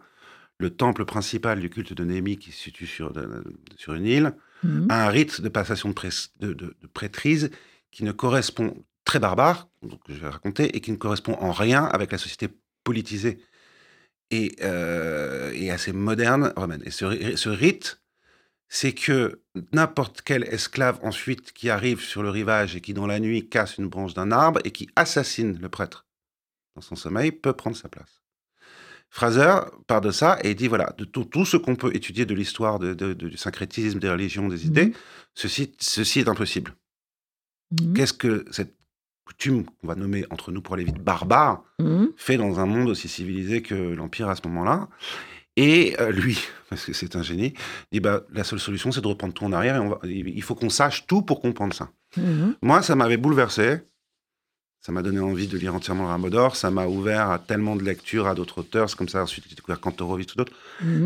le 0.64 0.70
temple 0.72 1.04
principal 1.06 1.60
du 1.60 1.70
culte 1.70 1.94
de 1.94 2.04
Némi, 2.04 2.38
qui 2.38 2.52
se 2.52 2.62
situe 2.68 2.88
sur, 2.88 3.12
de- 3.14 3.44
sur 3.78 3.94
une 3.94 4.06
île, 4.06 4.34
Mhm. 4.64 4.88
a 4.90 5.06
un 5.06 5.10
rite 5.10 5.42
de 5.42 5.50
passation 5.50 5.90
de, 5.90 5.94
prêt- 5.94 6.30
de- 6.40 6.54
de- 6.54 6.76
de 6.82 6.88
prêtrise 6.88 7.52
qui 7.92 8.04
ne 8.04 8.12
correspond, 8.14 8.84
très 9.06 9.20
barbare, 9.20 9.68
donc 9.82 10.00
je 10.08 10.14
vais 10.16 10.30
raconter, 10.30 10.76
et 10.76 10.80
qui 10.80 10.92
ne 10.92 10.98
correspond 10.98 11.34
en 11.34 11.52
rien 11.52 11.84
avec 11.84 12.12
la 12.14 12.18
société 12.18 12.48
politisée 12.86 13.40
et, 14.32 14.56
euh, 14.62 15.52
et 15.54 15.70
assez 15.70 15.92
moderne 15.94 16.54
romaine. 16.56 16.82
Et 16.86 16.92
ce, 16.92 17.36
ce 17.36 17.50
rite, 17.50 18.02
c'est 18.70 18.94
que 18.94 19.42
n'importe 19.74 20.22
quel 20.24 20.44
esclave 20.46 20.98
ensuite 21.04 21.52
qui 21.52 21.70
arrive 21.70 22.00
sur 22.00 22.24
le 22.24 22.30
rivage 22.30 22.76
et 22.78 22.82
qui 22.82 22.94
dans 22.94 23.06
la 23.06 23.20
nuit 23.20 23.48
casse 23.50 23.78
une 23.78 23.88
branche 23.90 24.14
d'un 24.14 24.32
arbre 24.32 24.60
et 24.64 24.72
qui 24.72 24.90
assassine 24.96 25.60
le 25.62 25.70
prêtre 25.70 26.06
dans 26.76 26.82
son 26.82 26.96
sommeil 26.96 27.32
peut 27.34 27.54
prendre 27.54 27.76
sa 27.78 27.90
place. 27.90 28.23
Fraser 29.16 29.60
part 29.86 30.02
de 30.02 30.10
ça 30.10 30.40
et 30.44 30.56
dit 30.56 30.68
voilà, 30.68 30.92
de 30.98 31.06
tout, 31.06 31.24
tout 31.24 31.46
ce 31.46 31.56
qu'on 31.56 31.76
peut 31.76 31.96
étudier 31.96 32.26
de 32.26 32.34
l'histoire 32.34 32.80
de- 32.80 32.96
de- 32.96 33.14
de- 33.14 33.30
du 33.30 33.38
syncrétisme, 33.38 34.00
des 34.00 34.10
religions, 34.10 34.48
des 34.48 34.66
idées, 34.66 34.88
Mhm. 34.88 34.94
ceci, 35.36 35.72
ceci 35.80 36.20
est 36.22 36.28
impossible. 36.28 36.74
Mhm. 37.80 37.94
Qu'est-ce 37.94 38.14
que 38.14 38.44
cette 38.50 38.76
coutume 39.26 39.66
qu'on 39.66 39.88
va 39.88 39.94
nommer 39.94 40.26
entre 40.32 40.52
nous 40.52 40.64
pour 40.64 40.74
aller 40.74 40.84
vite 40.84 40.98
barbare 40.98 41.64
Mhm. 41.80 42.10
fait 42.18 42.38
dans 42.38 42.60
un 42.60 42.66
monde 42.66 42.90
aussi 42.90 43.08
civilisé 43.08 43.62
que 43.62 43.76
l'Empire 43.76 44.30
à 44.30 44.36
ce 44.36 44.42
moment-là? 44.48 44.90
Et 45.58 45.96
euh, 46.00 46.12
lui, 46.12 46.40
parce 46.72 46.84
que 46.84 46.94
c'est 46.94 47.16
un 47.16 47.22
génie, 47.22 47.54
dit 47.92 48.00
bah, 48.00 48.24
la 48.32 48.44
seule 48.44 48.60
solution, 48.60 48.92
c'est 48.92 49.02
de 49.02 49.08
reprendre 49.08 49.36
tout 49.36 49.46
en 49.46 49.52
arrière 49.54 49.76
et 49.76 49.80
on 49.80 49.90
va, 49.90 50.00
il 50.06 50.42
faut 50.42 50.56
qu'on 50.56 50.70
sache 50.72 51.06
tout 51.06 51.22
pour 51.22 51.40
comprendre 51.40 51.76
ça. 51.76 51.92
Moi, 52.64 52.82
ça 52.82 52.96
m'avait 52.96 53.18
bouleversé. 53.18 53.78
Ça 54.86 54.92
m'a 54.92 55.02
donné 55.02 55.22
envie 55.22 55.48
de 55.48 55.58
lire 55.58 55.74
entièrement 55.74 56.04
le 56.04 56.10
Ramodor. 56.10 56.58
Ça 56.58 56.70
m'a 56.70 56.88
ouvert 56.88 57.30
à 57.30 57.40
tellement 57.40 57.78
de 57.78 57.84
lectures, 57.84 58.28
à 58.28 58.36
d'autres 58.36 58.60
auteurs. 58.60 58.90
C'est 58.90 58.98
comme 58.98 59.08
ça, 59.08 59.24
ensuite, 59.24 59.46
j'ai 59.48 59.56
découvert 59.56 59.80
Kantorowicz 59.80 60.34
ou 60.34 60.36
d'autres. 60.36 60.52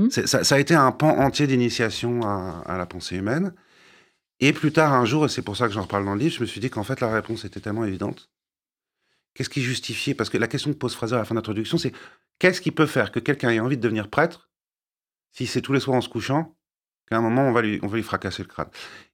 C'est- 0.10 0.26
Ça, 0.26 0.44
ça 0.44 0.56
a 0.56 0.60
été 0.60 0.74
un 0.74 0.92
pan 0.92 1.10
entier 1.20 1.46
d'initiation 1.46 2.22
à, 2.24 2.63
à 2.66 2.78
la 2.80 2.88
pensée 2.88 3.18
humaine. 3.18 3.54
Et 4.40 4.52
plus 4.52 4.72
tard, 4.72 4.94
un 4.94 5.06
jour, 5.06 5.26
et 5.26 5.30
c'est 5.30 5.44
pour 5.44 5.56
ça 5.56 5.68
que 5.68 5.74
j'en 5.74 5.84
reparle 5.84 6.06
dans 6.06 6.16
le 6.16 6.20
livre, 6.20 6.34
je 6.34 6.42
me 6.42 6.46
suis 6.48 6.60
dit 6.60 6.70
qu'en 6.72 6.84
fait, 6.84 7.00
la 7.02 7.12
réponse 7.13 7.46
était 7.46 7.60
tellement 7.60 7.86
évidente. 7.86 8.30
Qu'est-ce 9.36 9.50
qui 9.50 9.62
justifiait? 9.62 10.16
Parce 10.16 10.32
que 10.32 10.40
la 10.40 10.48
question 10.48 10.74
que 10.74 10.78
pose 10.78 10.96
Fraser 10.96 11.13
à 11.16 11.20
la 11.20 11.26
fin 11.26 11.36
d'introduction, 11.36 11.78
c'est 11.78 11.94
qu'est-ce 12.40 12.62
qui 12.62 12.72
peut 12.72 12.88
faire 12.88 13.12
que 13.12 13.20
quelqu'un 13.20 13.52
ait 13.52 13.60
envie 13.60 13.78
de 13.78 13.82
devenir 13.82 14.10
prêtre 14.10 14.50
si 15.32 15.46
c'est 15.46 15.62
tous 15.62 15.74
les 15.74 15.80
soirs 15.80 15.98
en 15.98 16.02
se 16.02 16.10
couchant 16.10 16.56
qu'à 17.08 17.18
un 17.18 17.22
moment, 17.22 17.44
on 17.44 17.52
va 17.52 17.62
lui, 17.62 17.80
on 17.84 17.88
va 17.88 17.98
lui 17.98 18.04
fracasser 18.04 18.42
le 18.42 18.48
crâne? 18.48 18.70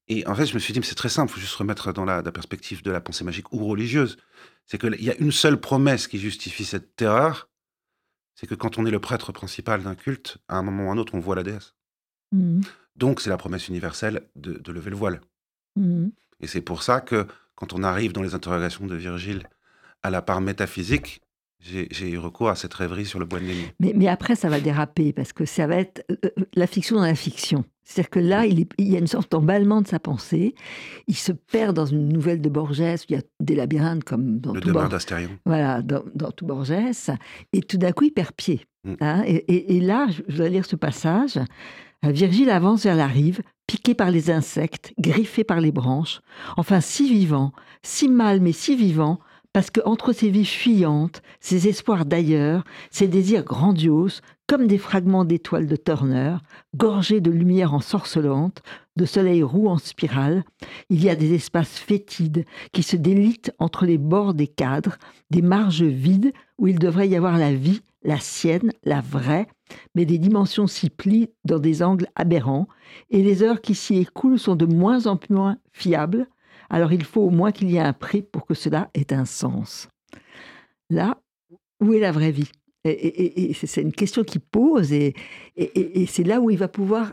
Et 0.08 0.26
en 0.28 0.36
fait, 0.36 0.46
je 0.46 0.54
me 0.54 0.60
suis 0.60 0.72
dit, 0.74 0.80
mais 0.80 0.86
c'est 0.86 0.96
très 0.96 1.10
simple, 1.10 1.32
il 1.32 1.36
faut 1.36 1.42
juste 1.42 1.56
remettre 1.56 1.92
dans 1.92 2.06
la, 2.06 2.22
la 2.22 2.32
perspective 2.32 2.82
de 2.84 2.92
la 2.92 3.02
pensée 3.02 3.24
magique 3.26 3.52
ou 3.54 3.66
religieuse. 3.66 4.18
C'est 4.66 4.80
qu'il 4.80 5.04
y 5.04 5.10
a 5.10 5.16
une 5.18 5.32
seule 5.32 5.60
promesse 5.60 6.08
qui 6.08 6.20
justifie 6.20 6.66
cette 6.66 6.96
terreur, 6.96 7.50
c'est 8.36 8.48
que 8.48 8.56
quand 8.56 8.78
on 8.78 8.86
est 8.86 8.92
le 8.92 9.00
prêtre 9.00 9.32
principal 9.32 9.84
d'un 9.84 9.96
culte, 9.96 10.38
à 10.48 10.58
un 10.58 10.64
moment 10.64 10.88
ou 10.88 10.90
à 10.90 10.94
un 10.94 10.98
autre, 10.98 11.16
on 11.16 11.20
voit 11.20 11.36
la 11.36 11.44
déesse. 11.44 11.76
Mhm. 12.32 12.62
Donc, 12.96 13.22
c'est 13.22 13.30
la 13.30 13.38
promesse 13.38 13.68
universelle 13.68 14.28
de, 14.36 14.54
de 14.54 14.72
lever 14.72 14.90
le 14.90 14.96
voile. 14.96 15.22
Mhm. 15.76 16.12
Et 16.40 16.48
c'est 16.48 16.62
pour 16.62 16.84
ça 16.84 17.02
que, 17.02 17.28
quand 17.56 17.74
on 17.74 17.84
arrive 17.84 18.14
dans 18.14 18.24
les 18.24 18.36
interrogations 18.36 18.86
de 18.86 18.96
Virgile 18.96 19.48
à 20.02 20.10
la 20.10 20.22
part 20.22 20.42
métaphysique, 20.42 21.22
j'ai 21.92 22.10
eu 22.10 22.18
recours 22.18 22.50
à 22.50 22.56
cette 22.56 22.74
rêverie 22.74 23.06
sur 23.06 23.20
le 23.20 23.26
bois 23.26 23.40
de. 23.40 23.46
Mais, 23.80 23.94
mais 23.96 24.08
après, 24.08 24.36
ça 24.36 24.50
va 24.50 24.60
déraper 24.60 25.14
parce 25.14 25.34
que 25.34 25.46
ça 25.46 25.66
va 25.68 25.76
être 25.78 26.04
euh, 26.12 26.16
euh, 26.26 26.30
la 26.56 26.68
fiction 26.68 26.98
dans 26.98 27.06
la 27.06 27.16
fiction. 27.16 27.64
C'est-à-dire 27.86 28.10
que 28.12 28.20
là, 28.20 28.46
il, 28.46 28.60
est- 28.62 28.70
il 28.78 28.90
y 28.90 28.96
a 28.96 29.00
une 29.00 29.08
sorte 29.08 29.32
d'emballement 29.32 29.82
de 29.82 29.88
sa 29.88 30.00
pensée. 30.00 30.56
Il 31.08 31.16
se 31.18 31.32
perd 31.32 31.76
dans 31.76 31.86
une 31.86 32.08
nouvelle 32.10 32.42
de 32.42 32.50
Borges. 32.50 32.80
où 32.80 33.06
Il 33.10 33.16
y 33.16 33.20
a 33.20 33.22
des 33.42 33.56
labyrinthes 33.56 34.04
comme 34.04 34.40
dans 34.40 34.54
Le 34.54 34.62
tout 34.62 34.72
Borges. 34.72 34.84
Voilà, 35.46 35.82
dans, 35.82 36.04
dans 36.16 36.32
tout 36.32 36.46
Borges. 36.46 36.72
Et 37.52 37.62
tout 37.62 37.78
d'un 37.78 37.92
coup, 37.92 38.06
il 38.06 38.12
perd 38.12 38.32
pied. 38.34 38.62
Mm. 38.86 38.94
hein. 39.02 39.24
et, 39.26 39.36
et- 39.36 39.78
et 39.78 39.80
là, 39.82 40.08
je 40.10 40.22
je 40.28 40.38
dois 40.38 40.50
lire 40.50 40.66
ce 40.66 40.76
passage. 40.76 41.38
Euh, 42.06 42.12
Virgile 42.12 42.50
avance 42.50 42.84
vers 42.84 42.96
la 42.96 43.08
rive, 43.08 43.42
piqué 43.68 43.94
par 43.96 44.12
les 44.12 44.30
insectes, 44.30 44.94
griffé 45.00 45.44
par 45.46 45.62
les 45.62 45.72
branches. 45.72 46.20
Enfin, 46.58 46.82
si 46.82 47.08
vivant, 47.10 47.54
si 47.82 48.10
mal, 48.10 48.42
mais 48.42 48.52
si 48.52 48.76
vivant, 48.76 49.20
parce 49.54 49.70
que 49.70 49.82
entre 49.86 50.12
ses 50.12 50.30
vies 50.30 50.46
fuyantes, 50.46 51.22
ses 51.40 51.68
espoirs 51.68 52.06
d'ailleurs, 52.06 52.64
ses 52.90 53.08
désirs 53.08 53.44
grandioses, 53.44 54.22
comme 54.48 54.68
des 54.68 54.80
fragments 54.80 55.26
d'étoiles 55.26 55.68
de 55.68 55.76
Turner, 55.76 56.38
gorgés 56.76 57.22
de 57.22 57.32
lumière 57.32 57.74
ensorcelante, 57.74 58.62
de 58.98 59.06
soleil 59.06 59.44
roux 59.44 59.70
en 59.70 59.78
spirale, 59.78 60.44
il 60.90 61.04
y 61.04 61.10
a 61.10 61.16
des 61.16 61.34
espaces 61.34 61.78
fétides 61.78 62.46
qui 62.72 62.84
se 62.84 62.96
délitent 62.96 63.52
entre 63.60 63.86
les 63.86 63.98
bords 63.98 64.34
des 64.34 64.48
cadres, 64.48 64.98
des 65.30 65.42
marges 65.42 65.84
vides 65.84 66.34
où 66.58 66.68
il 66.68 66.80
devrait 66.80 67.08
y 67.08 67.16
avoir 67.16 67.38
la 67.38 67.54
vie, 67.54 67.82
la 68.04 68.20
sienne, 68.20 68.72
la 68.84 69.02
vraie, 69.02 69.48
mais 69.96 70.06
des 70.06 70.18
dimensions 70.18 70.68
s'y 70.68 70.90
plient 70.90 71.30
dans 71.46 71.60
des 71.60 71.84
angles 71.84 72.08
aberrants, 72.16 72.68
et 73.12 73.24
les 73.24 73.44
heures 73.44 73.62
qui 73.62 73.76
s'y 73.76 73.98
écoulent 73.98 74.40
sont 74.40 74.56
de 74.56 74.66
moins 74.66 75.08
en 75.08 75.18
moins 75.30 75.58
fiables, 75.72 76.28
alors 76.70 76.92
il 76.94 77.04
faut 77.04 77.22
au 77.22 77.30
moins 77.30 77.52
qu'il 77.52 77.70
y 77.72 77.76
ait 77.78 77.80
un 77.80 77.94
prix 77.94 78.22
pour 78.22 78.46
que 78.46 78.54
cela 78.54 78.90
ait 78.94 79.14
un 79.14 79.26
sens. 79.26 79.88
Là, 80.90 81.18
où 81.82 81.94
est 81.94 82.00
la 82.00 82.12
vraie 82.12 82.32
vie? 82.32 82.52
Et, 82.86 82.90
et- 82.90 83.24
et- 83.44 83.50
et 83.52 83.54
c'est 83.54 83.82
une 83.82 83.94
question 83.94 84.24
qu'il 84.24 84.42
pose, 84.42 84.92
et, 84.92 85.14
c'est 86.08 86.24
là 86.24 86.42
où 86.42 86.50
il 86.50 86.58
va 86.58 86.68
pouvoir 86.68 87.12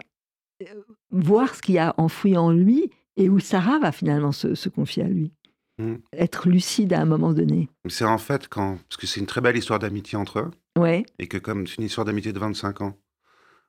euh, 0.63 0.65
voir 1.11 1.55
ce 1.55 1.63
qu'il 1.63 1.77
y 1.77 1.79
a 1.79 1.95
enfoui 1.97 2.37
en 2.37 2.51
lui, 2.51 2.91
et 3.17 3.29
où 3.29 3.39
Sarah 3.39 3.79
va 3.79 3.93
finalement 3.93 4.33
se, 4.33 4.55
se 4.55 4.69
confier 4.69 5.05
à 5.05 5.09
lui. 5.09 5.33
Mm. 5.79 5.95
Être 6.13 6.49
lucide 6.49 6.93
à 6.93 7.01
un 7.01 7.05
moment 7.07 7.33
donné. 7.33 7.69
C'est 7.89 8.05
en 8.05 8.19
fait 8.19 8.49
quand. 8.49 8.79
Parce 8.89 8.97
que 8.99 9.07
c'est 9.07 9.21
une 9.21 9.27
très 9.27 9.41
belle 9.41 9.57
histoire 9.57 9.79
d'amitié 9.79 10.19
entre 10.19 10.41
eux, 10.41 10.51
Ouais. 10.79 11.05
et 11.19 11.27
que 11.29 11.39
comme 11.39 11.67
c'est 11.67 11.77
une 11.77 11.85
histoire 11.85 12.05
d'amitié 12.05 12.33
de 12.33 12.39
25 12.39 12.81
ans, 12.83 12.95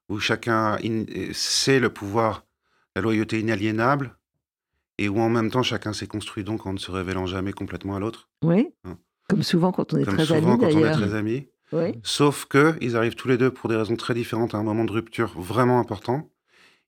où 0.10 0.20
chacun 0.20 0.78
in- 0.84 1.06
sait 1.34 1.80
le 1.80 1.90
pouvoir, 1.94 2.46
la 2.96 3.02
loyauté 3.02 3.40
inaliénable, 3.40 4.18
et 5.04 5.10
où 5.10 5.20
en 5.20 5.30
même 5.30 5.50
temps 5.50 5.64
chacun 5.64 5.94
s'est 5.94 6.08
construit 6.08 6.44
donc 6.44 6.66
en 6.66 6.74
ne 6.74 6.78
se 6.78 6.92
révélant 6.92 7.26
jamais 7.26 7.54
complètement 7.54 7.96
à 7.96 8.00
l'autre, 8.00 8.30
Oui. 8.44 8.70
Hein. 8.84 8.98
Comme 9.30 9.44
souvent 9.44 9.72
quand 9.72 9.94
on 9.94 9.98
est 9.98 10.06
comme 10.06 10.16
très 10.16 10.26
souvent 10.26 10.54
amis 10.54 10.60
quand 10.60 10.76
on 10.76 10.86
est 10.86 10.92
très 10.92 11.14
amis. 11.16 11.48
Oui. 11.74 11.94
Sauf 12.04 12.46
que 12.46 12.76
ils 12.82 12.98
arrivent 12.98 13.16
tous 13.16 13.30
les 13.30 13.38
deux 13.38 13.50
pour 13.50 13.70
des 13.70 13.78
raisons 13.78 13.96
très 13.96 14.14
différentes 14.14 14.54
à 14.54 14.58
un 14.58 14.64
moment 14.64 14.84
de 14.84 14.92
rupture 14.92 15.40
vraiment 15.40 15.80
important, 15.80 16.30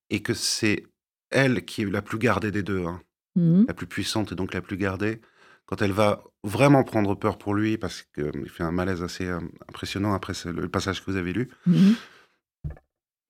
et 0.09 0.21
que 0.21 0.33
c'est 0.33 0.83
elle 1.31 1.63
qui 1.65 1.83
est 1.83 1.85
la 1.89 2.01
plus 2.01 2.17
gardée 2.17 2.51
des 2.51 2.63
deux, 2.63 2.83
hein, 2.85 3.01
Mhm. 3.35 3.65
la 3.67 3.73
plus 3.73 3.87
puissante 3.87 4.31
et 4.33 4.35
donc 4.35 4.53
la 4.53 4.61
plus 4.61 4.77
gardée. 4.77 5.21
Quand 5.65 5.81
elle 5.81 5.93
va 5.93 6.23
vraiment 6.43 6.83
prendre 6.83 7.15
peur 7.15 7.37
pour 7.37 7.53
lui, 7.55 7.77
parce 7.77 8.01
qu'il 8.13 8.49
fait 8.49 8.63
un 8.63 8.71
malaise 8.73 9.01
assez 9.01 9.25
euh, 9.25 9.39
impressionnant 9.69 10.13
après 10.13 10.33
le 10.45 10.67
passage 10.67 10.99
que 11.03 11.09
vous 11.09 11.17
avez 11.17 11.31
lu, 11.31 11.49
Mhm. 11.65 11.95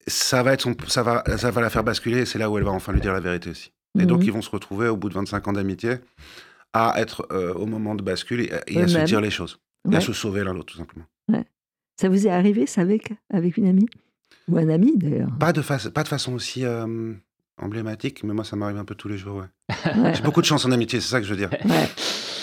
ça 0.07 0.41
va, 0.43 0.53
être 0.53 0.61
son, 0.61 0.75
ça, 0.87 1.03
va, 1.03 1.23
ça 1.37 1.51
va 1.51 1.61
la 1.61 1.69
faire 1.69 1.83
basculer, 1.83 2.21
et 2.21 2.25
c'est 2.25 2.39
là 2.39 2.49
où 2.49 2.57
elle 2.57 2.63
va 2.63 2.71
enfin 2.71 2.91
lui 2.93 3.01
dire 3.01 3.13
la 3.13 3.19
vérité 3.19 3.51
aussi. 3.51 3.71
Et 3.99 4.05
donc 4.05 4.19
Mhm. 4.19 4.25
ils 4.25 4.31
vont 4.31 4.41
se 4.41 4.49
retrouver 4.49 4.87
au 4.87 4.97
bout 4.97 5.09
de 5.09 5.13
25 5.13 5.47
ans 5.47 5.53
d'amitié 5.53 5.97
à 6.73 6.95
être 6.99 7.27
euh, 7.31 7.53
au 7.53 7.65
moment 7.67 7.93
de 7.95 8.01
bascule 8.01 8.41
et, 8.41 8.51
et 8.67 8.81
à 8.81 8.87
se 8.87 8.97
dire 9.05 9.21
les 9.21 9.29
choses, 9.29 9.59
et 9.91 9.95
à 9.95 10.01
se 10.01 10.13
sauver 10.13 10.43
l'un 10.43 10.53
l'autre 10.53 10.73
tout 10.73 10.77
simplement. 10.77 11.05
Ça 11.95 12.09
vous 12.09 12.25
est 12.25 12.31
arrivé, 12.31 12.65
ça, 12.65 12.81
avec, 12.81 13.13
avec 13.29 13.55
une 13.55 13.67
amie? 13.67 13.85
Ou 14.47 14.57
un 14.57 14.67
ami, 14.69 14.97
d'ailleurs? 14.97 15.29
Pas 15.39 15.53
de, 15.53 15.61
pas 15.89 16.01
de 16.03 16.07
façon 16.07 16.33
aussi 16.33 16.65
euh, 16.65 17.13
emblématique, 17.61 18.23
mais 18.23 18.33
moi 18.33 18.43
ça 18.43 18.55
m'arrive 18.55 18.77
un 18.77 18.83
peu 18.83 18.95
tous 18.95 19.07
les 19.07 19.17
jours. 19.19 19.43
Ouais. 19.69 20.13
J'ai 20.15 20.23
beaucoup 20.23 20.41
de 20.41 20.45
chance 20.47 20.65
en 20.65 20.71
amitié, 20.71 20.99
c'est 20.99 21.09
ça 21.09 21.19
que 21.21 21.27
je 21.27 21.33
veux 21.35 21.37
dire. 21.37 21.51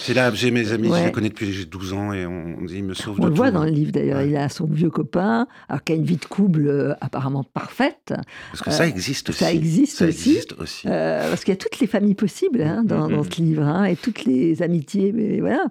C'est 0.03 0.15
là, 0.15 0.33
j'ai 0.33 0.51
mes 0.51 0.73
amis, 0.73 0.89
je 0.89 1.05
les 1.05 1.13
connais 1.13 1.29
depuis 1.29 1.47
que 1.47 1.53
j'ai 1.53 1.65
12 1.67 1.93
ans 1.93 2.13
et 2.13 2.25
on, 2.27 2.57
on 2.61 2.65
dit, 2.65 2.77
ils 2.79 2.85
me 2.85 2.95
sauvent 2.95 3.17
On 3.19 3.25
de 3.25 3.29
le 3.29 3.35
voit 3.35 3.51
dans 3.51 3.65
le 3.65 3.71
livre, 3.71 3.93
d'ailleurs. 3.93 4.19
Ouais. 4.19 4.29
Il 4.31 4.37
a 4.37 4.49
son 4.49 4.67
vieux 4.67 4.89
copain, 4.91 5.47
alors 5.69 5.85
qui 5.85 5.93
a 5.93 5.95
une 5.97 6.05
vie 6.05 6.17
de 6.17 6.25
couple 6.25 6.67
euh, 6.67 6.95
apparemment 7.01 7.45
parfaite. 7.45 8.15
Parce 8.51 8.63
que 8.63 8.71
ça 8.71 8.87
existe 8.87 9.29
aussi. 9.31 9.39
Ça 9.45 9.53
existe 9.53 9.99
Ça 9.99 10.07
aussi. 10.07 10.31
existe 10.31 10.53
aussi. 10.59 10.89
Euh, 10.89 11.29
parce 11.29 11.45
qu'il 11.45 11.53
y 11.53 11.57
a 11.57 11.59
toutes 11.59 11.79
les 11.81 11.87
familles 11.87 12.15
possibles 12.15 12.63
hein, 12.63 12.83
dans, 12.85 13.09
Mhm. 13.09 13.17
dans 13.17 13.25
ce 13.25 13.43
livre, 13.43 13.63
hein, 13.63 13.85
et 13.85 13.97
toutes 13.97 14.24
les 14.24 14.62
amitiés, 14.62 15.12
mais 15.12 15.41
voilà. 15.41 15.64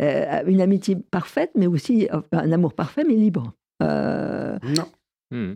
Euh, 0.00 0.42
une 0.46 0.60
amitié 0.60 0.96
parfaite, 1.10 1.50
mais 1.56 1.66
aussi 1.66 2.08
euh, 2.12 2.20
un 2.32 2.52
amour 2.52 2.74
parfait, 2.74 3.02
mais 3.06 3.14
libre. 3.14 3.52
Euh, 3.82 4.56
Non, 4.62 4.86
Hmm. 5.32 5.54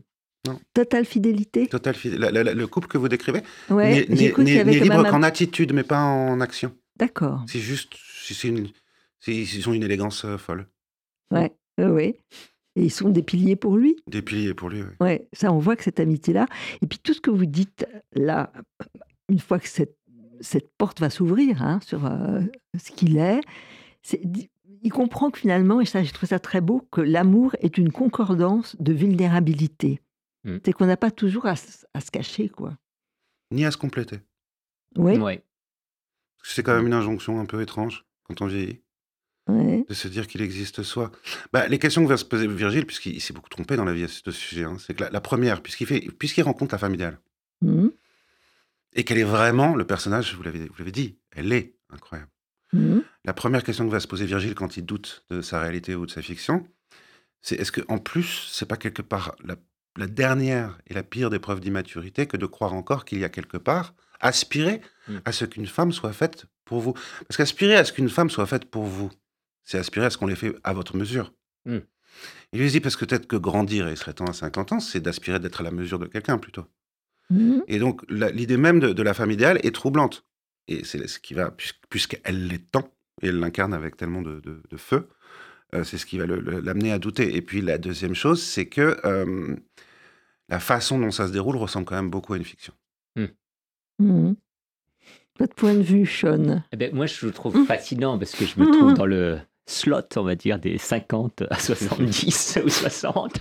totale 0.75 1.05
fidélité. 1.05 1.67
total 1.69 1.95
fidèle. 1.95 2.19
La- 2.21 2.31
la- 2.33 2.43
la- 2.43 2.55
le 2.55 2.67
couple 2.67 2.89
que 2.89 2.99
vous 2.99 3.09
décrivez 3.09 3.43
Ouais, 3.71 4.07
n'est- 4.09 4.17
libre 4.25 5.09
qu'en 5.11 5.23
attitude, 5.23 5.73
mais 5.73 5.83
pas 5.85 6.01
en 6.01 6.41
action. 6.41 6.73
D'accord. 6.99 7.45
C'est 7.49 7.61
juste, 7.61 7.95
c'est 8.23 8.35
c'est 8.35 8.49
une, 8.49 8.69
c'est- 9.21 9.35
ils 9.35 9.69
ont 9.69 9.73
une 9.73 9.83
élégance 9.85 10.25
euh, 10.25 10.37
folle. 10.37 10.67
Ouais, 11.31 11.53
oui, 11.79 11.85
oui. 11.87 12.15
Et 12.77 12.85
ils 12.85 12.91
sont 12.93 13.09
des 13.11 13.23
piliers 13.23 13.57
pour 13.57 13.77
lui. 13.77 13.97
Des 14.07 14.23
piliers 14.23 14.55
pour 14.55 14.69
lui, 14.69 14.83
oui. 14.83 14.91
Ouais, 15.01 15.29
ça, 15.33 15.53
on 15.53 15.59
voit 15.59 15.77
que 15.77 15.83
cette 15.85 16.01
amitié-là. 16.01 16.47
Et 16.83 16.87
puis 16.87 16.99
tout 16.99 17.13
ce 17.15 17.21
que 17.21 17.31
vous 17.31 17.47
dites 17.47 17.87
là, 18.13 18.53
une 19.29 19.41
fois 19.41 19.59
que 19.59 19.69
cette, 19.69 19.97
cette 20.41 20.69
porte 20.79 21.01
va 21.01 21.11
s'ouvrir 21.11 21.63
hein, 21.63 21.81
sur 21.85 22.07
euh, 22.07 22.41
ce 22.79 22.91
qu'il 22.93 23.19
est, 23.19 23.41
c'est, 24.03 24.23
il 24.83 24.93
comprend 24.93 25.31
que 25.31 25.39
finalement, 25.41 25.81
et 25.81 25.87
ça, 25.87 26.05
je 26.05 26.13
trouve 26.13 26.29
ça 26.29 26.39
très 26.39 26.61
beau, 26.61 26.87
que 26.93 27.01
l'amour 27.01 27.57
est 27.61 27.79
une 27.79 27.91
concordance 27.91 28.77
de 28.79 28.93
vulnérabilité. 28.93 30.01
Mm. 30.45 30.59
C'est 30.65 30.73
qu'on 30.73 30.87
n'a 30.87 30.97
pas 30.97 31.11
toujours 31.11 31.47
à 31.47 31.57
se 31.57 32.11
cacher, 32.13 32.49
quoi. 32.49 32.77
Ni 33.51 33.65
à 33.65 33.71
se 33.73 33.77
compléter. 33.77 34.21
Oui, 34.97 35.17
Ouais. 35.19 35.43
C'est 36.43 36.63
quand 36.63 36.75
même 36.75 36.87
une 36.87 36.95
injonction 36.95 37.41
un 37.41 37.45
peu 37.47 37.61
étrange 37.63 38.05
quand 38.25 38.41
on 38.43 38.47
vieillit, 38.47 38.81
de 39.89 39.95
se 39.95 40.09
dire 40.09 40.27
qu'il 40.27 40.43
existe 40.43 40.83
soi. 40.83 41.11
Bah, 41.53 41.67
les 41.69 41.79
questions 41.79 42.03
que 42.05 42.09
va 42.09 42.17
se 42.19 42.25
poser 42.25 42.47
Virgile, 42.47 42.85
puisqu'il 42.87 43.15
il 43.15 43.21
s'est 43.21 43.33
beaucoup 43.33 43.49
trompé 43.49 43.77
dans 43.77 43.85
la 43.85 43.93
vie 43.95 44.05
à 44.05 44.09
ce 44.09 44.31
sujet, 44.31 44.65
hein, 44.65 44.77
c'est 44.79 44.95
que 44.95 45.05
la, 45.05 45.11
la 45.11 45.21
première, 45.21 45.63
puisqu'il 45.63 45.87
fait, 45.87 46.01
puisqu'il 46.19 46.43
rencontre 46.43 46.75
la 46.75 46.79
femme 46.79 46.95
idéale, 46.95 47.19
Mhm, 47.63 47.91
et 48.95 49.05
qu'elle 49.05 49.19
est 49.19 49.25
vraiment 49.25 49.75
le 49.75 49.85
personnage, 49.85 50.35
vous 50.35 50.43
l'avez, 50.43 50.93
dit, 50.93 51.19
elle 51.33 51.53
est 51.53 51.75
incroyable. 51.91 52.31
mhm, 52.73 53.03
La 53.25 53.33
première 53.33 53.65
question 53.65 53.87
que 53.87 53.91
va 53.93 54.01
se 54.01 54.07
poser 54.07 54.27
Virgile 54.27 54.55
quand 54.55 54.77
il 54.77 54.85
doute 54.85 55.25
de 55.31 55.43
sa 55.43 55.61
réalité 55.61 55.95
ou 55.95 56.07
de 56.07 56.11
sa 56.11 56.23
fiction, 56.23 56.67
c'est 57.43 57.57
est-ce 57.57 57.73
que 57.73 57.81
en 57.89 57.99
plus, 57.99 58.49
c'est 58.53 58.67
pas 58.67 58.77
quelque 58.77 59.03
part 59.03 59.35
la, 59.45 59.57
la 59.97 60.07
dernière 60.07 60.79
et 60.87 60.95
la 60.95 61.03
pire 61.03 61.31
des 61.31 61.39
preuves 61.39 61.61
d'immaturité 61.61 62.27
que 62.27 62.37
de 62.37 62.47
croire 62.47 62.75
encore 62.75 63.05
qu'il 63.05 63.19
y 63.19 63.25
a 63.25 63.29
quelque 63.29 63.57
part 63.57 63.95
aspirer 64.21 64.81
Mm. 65.09 65.19
à 65.25 65.33
ce 65.33 65.45
qu'une 65.47 65.67
femme 65.67 65.91
soit 65.93 66.13
faite 66.13 66.45
pour 66.67 66.81
vous 66.81 66.93
Parce 66.93 67.37
qu'aspirer 67.39 67.77
à 67.77 67.85
ce 67.85 67.93
qu'une 67.95 68.11
femme 68.11 68.29
soit 68.29 68.45
faite 68.47 68.67
pour 68.67 68.85
vous, 68.85 69.11
c'est 69.65 69.79
aspirer 69.79 70.05
à 70.07 70.11
ce 70.11 70.19
qu'on 70.19 70.27
les 70.27 70.37
fait 70.37 70.55
à 70.65 70.75
votre 70.75 70.97
mesure. 70.99 71.33
Mm. 71.65 71.79
Il 72.53 72.61
lui 72.61 72.71
dit 72.71 72.81
parce 72.81 72.95
que 72.97 73.05
peut-être 73.07 73.27
que 73.27 73.37
grandir, 73.37 73.89
et 73.89 73.93
il 73.93 73.97
serait 73.97 74.13
temps 74.13 74.27
à 74.27 74.33
50 74.35 74.73
ans, 74.73 74.81
c'est 74.81 75.01
d'aspirer 75.01 75.39
d'être 75.41 75.61
à 75.61 75.65
la 75.65 75.71
mesure 75.71 75.99
de 75.99 76.07
quelqu'un 76.07 76.37
plutôt. 76.39 76.67
mhm. 77.31 77.63
Et 77.69 77.79
donc, 77.79 78.03
l'idée 78.11 78.57
même 78.57 78.81
de, 78.81 78.93
de 78.93 79.03
la 79.03 79.15
femme 79.15 79.31
idéale 79.31 79.61
est 79.63 79.75
troublante. 79.75 80.25
Et 80.67 80.85
c'est 80.85 81.07
ce 81.09 81.19
qui 81.19 81.33
va, 81.35 81.51
puis- 81.51 81.73
puisqu'elle 81.89 82.47
l'est 82.49 82.71
tant, 82.71 82.93
et 83.23 83.29
elle 83.29 83.39
l'incarne 83.39 83.73
avec 83.75 83.97
tellement 83.97 84.21
de, 84.23 84.41
de- 84.41 84.63
de 84.69 84.77
feu, 84.77 85.09
euh, 85.75 85.85
c'est 85.85 85.97
ce 85.99 86.05
qui 86.07 86.19
va 86.19 86.27
l'amener 86.27 86.93
à 86.93 86.99
douter. 86.99 87.35
Et 87.37 87.41
puis, 87.43 87.61
la 87.63 87.79
deuxième 87.79 88.15
chose, 88.15 88.43
c'est 88.43 88.67
que 88.67 88.99
euh, 89.07 89.57
la 90.51 90.61
façon 90.61 90.99
dont 90.99 91.11
ça 91.11 91.27
se 91.29 91.33
déroule 91.33 91.57
ressemble 91.57 91.87
quand 91.87 91.97
même 91.97 92.11
beaucoup 92.11 92.33
à 92.35 92.37
une 92.37 92.45
fiction. 92.45 92.75
Mhm. 93.99 94.37
Votre 95.39 95.55
point 95.55 95.75
de 95.75 95.83
vue, 95.83 96.05
Sean 96.07 96.63
Eh 96.73 96.77
ben, 96.77 96.93
moi, 96.95 97.07
je 97.07 97.25
le 97.27 97.31
Mmh. 97.31 97.35
trouve 97.35 97.65
fascinant 97.65 98.19
parce 98.19 98.33
que 98.35 98.45
je 98.45 98.59
me 98.61 98.71
trouve 98.73 98.95
dans 98.95 99.07
le 99.07 99.39
slot, 99.67 100.01
on 100.17 100.23
va 100.23 100.35
dire, 100.35 100.59
des 100.59 100.79
50 100.79 101.43
à 101.51 101.59
70 101.59 102.59
ou 102.65 102.69
60. 102.69 103.41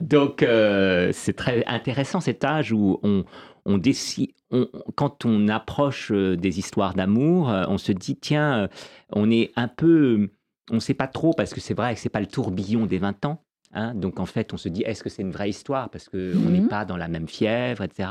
Donc, 0.00 0.42
euh, 0.42 1.10
c'est 1.12 1.32
très 1.32 1.64
intéressant 1.66 2.20
cet 2.20 2.44
âge 2.44 2.70
où 2.72 3.00
on, 3.02 3.24
on 3.64 3.78
décide, 3.78 4.30
on- 4.52 4.68
quand 4.94 5.24
on 5.24 5.48
approche 5.48 6.12
euh, 6.12 6.36
des 6.36 6.58
histoires 6.60 6.94
d'amour, 6.94 7.50
euh, 7.50 7.64
on 7.68 7.78
se 7.78 7.90
dit, 7.92 8.16
tiens, 8.16 8.68
on 9.10 9.28
est 9.30 9.50
un 9.56 9.66
peu, 9.68 10.30
on 10.70 10.74
ne 10.76 10.80
sait 10.80 10.94
pas 10.94 11.08
trop 11.08 11.32
parce 11.32 11.52
que 11.52 11.60
c'est 11.60 11.74
vrai 11.74 11.94
que 11.94 12.00
c'est 12.00 12.08
pas 12.10 12.20
le 12.20 12.26
tourbillon 12.28 12.86
des 12.86 12.98
20 12.98 13.24
ans. 13.24 13.42
Hein. 13.74 13.94
donc 13.94 14.18
en 14.20 14.26
fait, 14.26 14.52
on 14.54 14.56
se 14.56 14.68
dit, 14.68 14.82
est-ce 14.82 15.02
que 15.02 15.08
c'est 15.10 15.22
une 15.22 15.30
vraie 15.30 15.50
histoire? 15.50 15.90
Parce 15.90 16.08
qu'on 16.08 16.16
n'est 16.18 16.60
Mhm. 16.60 16.68
pas 16.68 16.84
dans 16.84 16.96
la 16.96 17.08
même 17.08 17.28
fièvre, 17.28 17.82
etc. 17.82 18.08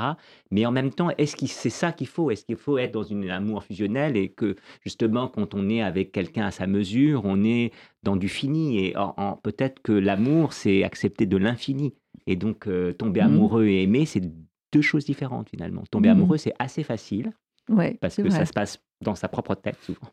Mais 0.52 0.66
en 0.66 0.72
même 0.72 0.92
temps, 0.92 1.10
est-ce 1.18 1.36
que 1.36 1.46
c'est 1.48 1.70
ça 1.70 1.92
qu'il 1.92 2.08
faut? 2.08 2.30
Est-ce 2.32 2.46
qu'il 2.46 2.56
faut 2.58 2.78
être 2.78 2.92
dans 2.92 3.04
une- 3.04 3.30
un 3.30 3.38
amour 3.38 3.64
fusionnel 3.64 4.16
et 4.18 4.30
que 4.30 4.56
justement, 4.82 5.28
quand 5.28 5.54
on 5.54 5.70
est 5.70 5.82
avec 5.82 6.12
quelqu'un 6.12 6.46
à 6.46 6.52
sa 6.52 6.68
mesure, 6.68 7.22
on 7.26 7.44
est 7.44 7.72
dans 8.04 8.16
du 8.16 8.30
fini? 8.30 8.86
Et 8.86 8.98
en- 8.98 9.14
en- 9.18 9.36
peut-être 9.38 9.82
que 9.82 9.92
l'amour, 9.94 10.54
c'est 10.54 10.84
accepter 10.84 11.26
de 11.26 11.38
l'infini. 11.38 11.94
Et 12.28 12.36
donc, 12.36 12.68
euh, 12.68 12.94
tomber 12.94 13.22
Mhm. 13.22 13.28
amoureux 13.28 13.66
et 13.66 13.84
aimer, 13.84 14.06
c'est 14.06 14.24
deux 14.72 14.82
choses 14.82 15.06
différentes 15.06 15.50
finalement. 15.50 15.84
Tomber 15.92 16.10
Mhm. 16.10 16.16
amoureux, 16.18 16.38
c'est 16.38 16.54
assez 16.60 16.84
facile 16.84 17.32
Ouais, 17.70 17.98
parce 18.02 18.16
que 18.18 18.22
vrai. 18.24 18.32
ça 18.32 18.46
se 18.46 18.54
passe 18.54 18.80
dans 19.02 19.16
sa 19.16 19.28
propre 19.28 19.56
tête 19.56 19.78
souvent. 19.82 20.08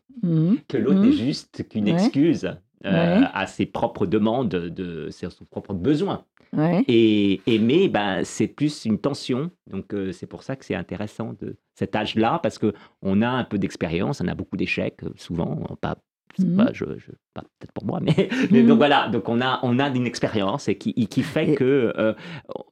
Que 0.67 0.77
l'autre 0.77 0.99
n'est 0.99 1.11
juste 1.11 1.67
qu'une 1.69 1.85
Ouais. 1.85 1.91
excuse 1.93 2.49
Ouais. 2.83 3.21
à 3.33 3.47
ses 3.47 3.65
propres 3.65 4.05
demandes, 4.05 4.49
de 4.49 5.09
ses 5.11 5.29
son 5.29 5.45
propre 5.45 5.73
besoin. 5.73 6.25
Ouais. 6.53 6.83
Et 6.87 7.39
aimer, 7.47 7.87
ben, 7.87 8.23
c'est 8.25 8.47
plus 8.47 8.83
une 8.85 8.97
tension. 8.99 9.51
Donc, 9.69 9.93
euh, 9.93 10.11
c'est 10.11 10.27
pour 10.27 10.43
ça 10.43 10.55
que 10.57 10.65
c'est 10.65 10.75
intéressant 10.75 11.33
de 11.39 11.55
cet 11.75 11.95
âge-là, 11.95 12.39
parce 12.43 12.57
que 12.57 12.73
on 13.01 13.21
a 13.21 13.29
un 13.29 13.43
peu 13.45 13.57
d'expérience, 13.57 14.19
on 14.21 14.27
a 14.27 14.35
beaucoup 14.35 14.57
d'échecs, 14.57 14.97
euh, 15.03 15.09
souvent. 15.15 15.55
Pas, 15.79 15.95
Mhm. 16.39 16.55
pas, 16.57 16.69
je, 16.73 16.85
je- 16.97 17.11
pas 17.33 17.41
peut-être 17.41 17.71
pour 17.73 17.85
moi, 17.85 17.99
mais, 18.01 18.29
mais 18.51 18.61
Mhm. 18.61 18.67
donc 18.67 18.77
voilà. 18.77 19.07
Donc, 19.09 19.27
on 19.29 19.39
a, 19.41 19.59
on 19.63 19.79
a 19.79 19.89
une 19.89 20.05
expérience 20.07 20.67
et 20.69 20.75
qui, 20.77 20.93
qui 21.07 21.23
fait 21.23 21.51
Et- 21.51 21.55
que. 21.55 21.93
euh, 21.97 22.13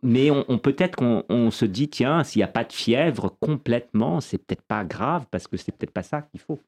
mais 0.04 0.30
on, 0.32 0.44
on- 0.50 0.58
peut-être 0.58 0.96
qu'on 0.98 1.24
on 1.30 1.52
se 1.52 1.66
dit, 1.66 1.90
tiens, 1.90 2.24
s'il 2.24 2.40
n'y 2.40 2.44
a 2.44 2.48
pas 2.48 2.64
de 2.64 2.74
fièvre 2.74 3.36
complètement, 3.40 4.20
c'est 4.22 4.38
peut-être 4.40 4.62
pas 4.64 4.84
grave, 4.84 5.26
parce 5.32 5.48
que 5.48 5.56
c'est 5.58 5.72
peut-être 5.78 5.92
pas 5.94 6.04
ça 6.04 6.22
qu'il 6.22 6.40
faut. 6.42 6.60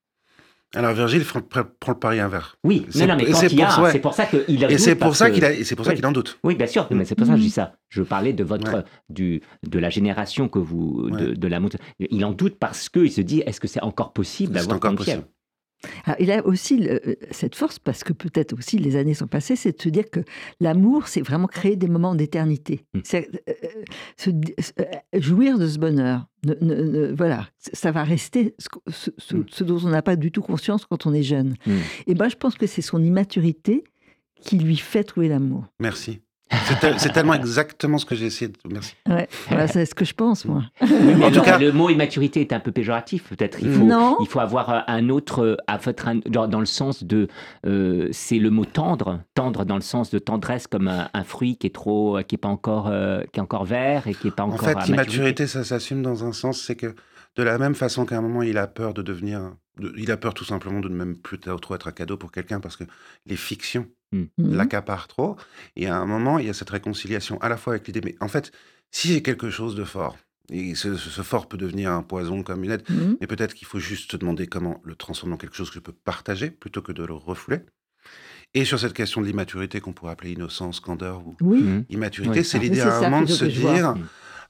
Alors, 0.73 0.93
Virgile 0.93 1.25
prend, 1.25 1.41
le 1.89 1.93
pari 1.99 2.19
inverse. 2.21 2.55
Oui, 2.63 2.85
C'est- 2.89 3.01
non, 3.01 3.07
non, 3.07 3.15
mais 3.17 3.25
quand 3.25 3.37
c'est 3.37 3.47
il 3.51 3.59
y 3.59 3.61
a, 3.61 3.81
ouais. 3.81 3.91
c'est 3.91 3.99
pour 3.99 4.13
ça 4.13 4.25
qu'il 4.25 4.63
a 4.65 4.71
Et 4.71 4.77
c'est 4.77 4.95
pour 4.95 5.15
ça 5.17 5.29
que- 5.29 5.35
qu'il 5.35 5.43
a- 5.43 5.51
et 5.51 5.63
c'est 5.65 5.75
pour 5.75 5.85
ça 5.85 5.93
qu'il 5.93 6.05
en 6.05 6.13
doute. 6.13 6.39
Oui, 6.43 6.55
bien 6.55 6.67
sûr, 6.67 6.87
mais 6.91 7.03
c'est 7.03 7.15
pour 7.15 7.27
ça 7.27 7.33
que 7.33 7.37
je 7.39 7.41
dis 7.43 7.47
Mhm. 7.49 7.53
ça. 7.53 7.73
Je 7.89 8.03
parlais 8.03 8.31
de 8.31 8.43
votre, 8.45 8.73
Ouais. 8.75 8.83
du, 9.09 9.41
de 9.67 9.79
la 9.79 9.89
génération 9.89 10.47
que 10.47 10.59
vous, 10.59 11.09
de, 11.09 11.29
Ouais. 11.31 11.35
de 11.35 11.47
la 11.47 11.59
montre. 11.59 11.75
Il 11.99 12.23
en 12.23 12.31
doute 12.31 12.55
parce 12.57 12.87
qu'il 12.87 13.11
se 13.11 13.19
dit, 13.19 13.41
est-ce 13.45 13.59
que 13.59 13.67
c'est 13.67 13.81
encore 13.83 14.13
possible 14.13 14.53
d'avoir 14.53 14.77
encore 14.77 14.95
possible. 14.95 15.23
Alors, 16.05 16.17
il 16.19 16.31
a 16.31 16.45
aussi 16.45 16.77
le- 16.77 17.01
euh, 17.07 17.15
cette 17.31 17.55
force, 17.55 17.79
parce 17.79 18.03
que 18.03 18.13
peut-être 18.13 18.53
aussi 18.53 18.77
les 18.77 18.95
années 18.95 19.13
sont 19.15 19.27
passées, 19.27 19.55
c'est 19.55 19.75
de 19.77 19.81
se 19.81 19.89
dire 19.89 20.09
que 20.11 20.19
l'amour, 20.59 21.07
c'est 21.07 21.21
vraiment 21.21 21.47
créer 21.47 21.75
des 21.75 21.87
moments 21.87 22.13
d'éternité. 22.13 22.85
Mm. 22.93 22.99
C'est 23.03 23.29
euh, 23.49 23.53
euh, 23.63 23.67
se 24.17 24.29
euh, 24.29 24.83
jouir 25.19 25.57
de 25.57 25.67
ce 25.67 25.79
bonheur. 25.79 26.27
Ne- 26.45 26.55
ne- 26.61 26.83
ne- 26.83 27.11
voilà, 27.15 27.47
ça 27.57 27.91
va 27.91 28.03
rester 28.03 28.53
ce, 28.59 28.69
que- 28.69 28.79
ce- 28.91 29.11
ce- 29.17 29.35
Mm. 29.37 29.45
ce 29.49 29.63
dont 29.63 29.79
on 29.83 29.89
n'a 29.89 30.01
pas 30.03 30.15
du 30.15 30.31
tout 30.31 30.41
conscience 30.41 30.85
quand 30.85 31.05
on 31.07 31.13
est 31.13 31.23
jeune. 31.23 31.55
Mm. 31.65 31.71
Et 32.07 32.13
ben, 32.13 32.29
je 32.29 32.35
pense 32.35 32.55
que 32.55 32.67
c'est 32.67 32.81
son 32.83 33.01
immaturité 33.03 33.83
qui 34.41 34.57
lui 34.57 34.77
fait 34.77 35.03
trouver 35.03 35.27
l'amour. 35.29 35.65
Merci. 35.79 36.21
C'est 36.65 36.79
tel- 36.79 36.99
c'est 36.99 37.09
tellement 37.13 37.33
exactement 37.33 37.97
ce 37.97 38.05
que 38.05 38.15
j'ai 38.15 38.25
essayé 38.25 38.49
de. 38.49 38.57
Merci. 38.69 38.95
Ouais, 39.09 39.27
voilà, 39.47 39.67
c'est 39.67 39.85
ce 39.85 39.95
que 39.95 40.05
je 40.05 40.13
pense, 40.13 40.45
moi. 40.45 40.63
Mais 40.81 41.23
En 41.23 41.31
tout 41.31 41.41
cas- 41.41 41.57
le 41.57 41.71
mot 41.71 41.89
immaturité 41.89 42.41
est 42.41 42.53
un 42.53 42.59
peu 42.59 42.71
péjoratif, 42.71 43.23
peut-être. 43.29 43.59
Il 43.61 43.71
faut, 43.71 43.83
Non. 43.83 44.17
il 44.19 44.27
faut 44.27 44.39
avoir 44.39 44.69
euh, 44.69 44.79
un 44.87 45.09
autre, 45.09 45.43
euh, 45.43 45.57
à 45.67 45.77
votre, 45.77 46.07
un- 46.07 46.19
dans, 46.27 46.59
le 46.59 46.65
sens 46.65 47.03
de, 47.03 47.27
euh, 47.65 48.09
c'est 48.11 48.37
le 48.39 48.49
mot 48.49 48.65
tendre, 48.65 49.19
tendre 49.33 49.63
dans 49.65 49.75
le 49.75 49.81
sens 49.81 50.11
de 50.11 50.19
tendresse 50.19 50.67
comme 50.67 50.87
un, 50.87 51.09
un 51.13 51.23
fruit 51.23 51.55
qui 51.57 51.67
est 51.67 51.71
trop, 51.75 52.19
qui 52.27 52.35
est 52.35 52.37
pas 52.37 52.49
encore, 52.49 52.87
euh, 52.89 53.21
qui 53.31 53.39
est 53.39 53.43
encore 53.43 53.65
vert 53.65 54.07
et 54.07 54.13
qui 54.13 54.27
est 54.27 54.31
pas 54.35 54.43
En 54.43 54.49
encore 54.49 54.67
fait, 54.69 54.77
à 54.77 54.85
l'immaturité, 54.85 55.47
ça 55.47 55.63
s'assume 55.63 56.01
dans 56.01 56.25
un 56.25 56.33
sens, 56.33 56.61
c'est 56.61 56.75
que 56.75 56.93
de 57.35 57.43
la 57.43 57.57
même 57.57 57.75
façon 57.75 58.05
qu'à 58.05 58.17
un 58.17 58.21
moment, 58.21 58.41
il 58.41 58.57
a 58.57 58.67
peur 58.67 58.93
de 58.93 59.01
devenir. 59.01 59.55
de- 59.79 59.93
il 59.97 60.11
a 60.11 60.17
peur 60.17 60.33
tout 60.33 60.43
simplement 60.43 60.81
de 60.81 60.89
ne 60.89 60.95
même 60.95 61.15
plus 61.15 61.39
trop 61.39 61.75
être 61.75 61.87
un 61.87 61.91
cadeau 61.93 62.17
pour 62.17 62.31
quelqu'un 62.31 62.59
parce 62.59 62.75
que 62.75 62.83
les 63.25 63.37
fictions 63.37 63.87
Mhm. 64.11 64.27
l'accaparent 64.37 65.07
trop. 65.07 65.37
Et 65.77 65.87
à 65.87 65.95
un 65.95 66.05
moment, 66.05 66.39
il 66.39 66.45
y 66.45 66.49
a 66.49 66.53
cette 66.53 66.69
réconciliation 66.69 67.39
à 67.39 67.47
la 67.47 67.55
fois 67.55 67.73
avec 67.73 67.87
l'idée, 67.87 68.01
mais 68.03 68.15
en 68.19 68.27
fait, 68.27 68.51
si 68.91 69.07
j'ai 69.07 69.21
quelque 69.21 69.49
chose 69.49 69.73
de 69.75 69.85
fort, 69.85 70.17
et 70.51 70.75
ce, 70.75 70.95
ce- 70.97 71.09
ce 71.09 71.21
fort 71.21 71.47
peut 71.47 71.57
devenir 71.57 71.89
un 71.93 72.03
poison 72.03 72.43
comme 72.43 72.65
une 72.65 72.71
aide, 72.71 72.83
Mhm. 72.89 73.17
mais 73.21 73.27
peut-être 73.27 73.53
qu'il 73.53 73.65
faut 73.65 73.79
juste 73.79 74.11
se 74.11 74.17
demander 74.17 74.45
comment 74.45 74.81
le 74.83 74.93
transformer 74.95 75.35
en 75.35 75.37
quelque 75.37 75.55
chose 75.55 75.69
que 75.69 75.75
je 75.75 75.79
peux 75.79 75.93
partager 75.93 76.51
plutôt 76.51 76.81
que 76.81 76.91
de 76.91 77.05
le 77.05 77.13
refouler. 77.13 77.59
Et 78.53 78.65
sur 78.65 78.77
cette 78.77 78.93
question 78.93 79.21
de 79.21 79.27
l'immaturité 79.27 79.79
qu'on 79.79 79.93
pourrait 79.93 80.11
appeler 80.11 80.33
innocence, 80.33 80.81
candeur 80.81 81.25
ou 81.25 81.37
Oui, 81.39 81.85
immaturité, 81.89 82.39
Oui. 82.39 82.45
c'est 82.45 82.57
Ah, 82.57 82.61
l'idée 82.61 82.81
à 82.81 82.97
un 82.97 83.01
moment 83.03 83.21
de 83.21 83.27
se 83.27 83.45
vois. 83.45 83.95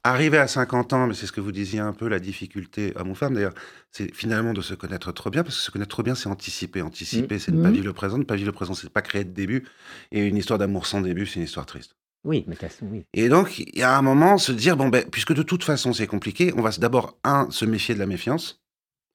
Arriver 0.03 0.37
à 0.37 0.47
50 0.47 0.93
ans, 0.93 1.07
mais 1.07 1.13
c'est 1.13 1.25
ce 1.27 1.31
que 1.31 1.41
vous 1.41 1.51
disiez 1.51 1.79
un 1.79 1.93
peu, 1.93 2.07
la 2.07 2.19
difficulté, 2.19 2.93
à 2.95 3.03
mon 3.03 3.15
femme 3.15 3.33
d'ailleurs, 3.35 3.53
c'est 3.91 4.13
finalement 4.15 4.53
de 4.53 4.61
se 4.61 4.73
connaître 4.73 5.11
trop 5.11 5.29
bien, 5.29 5.43
parce 5.43 5.55
que 5.57 5.61
se 5.61 5.71
connaître 5.71 5.89
trop 5.91 6.03
bien, 6.03 6.15
c'est 6.15 6.29
anticiper. 6.29 6.81
Anticiper, 6.81 7.39
c'est 7.39 7.51
ne 7.51 7.61
pas 7.61 7.69
Mhm. 7.69 7.73
vivre 7.75 7.85
le 7.87 7.93
présent, 7.93 8.17
ne 8.17 8.23
pas 8.23 8.35
vivre 8.35 8.47
le 8.47 8.51
présent, 8.53 8.73
c'est 8.73 8.89
pas 8.89 9.01
créer 9.01 9.23
de 9.23 9.31
début. 9.31 9.67
Et 10.11 10.25
une 10.25 10.37
histoire 10.37 10.59
d'amour 10.59 10.85
sans 10.87 11.01
début, 11.01 11.25
c'est 11.25 11.35
une 11.39 11.45
histoire 11.45 11.65
triste. 11.65 11.95
Oui, 12.23 12.43
mais 12.47 12.55
de 12.55 12.59
toute 12.59 12.69
façon, 12.69 12.85
oui. 12.91 13.03
Et 13.13 13.29
donc, 13.29 13.57
il 13.59 13.77
y 13.79 13.83
a 13.83 13.97
un 13.97 14.01
moment, 14.01 14.37
se 14.37 14.51
dire, 14.51 14.77
bon, 14.77 14.89
ben, 14.89 15.03
puisque 15.09 15.33
de 15.33 15.43
toute 15.43 15.63
façon 15.63 15.91
c'est 15.93 16.07
compliqué, 16.07 16.53
on 16.55 16.61
va 16.61 16.69
d'abord, 16.71 17.17
un, 17.23 17.49
se 17.49 17.65
méfier 17.65 17.95
de 17.95 17.99
la 17.99 18.05
méfiance. 18.05 18.61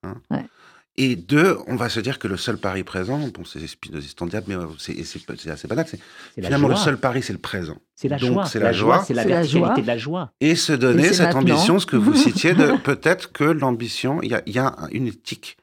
hein. 0.03 0.20
Ouais. 0.30 0.45
Et 0.99 1.15
deux, 1.15 1.59
on 1.67 1.77
va 1.77 1.91
se 1.91 2.01
dire 2.01 2.19
que 2.19 2.27
le 2.27 2.39
seul 2.39 2.57
pari 2.57 2.83
présent, 2.83 3.19
bon, 3.19 3.45
c'est 3.45 3.67
Spinoziste 3.67 4.23
diable, 4.25 4.47
mais 4.49 4.55
euh, 4.55 4.67
c'est 4.79 4.95
c'est- 5.05 5.21
c'est 5.37 5.51
assez 5.51 5.69
banal, 5.69 5.87
c'est 5.87 5.99
la 6.39 6.45
finalement 6.49 6.69
le 6.69 6.77
seul 6.77 6.97
pari, 6.99 7.23
c'est 7.23 7.35
le 7.35 7.39
présent. 7.39 7.77
C'est 7.95 8.09
la 8.09 8.17
Donc, 8.19 8.33
joie. 8.33 8.47
c'est 8.47 8.61
la 8.61 8.73
joie. 8.73 9.05
C'est 9.05 9.13
la 9.13 9.23
C'est 9.25 9.29
la 9.29 9.35
verticalité 9.37 9.75
joie. 9.75 9.83
de 9.83 9.87
la 9.87 9.99
joie. 9.99 10.33
Et 10.41 10.55
se 10.55 10.73
donner 10.73 11.13
cette 11.13 11.35
maintenant. 11.35 11.41
ambition, 11.55 11.79
ce 11.79 11.85
que 11.87 11.97
vous 11.97 12.15
citiez, 12.17 12.55
de 12.55 12.79
peut-être 12.83 13.33
que 13.33 13.45
l'ambition, 13.45 14.23
il 14.23 14.31
y 14.31 14.35
a, 14.35 14.43
il 14.47 14.55
y 14.55 14.59
a 14.59 14.69
un- 14.79 14.89
une 14.91 15.07
éthique, 15.07 15.59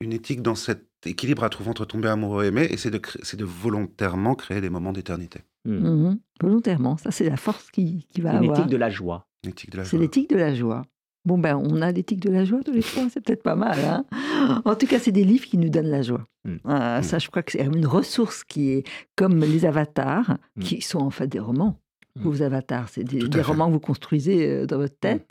une 0.00 0.12
éthique 0.12 0.42
dans 0.42 0.54
cet 0.54 0.86
équilibre 1.06 1.42
à 1.42 1.48
trouver 1.48 1.70
entre 1.70 1.84
tomber 1.84 2.08
amoureux 2.08 2.44
et 2.44 2.48
aimer, 2.48 2.68
et 2.70 2.76
c'est 2.76 2.90
de, 2.90 3.00
de 3.00 3.44
volontairement 3.44 4.36
créer 4.36 4.60
des 4.60 4.70
moments 4.70 4.92
d'éternité. 4.92 5.40
Mm. 5.64 5.72
Mhm. 5.74 6.18
volontairement. 6.40 6.96
Ça, 6.98 7.10
c'est 7.10 7.28
la 7.28 7.36
force 7.36 7.70
qui, 7.72 8.06
qui 8.14 8.20
va 8.20 8.30
Une 8.30 8.36
avoir. 8.38 8.58
éthique 8.58 8.70
de 8.70 8.76
la 8.76 8.90
joie. 8.90 9.26
L'éthique 9.44 9.70
de 9.70 9.78
la 9.78 9.84
C'est 9.84 9.98
l'éthique 9.98 10.30
de 10.30 10.36
la 10.36 10.54
joie. 10.54 10.82
Bon, 11.24 11.38
ben, 11.38 11.56
on 11.56 11.80
a 11.82 11.92
l'éthique 11.92 12.20
de 12.20 12.30
la 12.30 12.44
joie 12.44 12.60
tous 12.64 12.72
les 12.72 12.82
trois, 12.82 13.08
c'est 13.08 13.20
peut-être 13.20 13.42
pas 13.44 13.54
mal. 13.54 13.78
Hein 13.84 14.62
en 14.64 14.74
tout 14.74 14.86
cas, 14.86 14.98
c'est 14.98 15.12
des 15.12 15.24
livres 15.24 15.44
qui 15.46 15.56
nous 15.56 15.68
donnent 15.68 15.90
la 15.90 16.02
joie. 16.02 16.26
Mm. 16.44 16.56
Euh, 16.66 16.98
Mm. 16.98 17.02
Ça, 17.04 17.18
je 17.18 17.28
crois 17.28 17.42
que 17.42 17.52
c'est 17.52 17.64
une 17.64 17.86
ressource 17.86 18.42
qui 18.44 18.70
est 18.70 18.84
comme 19.16 19.38
les 19.40 19.64
avatars, 19.64 20.36
Mm. 20.56 20.62
qui 20.62 20.80
sont 20.80 20.98
en 20.98 21.10
fait 21.10 21.28
des 21.28 21.38
romans. 21.38 21.78
Mm. 22.16 22.22
Vos 22.22 22.42
avatars, 22.42 22.88
c'est 22.88 23.04
des, 23.04 23.20
romans 23.42 23.68
que 23.68 23.72
vous 23.74 23.80
construisez 23.80 24.48
euh, 24.48 24.66
dans 24.66 24.78
votre 24.78 24.98
tête. 24.98 25.26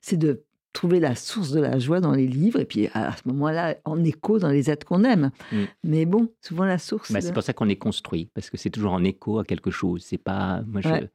C'est 0.00 0.16
de 0.16 0.44
trouver 0.72 1.00
la 1.00 1.14
source 1.16 1.50
de 1.50 1.60
la 1.60 1.78
joie 1.78 2.00
dans 2.00 2.12
les 2.12 2.26
livres 2.26 2.58
et 2.60 2.64
puis 2.64 2.88
à 2.94 3.14
ce 3.16 3.28
moment-là, 3.28 3.74
en 3.84 4.02
écho 4.04 4.38
dans 4.38 4.48
les 4.48 4.70
êtres 4.70 4.86
qu'on 4.86 5.02
aime. 5.04 5.30
Mm. 5.52 5.56
Mais 5.84 6.06
bon, 6.06 6.28
souvent 6.40 6.64
la 6.64 6.78
source. 6.78 7.10
Bah, 7.12 7.18
de- 7.20 7.24
c'est 7.24 7.32
pour 7.32 7.42
ça 7.42 7.52
qu'on 7.52 7.68
est 7.68 7.76
construit, 7.76 8.30
parce 8.32 8.48
que 8.48 8.56
c'est 8.56 8.70
toujours 8.70 8.92
en 8.92 9.02
écho 9.02 9.38
à 9.40 9.44
quelque 9.44 9.70
chose. 9.72 10.04
C'est 10.06 10.18
pas. 10.22 10.62
Moi, 10.68 10.80
je, 10.80 10.88
Ouais. 10.88 11.10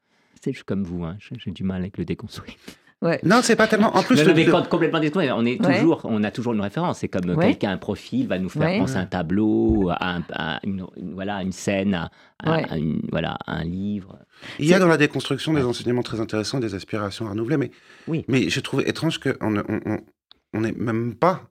je 0.45 0.51
suis 0.51 0.63
comme 0.65 0.84
vous, 0.84 1.03
hein, 1.05 1.15
j'ai 1.19 1.36
j'ai 1.39 1.51
du 1.51 1.63
mal 1.63 1.82
avec 1.82 1.97
le 1.97 2.03
déconstruit. 2.05 2.57
Ouais. 3.03 3.19
Non, 3.23 3.41
c'est 3.43 3.55
pas 3.55 3.67
tellement. 3.67 3.95
En 3.95 4.01
plus, 4.01 4.15
Non, 4.15 4.23
le- 4.23 4.27
non, 4.29 4.35
mais 4.35 4.67
complètement 4.69 4.99
déconstruit, 4.99 5.29
on 5.31 5.45
est 5.45 5.63
Ouais. 5.63 5.75
toujours, 5.79 6.01
on 6.05 6.23
a 6.23 6.31
toujours 6.31 6.53
une 6.53 6.61
référence. 6.61 6.97
C'est 6.99 7.07
comme 7.07 7.29
Ouais. 7.29 7.45
quelqu'un, 7.49 7.69
un 7.71 7.77
profil 7.77 8.27
va 8.27 8.39
nous 8.39 8.49
faire 8.49 8.63
Ouais. 8.63 8.79
penser 8.79 8.95
à 8.95 9.01
un 9.01 9.05
tableau, 9.05 9.89
à, 9.91 10.15
un- 10.15 10.23
à 10.33 10.59
une, 10.63 10.83
une- 10.97 11.13
voilà, 11.13 11.43
une 11.43 11.51
scène, 11.51 11.93
à, 11.93 12.09
à- 12.43 12.51
Ouais. 12.57 12.65
à 12.69 12.77
une- 12.77 13.01
voilà, 13.11 13.37
à 13.45 13.57
un 13.57 13.63
livre. 13.63 14.17
il 14.57 14.65
y 14.65 14.73
a 14.73 14.79
dans 14.79 14.87
la 14.87 14.97
déconstruction 14.97 15.53
des 15.53 15.63
enseignements 15.63 16.01
très 16.01 16.19
intéressants, 16.19 16.59
des 16.59 16.73
aspirations 16.73 17.27
à 17.27 17.29
renouveler, 17.31 17.57
mais, 17.57 17.71
Oui. 18.07 18.25
mais 18.27 18.49
j'ai 18.49 18.61
trouvé 18.63 18.87
étrange 18.89 19.19
qu'on 19.19 19.51
n'ait 19.51 19.63
on, 19.69 19.97
on, 20.53 20.59
même 20.59 21.13
pas 21.15 21.43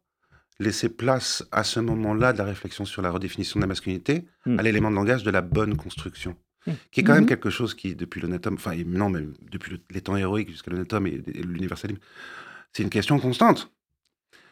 laissé 0.59 0.89
place 0.89 1.47
à 1.53 1.63
ce 1.65 1.79
moment-là 1.81 2.33
de 2.33 2.39
la 2.39 2.45
réflexion 2.45 2.85
sur 2.85 3.03
la 3.03 3.11
redéfinition 3.11 3.61
de 3.61 3.63
la 3.63 3.69
masculinité 3.69 4.25
Mm. 4.47 4.59
à 4.59 4.63
l'élément 4.63 4.91
de 4.91 4.97
langage 4.97 5.23
de 5.23 5.31
la 5.31 5.43
bonne 5.43 5.77
construction. 5.77 6.35
Qui 6.91 7.01
est 7.01 7.05
quand 7.05 7.15
même 7.15 7.23
Mhm. 7.23 7.29
quelque 7.29 7.51
chose 7.51 7.75
qui, 7.75 7.95
depuis 7.95 8.21
l'honnête 8.21 8.47
homme, 8.47 8.55
enfin, 8.55 8.75
non, 8.85 9.09
même 9.11 9.35
depuis 9.51 9.73
le- 9.73 9.81
les 9.91 10.01
temps 10.01 10.17
héroïques 10.17 10.51
jusqu'à 10.51 10.71
l'honnête 10.71 10.93
homme 10.93 11.07
et, 11.07 11.23
et 11.27 11.43
l'universalisme, 11.43 12.01
c'est 12.73 12.83
une 12.83 12.91
question 12.91 13.19
constante. 13.21 13.73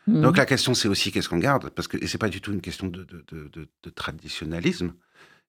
Mm. 0.07 0.21
Donc 0.23 0.37
la 0.37 0.47
question, 0.47 0.75
c'est 0.75 0.89
aussi 0.89 1.11
qu'est-ce 1.13 1.29
qu'on 1.29 1.39
garde? 1.39 1.71
Parce 1.71 1.89
que 1.89 2.05
c'est 2.07 2.19
pas 2.19 2.29
du 2.29 2.41
tout 2.41 2.53
une 2.53 2.61
question 2.61 2.87
de, 2.89 3.05
de, 3.05 3.25
de- 3.29 3.49
de- 3.49 3.69
de 3.83 3.91
traditionnalisme. 3.91 4.95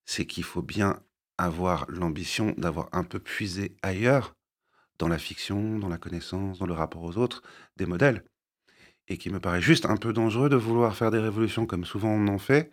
C'est 0.05 0.25
qu'il 0.25 0.43
faut 0.43 0.61
bien 0.61 0.99
avoir 1.37 1.85
l'ambition 1.89 2.53
d'avoir 2.57 2.89
un 2.93 3.03
peu 3.03 3.19
puisé 3.19 3.75
ailleurs, 3.81 4.35
dans 4.97 5.07
la 5.09 5.17
fiction, 5.17 5.77
dans 5.77 5.89
la 5.89 5.97
connaissance, 5.97 6.59
dans 6.59 6.65
le 6.67 6.73
rapport 6.73 7.03
aux 7.03 7.17
autres, 7.17 7.41
des 7.75 7.85
modèles. 7.85 8.23
Et 9.07 9.17
qui 9.17 9.29
me 9.29 9.39
paraît 9.39 9.61
juste 9.61 9.85
un 9.85 9.97
peu 9.97 10.13
dangereux 10.13 10.49
de 10.49 10.55
vouloir 10.55 10.95
faire 10.95 11.11
des 11.11 11.19
révolutions 11.19 11.65
comme 11.65 11.85
souvent 11.85 12.09
on 12.09 12.27
en 12.27 12.39
fait, 12.39 12.71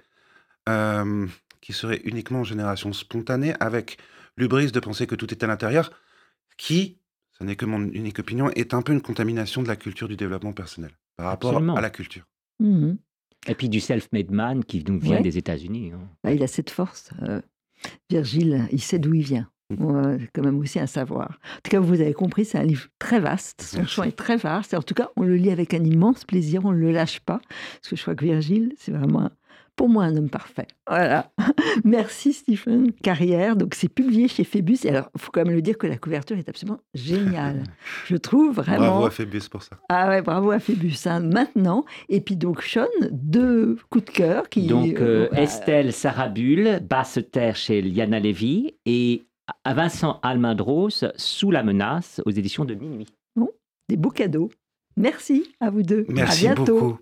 euh, 0.69 1.27
qui 1.63 1.73
seraient 1.73 2.03
uniquement 2.05 2.41
en 2.41 2.45
génération 2.45 2.93
spontanée, 2.93 3.55
avec 3.61 3.97
l'ubris 4.37 4.71
de 4.73 4.81
penser 4.81 5.07
que 5.07 5.15
tout 5.15 5.31
est 5.33 5.43
à 5.43 5.47
l'intérieur, 5.47 5.91
qui, 6.59 6.99
ce 7.39 7.45
n'est 7.45 7.57
que 7.57 7.65
mon 7.65 7.81
unique 7.81 8.19
opinion, 8.19 8.51
est 8.51 8.75
un 8.75 8.83
peu 8.83 8.93
une 8.93 9.01
contamination 9.01 9.63
de 9.63 9.69
la 9.69 9.77
culture 9.77 10.09
du 10.09 10.17
développement 10.17 10.53
personnel 10.53 10.91
par 11.17 11.27
rapport 11.27 11.51
Absolument. 11.53 11.77
à 11.77 11.81
la 11.81 11.91
culture. 11.91 12.25
Mhm. 12.61 12.99
Et 13.49 13.55
puis 13.55 13.69
du 13.69 13.81
self-made 13.81 14.31
man 14.31 14.65
qui 14.65 14.85
nous 14.87 15.01
vient 15.01 15.17
Ouais. 15.17 15.23
des 15.23 15.39
États-Unis. 15.39 15.93
hein. 15.93 16.01
Bah, 16.23 16.33
il 16.33 16.43
a 16.43 16.47
cette 16.47 16.71
force. 16.71 17.11
euh, 17.23 17.41
Virgile, 18.11 18.69
il 18.71 18.81
sait 18.81 18.99
d'où 18.99 19.15
il 19.15 19.23
vient. 19.25 19.49
Mm. 19.71 19.85
Ouais, 19.85 20.17
c'est 20.21 20.31
quand 20.33 20.43
même 20.45 20.59
aussi 20.61 20.79
un 20.79 20.87
savoir. 20.87 21.39
En 21.57 21.61
tout 21.65 21.71
cas, 21.71 21.81
vous 21.81 22.01
avez 22.01 22.13
compris, 22.15 22.45
c'est 22.45 22.59
un 22.59 22.63
livre 22.65 22.87
très 23.01 23.19
vaste. 23.19 23.63
Son 23.63 23.79
Merci. 23.79 23.95
champ 23.95 24.03
est 24.05 24.13
très 24.17 24.37
vaste. 24.37 24.75
Et 24.75 24.77
en 24.77 24.83
tout 24.83 24.95
cas, 24.95 25.09
on 25.17 25.23
le 25.23 25.35
lit 25.37 25.51
avec 25.51 25.75
un 25.75 25.83
immense 25.83 26.25
plaisir. 26.25 26.65
On 26.65 26.73
ne 26.73 26.77
le 26.79 26.93
lâche 26.93 27.21
pas. 27.21 27.41
Parce 27.81 27.89
que 27.89 27.97
je 27.97 28.03
crois 28.03 28.15
que 28.15 28.25
Virgile, 28.25 28.75
c'est 28.77 28.93
vraiment, 28.93 29.23
un- 29.23 29.33
pour 29.77 29.89
moi, 29.89 30.05
un 30.05 30.17
homme 30.17 30.29
parfait. 30.31 30.67
Voilà. 30.89 31.31
Merci, 31.85 32.33
Stephen. 32.33 32.93
Carrière. 32.93 33.57
Donc, 33.57 33.75
c'est 33.75 33.89
publié 33.89 34.29
chez 34.29 34.45
Phébus. 34.45 34.79
Et 34.85 34.91
alors, 34.91 35.09
il 35.15 35.21
faut 35.21 35.31
quand 35.33 35.45
même 35.45 35.55
le 35.55 35.63
dire 35.63 35.79
que 35.79 35.87
la 35.87 35.97
couverture 35.97 36.37
est 36.37 36.49
absolument 36.49 36.79
géniale. 36.95 37.65
Je 38.07 38.17
trouve 38.17 38.57
vraiment. 38.57 38.87
Bravo 38.87 39.07
à 39.07 39.11
Phébus 39.11 39.49
pour 39.51 39.63
ça. 39.63 39.77
Ah 39.89 40.09
ouais, 40.09 40.23
bravo 40.23 40.51
à 40.51 40.59
Phébus. 40.59 40.97
hein. 41.07 41.21
Maintenant. 41.21 41.85
Et 42.09 42.21
puis, 42.21 42.37
donc, 42.37 42.63
Sean, 42.63 42.87
deux 43.11 43.77
coups 43.91 44.05
de 44.05 44.11
cœur 44.11 44.49
qui. 44.49 44.67
Donc 44.67 45.01
euh, 45.01 45.29
euh, 45.33 45.37
Estelle 45.37 45.93
Sarabul, 45.93 46.81
Basse 46.89 47.19
Terre 47.31 47.57
chez 47.57 47.83
Liana 47.83 48.21
Levy 48.21 48.75
et 48.87 49.23
à 49.65 49.75
Vincent 49.75 50.21
Almendros, 50.23 51.05
Sous 51.17 51.51
la 51.51 51.63
menace 51.63 52.21
aux 52.27 52.31
éditions 52.31 52.65
de 52.65 52.75
Minuit. 52.75 53.07
des 53.89 53.97
beaux 53.97 54.11
cadeaux. 54.11 54.51
Merci 54.97 55.55
à 55.61 55.71
vous 55.71 55.83
deux. 55.83 56.05
Merci 56.09 56.47
à 56.47 56.55
bientôt. 56.55 56.79
beaucoup. 56.81 56.99